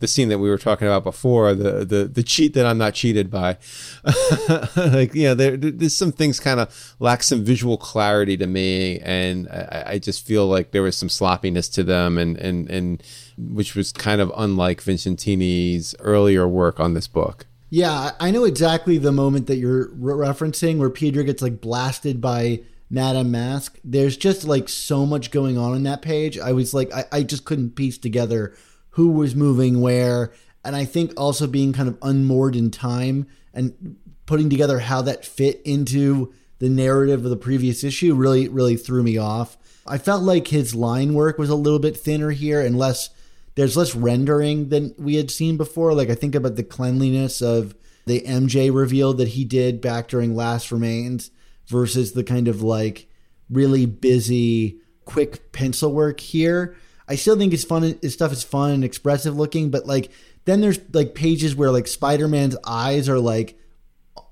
the 0.00 0.06
scene 0.06 0.28
that 0.28 0.38
we 0.38 0.48
were 0.48 0.58
talking 0.58 0.86
about 0.86 1.04
before, 1.04 1.54
the 1.54 1.84
the 1.84 2.04
the 2.04 2.22
cheat 2.22 2.54
that 2.54 2.66
I'm 2.66 2.78
not 2.78 2.94
cheated 2.94 3.30
by. 3.30 3.58
like 4.76 5.14
you 5.14 5.24
know, 5.24 5.34
there, 5.34 5.56
there's 5.56 5.96
some 5.96 6.12
things 6.12 6.38
kind 6.38 6.60
of 6.60 6.94
lack 7.00 7.22
some 7.22 7.44
visual 7.44 7.76
clarity 7.76 8.36
to 8.36 8.46
me, 8.46 8.98
and 9.00 9.48
I, 9.48 9.84
I, 9.86 9.98
just 9.98 10.24
feel 10.24 10.46
like 10.46 10.70
there 10.70 10.82
was 10.82 10.96
some 10.96 11.08
sloppiness 11.08 11.68
to 11.70 11.82
them, 11.82 12.16
and 12.18 12.36
and 12.36 12.70
and 12.70 13.02
which 13.36 13.74
was 13.74 13.92
kind 13.92 14.20
of 14.20 14.32
unlike 14.36 14.82
Vicentini's 14.82 15.94
earlier 15.98 16.46
work 16.46 16.78
on 16.78 16.94
this 16.94 17.08
book. 17.08 17.46
Yeah, 17.70 18.12
I 18.18 18.30
know 18.30 18.44
exactly 18.44 18.98
the 18.98 19.12
moment 19.12 19.46
that 19.48 19.56
you're 19.56 19.88
re- 19.94 20.26
referencing 20.28 20.78
where 20.78 20.90
Peter 20.90 21.22
gets 21.22 21.42
like 21.42 21.60
blasted 21.60 22.20
by 22.20 22.60
Madame 22.88 23.30
Mask. 23.30 23.78
There's 23.84 24.16
just 24.16 24.44
like 24.44 24.68
so 24.68 25.04
much 25.04 25.30
going 25.30 25.58
on 25.58 25.76
in 25.76 25.82
that 25.82 26.00
page. 26.00 26.38
I 26.38 26.52
was 26.52 26.72
like, 26.72 26.92
I, 26.94 27.04
I 27.12 27.22
just 27.24 27.44
couldn't 27.44 27.76
piece 27.76 27.98
together 27.98 28.54
who 28.98 29.12
was 29.12 29.36
moving 29.36 29.80
where. 29.80 30.32
And 30.64 30.74
I 30.74 30.84
think 30.84 31.12
also 31.16 31.46
being 31.46 31.72
kind 31.72 31.88
of 31.88 31.96
unmoored 32.02 32.56
in 32.56 32.72
time 32.72 33.28
and 33.54 33.96
putting 34.26 34.50
together 34.50 34.80
how 34.80 35.02
that 35.02 35.24
fit 35.24 35.62
into 35.64 36.34
the 36.58 36.68
narrative 36.68 37.24
of 37.24 37.30
the 37.30 37.36
previous 37.36 37.84
issue 37.84 38.16
really, 38.16 38.48
really 38.48 38.76
threw 38.76 39.04
me 39.04 39.16
off. 39.16 39.56
I 39.86 39.98
felt 39.98 40.24
like 40.24 40.48
his 40.48 40.74
line 40.74 41.14
work 41.14 41.38
was 41.38 41.48
a 41.48 41.54
little 41.54 41.78
bit 41.78 41.96
thinner 41.96 42.32
here 42.32 42.60
and 42.60 42.76
less, 42.76 43.10
there's 43.54 43.76
less 43.76 43.94
rendering 43.94 44.70
than 44.70 44.96
we 44.98 45.14
had 45.14 45.30
seen 45.30 45.56
before. 45.56 45.94
Like 45.94 46.10
I 46.10 46.16
think 46.16 46.34
about 46.34 46.56
the 46.56 46.64
cleanliness 46.64 47.40
of 47.40 47.76
the 48.04 48.22
MJ 48.22 48.74
reveal 48.74 49.14
that 49.14 49.28
he 49.28 49.44
did 49.44 49.80
back 49.80 50.08
during 50.08 50.34
Last 50.34 50.72
Remains 50.72 51.30
versus 51.68 52.14
the 52.14 52.24
kind 52.24 52.48
of 52.48 52.62
like 52.62 53.06
really 53.48 53.86
busy, 53.86 54.80
quick 55.04 55.52
pencil 55.52 55.92
work 55.92 56.18
here. 56.18 56.76
I 57.08 57.16
still 57.16 57.36
think 57.36 57.52
his 57.52 57.64
fun. 57.64 57.98
His 58.02 58.12
stuff 58.12 58.32
is 58.32 58.44
fun 58.44 58.72
and 58.72 58.84
expressive 58.84 59.36
looking, 59.36 59.70
but 59.70 59.86
like 59.86 60.10
then 60.44 60.60
there's 60.60 60.78
like 60.92 61.14
pages 61.14 61.56
where 61.56 61.70
like 61.70 61.86
Spider 61.86 62.28
Man's 62.28 62.56
eyes 62.66 63.08
are 63.08 63.18
like 63.18 63.58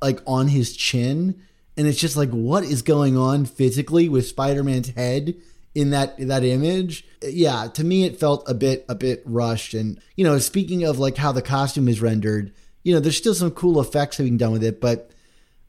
like 0.03 0.21
on 0.27 0.49
his 0.49 0.77
chin, 0.77 1.41
and 1.77 1.87
it's 1.87 1.99
just 1.99 2.17
like 2.17 2.31
what 2.31 2.65
is 2.65 2.83
going 2.83 3.17
on 3.17 3.47
physically 3.47 4.09
with 4.09 4.27
Spider 4.27 4.63
Man's 4.63 4.91
head 4.91 5.35
in 5.75 5.91
that 5.91 6.17
that 6.19 6.45
image. 6.45 7.07
Yeah, 7.23 7.69
to 7.69 7.85
me 7.85 8.05
it 8.05 8.21
felt 8.21 8.49
a 8.49 8.55
bit 8.55 8.85
a 8.89 8.95
bit 8.95 9.23
rushed. 9.25 9.75
And 9.75 10.01
you 10.15 10.25
know, 10.25 10.39
speaking 10.39 10.85
of 10.85 10.99
like 10.99 11.17
how 11.17 11.33
the 11.33 11.43
costume 11.43 11.89
is 11.89 12.03
rendered, 12.03 12.53
you 12.83 12.93
know, 12.95 13.01
there's 13.01 13.17
still 13.17 13.35
some 13.35 13.51
cool 13.51 13.81
effects 13.81 14.19
being 14.19 14.37
done 14.37 14.53
with 14.53 14.65
it, 14.65 14.81
but 14.81 15.11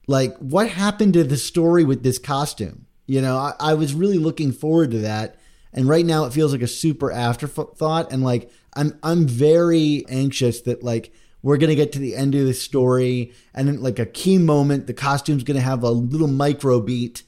like 0.07 0.35
what 0.37 0.69
happened 0.69 1.13
to 1.13 1.23
the 1.23 1.37
story 1.37 1.83
with 1.83 2.03
this 2.03 2.19
costume? 2.19 2.85
You 3.05 3.21
know, 3.21 3.37
I, 3.37 3.53
I 3.59 3.73
was 3.75 3.93
really 3.93 4.17
looking 4.17 4.51
forward 4.51 4.91
to 4.91 4.99
that 4.99 5.37
and 5.77 5.87
right 5.87 6.07
now 6.07 6.25
it 6.25 6.33
feels 6.33 6.51
like 6.51 6.63
a 6.63 6.67
super 6.67 7.11
afterthought. 7.11 8.11
And 8.11 8.23
like 8.23 8.49
I'm 8.73 8.97
I'm 9.03 9.27
very 9.27 10.03
anxious 10.09 10.61
that 10.61 10.81
like 10.81 11.13
we're 11.43 11.57
gonna 11.57 11.75
get 11.75 11.91
to 11.91 11.99
the 11.99 12.15
end 12.15 12.33
of 12.33 12.47
the 12.47 12.53
story 12.55 13.31
and 13.53 13.67
then 13.67 13.83
like 13.83 13.99
a 13.99 14.07
key 14.07 14.39
moment, 14.39 14.87
the 14.87 14.93
costume's 14.95 15.43
gonna 15.43 15.61
have 15.61 15.83
a 15.83 15.91
little 15.91 16.27
micro 16.27 16.81
beat 16.81 17.21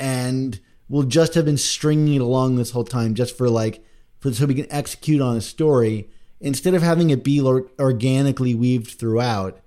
and 0.00 0.58
we'll 0.88 1.04
just 1.04 1.34
have 1.34 1.44
been 1.44 1.56
stringing 1.56 2.16
it 2.16 2.20
along 2.20 2.56
this 2.56 2.72
whole 2.72 2.84
time 2.84 3.14
just 3.14 3.38
for 3.38 3.48
like 3.48 3.84
for 4.18 4.32
so 4.32 4.46
we 4.46 4.56
can 4.56 4.72
execute 4.72 5.20
on 5.20 5.36
a 5.36 5.40
story 5.40 6.10
instead 6.40 6.74
of 6.74 6.82
having 6.82 7.10
it 7.10 7.22
be 7.22 7.40
organically 7.40 8.52
weaved 8.52 8.98
throughout. 8.98 9.60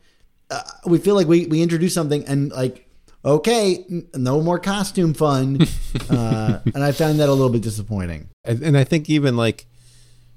Uh, 0.51 0.61
we 0.85 0.97
feel 0.97 1.15
like 1.15 1.27
we 1.27 1.45
we 1.45 1.61
introduce 1.61 1.93
something 1.93 2.25
and 2.25 2.51
like 2.51 2.84
okay, 3.25 3.83
no 4.13 4.41
more 4.41 4.59
costume 4.59 5.13
fun. 5.13 5.59
uh, 6.09 6.59
and 6.73 6.83
I 6.83 6.91
found 6.91 7.19
that 7.19 7.29
a 7.29 7.33
little 7.33 7.49
bit 7.49 7.61
disappointing. 7.61 8.29
And 8.43 8.77
I 8.77 8.83
think 8.83 9.09
even 9.09 9.35
like 9.35 9.65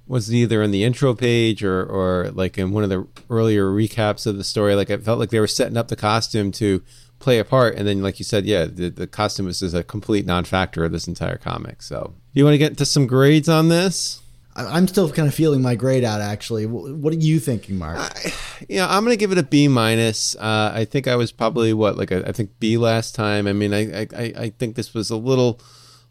was 0.06 0.34
either 0.34 0.62
in 0.62 0.70
the 0.70 0.84
intro 0.84 1.14
page 1.14 1.62
or 1.62 1.84
or 1.84 2.30
like 2.30 2.56
in 2.56 2.72
one 2.72 2.82
of 2.82 2.88
the 2.88 3.06
earlier 3.28 3.66
recaps 3.66 4.26
of 4.26 4.38
the 4.38 4.44
story, 4.44 4.74
like 4.74 4.90
it 4.90 5.02
felt 5.02 5.18
like 5.18 5.30
they 5.30 5.40
were 5.40 5.46
setting 5.46 5.76
up 5.76 5.88
the 5.88 5.96
costume 5.96 6.50
to 6.52 6.82
play 7.18 7.38
a 7.38 7.44
part, 7.44 7.76
and 7.76 7.86
then 7.86 8.02
like 8.02 8.18
you 8.18 8.24
said, 8.24 8.46
yeah, 8.46 8.64
the, 8.64 8.88
the 8.88 9.06
costume 9.06 9.48
is 9.48 9.60
just 9.60 9.74
a 9.74 9.82
complete 9.82 10.24
non-factor 10.24 10.84
of 10.84 10.92
this 10.92 11.06
entire 11.06 11.36
comic. 11.36 11.82
So, 11.82 12.14
you 12.32 12.44
want 12.44 12.54
to 12.54 12.58
get 12.58 12.70
into 12.70 12.86
some 12.86 13.06
grades 13.06 13.48
on 13.48 13.68
this? 13.68 14.22
I'm 14.66 14.88
still 14.88 15.10
kind 15.10 15.28
of 15.28 15.34
feeling 15.34 15.62
my 15.62 15.74
grade 15.74 16.04
out. 16.04 16.20
Actually, 16.20 16.66
what 16.66 17.12
are 17.12 17.16
you 17.16 17.38
thinking, 17.38 17.78
Mark? 17.78 17.98
I, 17.98 18.32
yeah, 18.68 18.86
I'm 18.88 19.04
gonna 19.04 19.16
give 19.16 19.32
it 19.32 19.38
a 19.38 19.42
B 19.42 19.68
minus. 19.68 20.34
Uh, 20.36 20.72
I 20.74 20.84
think 20.84 21.06
I 21.06 21.16
was 21.16 21.32
probably 21.32 21.72
what 21.72 21.96
like 21.96 22.10
a, 22.10 22.26
I 22.28 22.32
think 22.32 22.58
B 22.58 22.76
last 22.76 23.14
time. 23.14 23.46
I 23.46 23.52
mean, 23.52 23.72
I, 23.72 24.02
I 24.02 24.32
I 24.36 24.52
think 24.58 24.76
this 24.76 24.94
was 24.94 25.10
a 25.10 25.16
little 25.16 25.60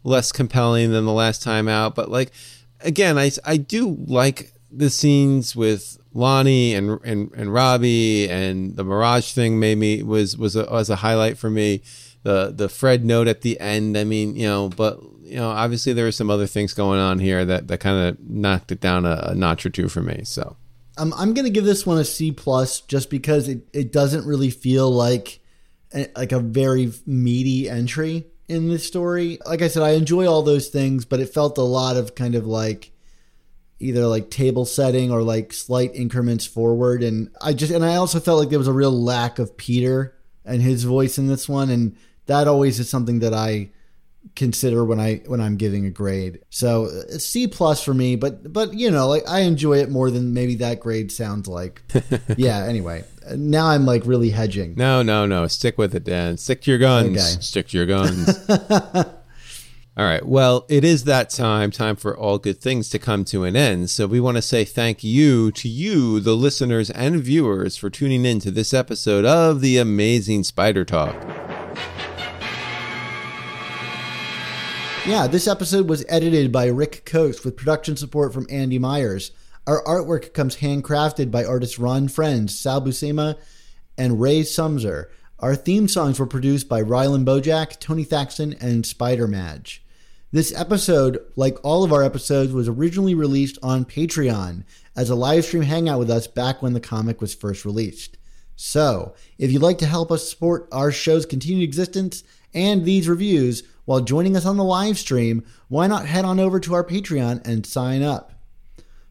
less 0.04 0.32
compelling 0.32 0.92
than 0.92 1.04
the 1.04 1.12
last 1.12 1.42
time 1.42 1.68
out, 1.68 1.94
but 1.94 2.10
like 2.10 2.32
again, 2.80 3.18
I 3.18 3.30
I 3.44 3.56
do 3.56 3.96
like 4.06 4.52
the 4.70 4.90
scenes 4.90 5.56
with 5.56 5.98
Lonnie 6.12 6.74
and 6.74 7.00
and 7.04 7.30
and 7.34 7.52
Robbie 7.52 8.28
and 8.28 8.76
the 8.76 8.84
Mirage 8.84 9.32
thing 9.32 9.58
made 9.58 9.78
me 9.78 10.02
was 10.02 10.36
was 10.36 10.56
a, 10.56 10.64
was 10.64 10.90
a 10.90 10.96
highlight 10.96 11.38
for 11.38 11.50
me. 11.50 11.82
The 12.22 12.52
the 12.54 12.68
Fred 12.68 13.04
note 13.04 13.28
at 13.28 13.42
the 13.42 13.58
end. 13.60 13.96
I 13.96 14.04
mean, 14.04 14.34
you 14.36 14.46
know, 14.46 14.68
but 14.68 15.00
you 15.28 15.36
know, 15.36 15.50
obviously 15.50 15.92
there 15.92 16.04
were 16.04 16.12
some 16.12 16.30
other 16.30 16.46
things 16.46 16.72
going 16.72 16.98
on 16.98 17.18
here 17.18 17.44
that, 17.44 17.68
that 17.68 17.78
kind 17.78 18.08
of 18.08 18.28
knocked 18.28 18.72
it 18.72 18.80
down 18.80 19.04
a, 19.04 19.28
a, 19.30 19.34
notch 19.34 19.66
or 19.66 19.70
two 19.70 19.88
for 19.88 20.00
me. 20.00 20.22
So 20.24 20.56
I'm 20.96 21.34
going 21.34 21.44
to 21.44 21.50
give 21.50 21.64
this 21.64 21.86
one 21.86 21.98
a 21.98 22.04
C 22.04 22.32
plus 22.32 22.80
just 22.80 23.10
because 23.10 23.48
it, 23.48 23.68
it 23.72 23.92
doesn't 23.92 24.26
really 24.26 24.50
feel 24.50 24.90
like 24.90 25.40
a, 25.94 26.08
like 26.16 26.32
a 26.32 26.40
very 26.40 26.92
meaty 27.06 27.68
entry 27.68 28.26
in 28.48 28.68
this 28.68 28.86
story. 28.86 29.38
Like 29.46 29.62
I 29.62 29.68
said, 29.68 29.82
I 29.82 29.90
enjoy 29.90 30.26
all 30.26 30.42
those 30.42 30.68
things, 30.68 31.04
but 31.04 31.20
it 31.20 31.32
felt 31.32 31.58
a 31.58 31.62
lot 31.62 31.96
of 31.96 32.14
kind 32.14 32.34
of 32.34 32.46
like 32.46 32.90
either 33.80 34.06
like 34.06 34.30
table 34.30 34.64
setting 34.64 35.12
or 35.12 35.22
like 35.22 35.52
slight 35.52 35.94
increments 35.94 36.46
forward. 36.46 37.02
And 37.02 37.30
I 37.40 37.52
just, 37.52 37.72
and 37.72 37.84
I 37.84 37.96
also 37.96 38.18
felt 38.18 38.40
like 38.40 38.48
there 38.48 38.58
was 38.58 38.66
a 38.66 38.72
real 38.72 38.90
lack 38.90 39.38
of 39.38 39.56
Peter 39.56 40.16
and 40.44 40.62
his 40.62 40.84
voice 40.84 41.18
in 41.18 41.28
this 41.28 41.48
one. 41.48 41.70
And 41.70 41.96
that 42.26 42.48
always 42.48 42.80
is 42.80 42.90
something 42.90 43.20
that 43.20 43.34
I, 43.34 43.70
consider 44.36 44.84
when 44.84 45.00
I 45.00 45.22
when 45.26 45.40
I'm 45.40 45.56
giving 45.56 45.86
a 45.86 45.90
grade. 45.90 46.40
So 46.50 46.86
uh, 46.86 47.18
C 47.18 47.46
plus 47.46 47.82
for 47.82 47.94
me, 47.94 48.16
but 48.16 48.52
but 48.52 48.74
you 48.74 48.90
know, 48.90 49.08
like 49.08 49.28
I 49.28 49.40
enjoy 49.40 49.78
it 49.78 49.90
more 49.90 50.10
than 50.10 50.34
maybe 50.34 50.56
that 50.56 50.80
grade 50.80 51.12
sounds 51.12 51.48
like. 51.48 51.82
yeah. 52.36 52.64
Anyway, 52.64 53.04
now 53.36 53.66
I'm 53.66 53.86
like 53.86 54.02
really 54.04 54.30
hedging. 54.30 54.74
No, 54.76 55.02
no, 55.02 55.26
no. 55.26 55.46
Stick 55.46 55.78
with 55.78 55.94
it, 55.94 56.04
Dan. 56.04 56.36
Stick 56.36 56.62
to 56.62 56.70
your 56.70 56.78
guns. 56.78 57.16
Okay. 57.16 57.40
Stick 57.40 57.68
to 57.68 57.76
your 57.76 57.86
guns. 57.86 58.48
All 59.98 60.04
right. 60.04 60.24
Well, 60.24 60.64
it 60.68 60.84
is 60.84 61.02
that 61.04 61.28
time, 61.28 61.72
time 61.72 61.96
for 61.96 62.16
all 62.16 62.38
good 62.38 62.60
things 62.60 62.88
to 62.90 63.00
come 63.00 63.24
to 63.24 63.42
an 63.42 63.56
end. 63.56 63.90
So 63.90 64.06
we 64.06 64.20
want 64.20 64.36
to 64.36 64.42
say 64.42 64.64
thank 64.64 65.02
you 65.02 65.50
to 65.50 65.68
you, 65.68 66.20
the 66.20 66.36
listeners 66.36 66.88
and 66.90 67.20
viewers, 67.20 67.76
for 67.76 67.90
tuning 67.90 68.24
in 68.24 68.38
to 68.40 68.52
this 68.52 68.72
episode 68.72 69.24
of 69.24 69.60
the 69.60 69.76
Amazing 69.76 70.44
Spider 70.44 70.84
Talk. 70.84 71.16
Yeah, 75.08 75.26
this 75.26 75.48
episode 75.48 75.88
was 75.88 76.04
edited 76.06 76.52
by 76.52 76.66
Rick 76.66 77.06
Coates 77.06 77.42
with 77.42 77.56
production 77.56 77.96
support 77.96 78.34
from 78.34 78.46
Andy 78.50 78.78
Myers. 78.78 79.30
Our 79.66 79.82
artwork 79.84 80.34
comes 80.34 80.56
handcrafted 80.56 81.30
by 81.30 81.46
artists 81.46 81.78
Ron 81.78 82.08
Frenz, 82.08 82.54
Sal 82.54 82.82
Buscema, 82.82 83.38
and 83.96 84.20
Ray 84.20 84.42
Sumser. 84.42 85.06
Our 85.38 85.56
theme 85.56 85.88
songs 85.88 86.20
were 86.20 86.26
produced 86.26 86.68
by 86.68 86.82
Rylan 86.82 87.24
Bojack, 87.24 87.80
Tony 87.80 88.04
Thaxton, 88.04 88.52
and 88.60 88.84
Spider 88.84 89.26
Madge. 89.26 89.82
This 90.30 90.54
episode, 90.54 91.24
like 91.36 91.56
all 91.64 91.84
of 91.84 91.92
our 91.92 92.02
episodes, 92.02 92.52
was 92.52 92.68
originally 92.68 93.14
released 93.14 93.56
on 93.62 93.86
Patreon 93.86 94.64
as 94.94 95.08
a 95.08 95.14
live 95.14 95.46
stream 95.46 95.62
hangout 95.62 96.00
with 96.00 96.10
us 96.10 96.26
back 96.26 96.60
when 96.60 96.74
the 96.74 96.80
comic 96.80 97.22
was 97.22 97.34
first 97.34 97.64
released. 97.64 98.18
So, 98.56 99.14
if 99.38 99.50
you'd 99.52 99.62
like 99.62 99.78
to 99.78 99.86
help 99.86 100.12
us 100.12 100.28
support 100.28 100.68
our 100.70 100.92
show's 100.92 101.24
continued 101.24 101.64
existence 101.64 102.24
and 102.52 102.84
these 102.84 103.08
reviews, 103.08 103.62
while 103.88 104.00
joining 104.02 104.36
us 104.36 104.44
on 104.44 104.58
the 104.58 104.64
live 104.64 104.98
stream, 104.98 105.42
why 105.68 105.86
not 105.86 106.04
head 106.04 106.22
on 106.22 106.38
over 106.38 106.60
to 106.60 106.74
our 106.74 106.84
Patreon 106.84 107.40
and 107.46 107.64
sign 107.64 108.02
up? 108.02 108.34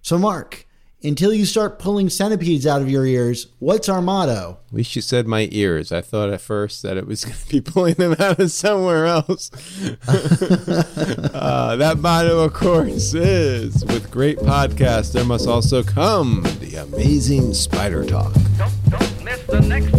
So, 0.04 0.20
Mark, 0.20 0.68
until 1.02 1.34
you 1.34 1.48
start 1.48 1.80
pulling 1.80 2.10
centipedes 2.10 2.68
out 2.68 2.84
of 2.84 2.88
your 2.88 3.04
ears, 3.04 3.48
what's 3.58 3.90
our 3.90 4.04
motto? 4.04 4.60
At 4.68 4.74
least 4.76 4.96
you 4.96 5.02
said 5.02 5.26
my 5.26 5.50
ears. 5.52 5.92
I 5.92 6.02
thought 6.02 6.30
at 6.30 6.42
first 6.42 6.84
that 6.84 6.96
it 6.96 7.08
was 7.08 7.26
going 7.26 7.38
to 7.38 7.50
be 7.50 7.60
pulling 7.60 7.96
them 7.96 8.18
out 8.20 8.40
of 8.40 8.52
somewhere 8.52 9.08
else. 9.08 9.50
uh, 10.08 11.76
that 11.76 11.98
motto, 11.98 12.42
of 12.42 12.54
course, 12.54 13.16
is 13.16 13.84
with 13.84 14.12
great 14.12 14.38
podcast, 14.38 15.14
there 15.14 15.26
must 15.26 15.48
also 15.48 15.82
come 15.82 16.44
the 16.60 16.76
amazing 16.76 17.56
spider 17.56 18.06
talk. 18.06 18.32
Don't, 18.60 18.90
don't 18.92 19.24
miss 19.24 19.42
the 19.48 19.60
next 19.62 19.98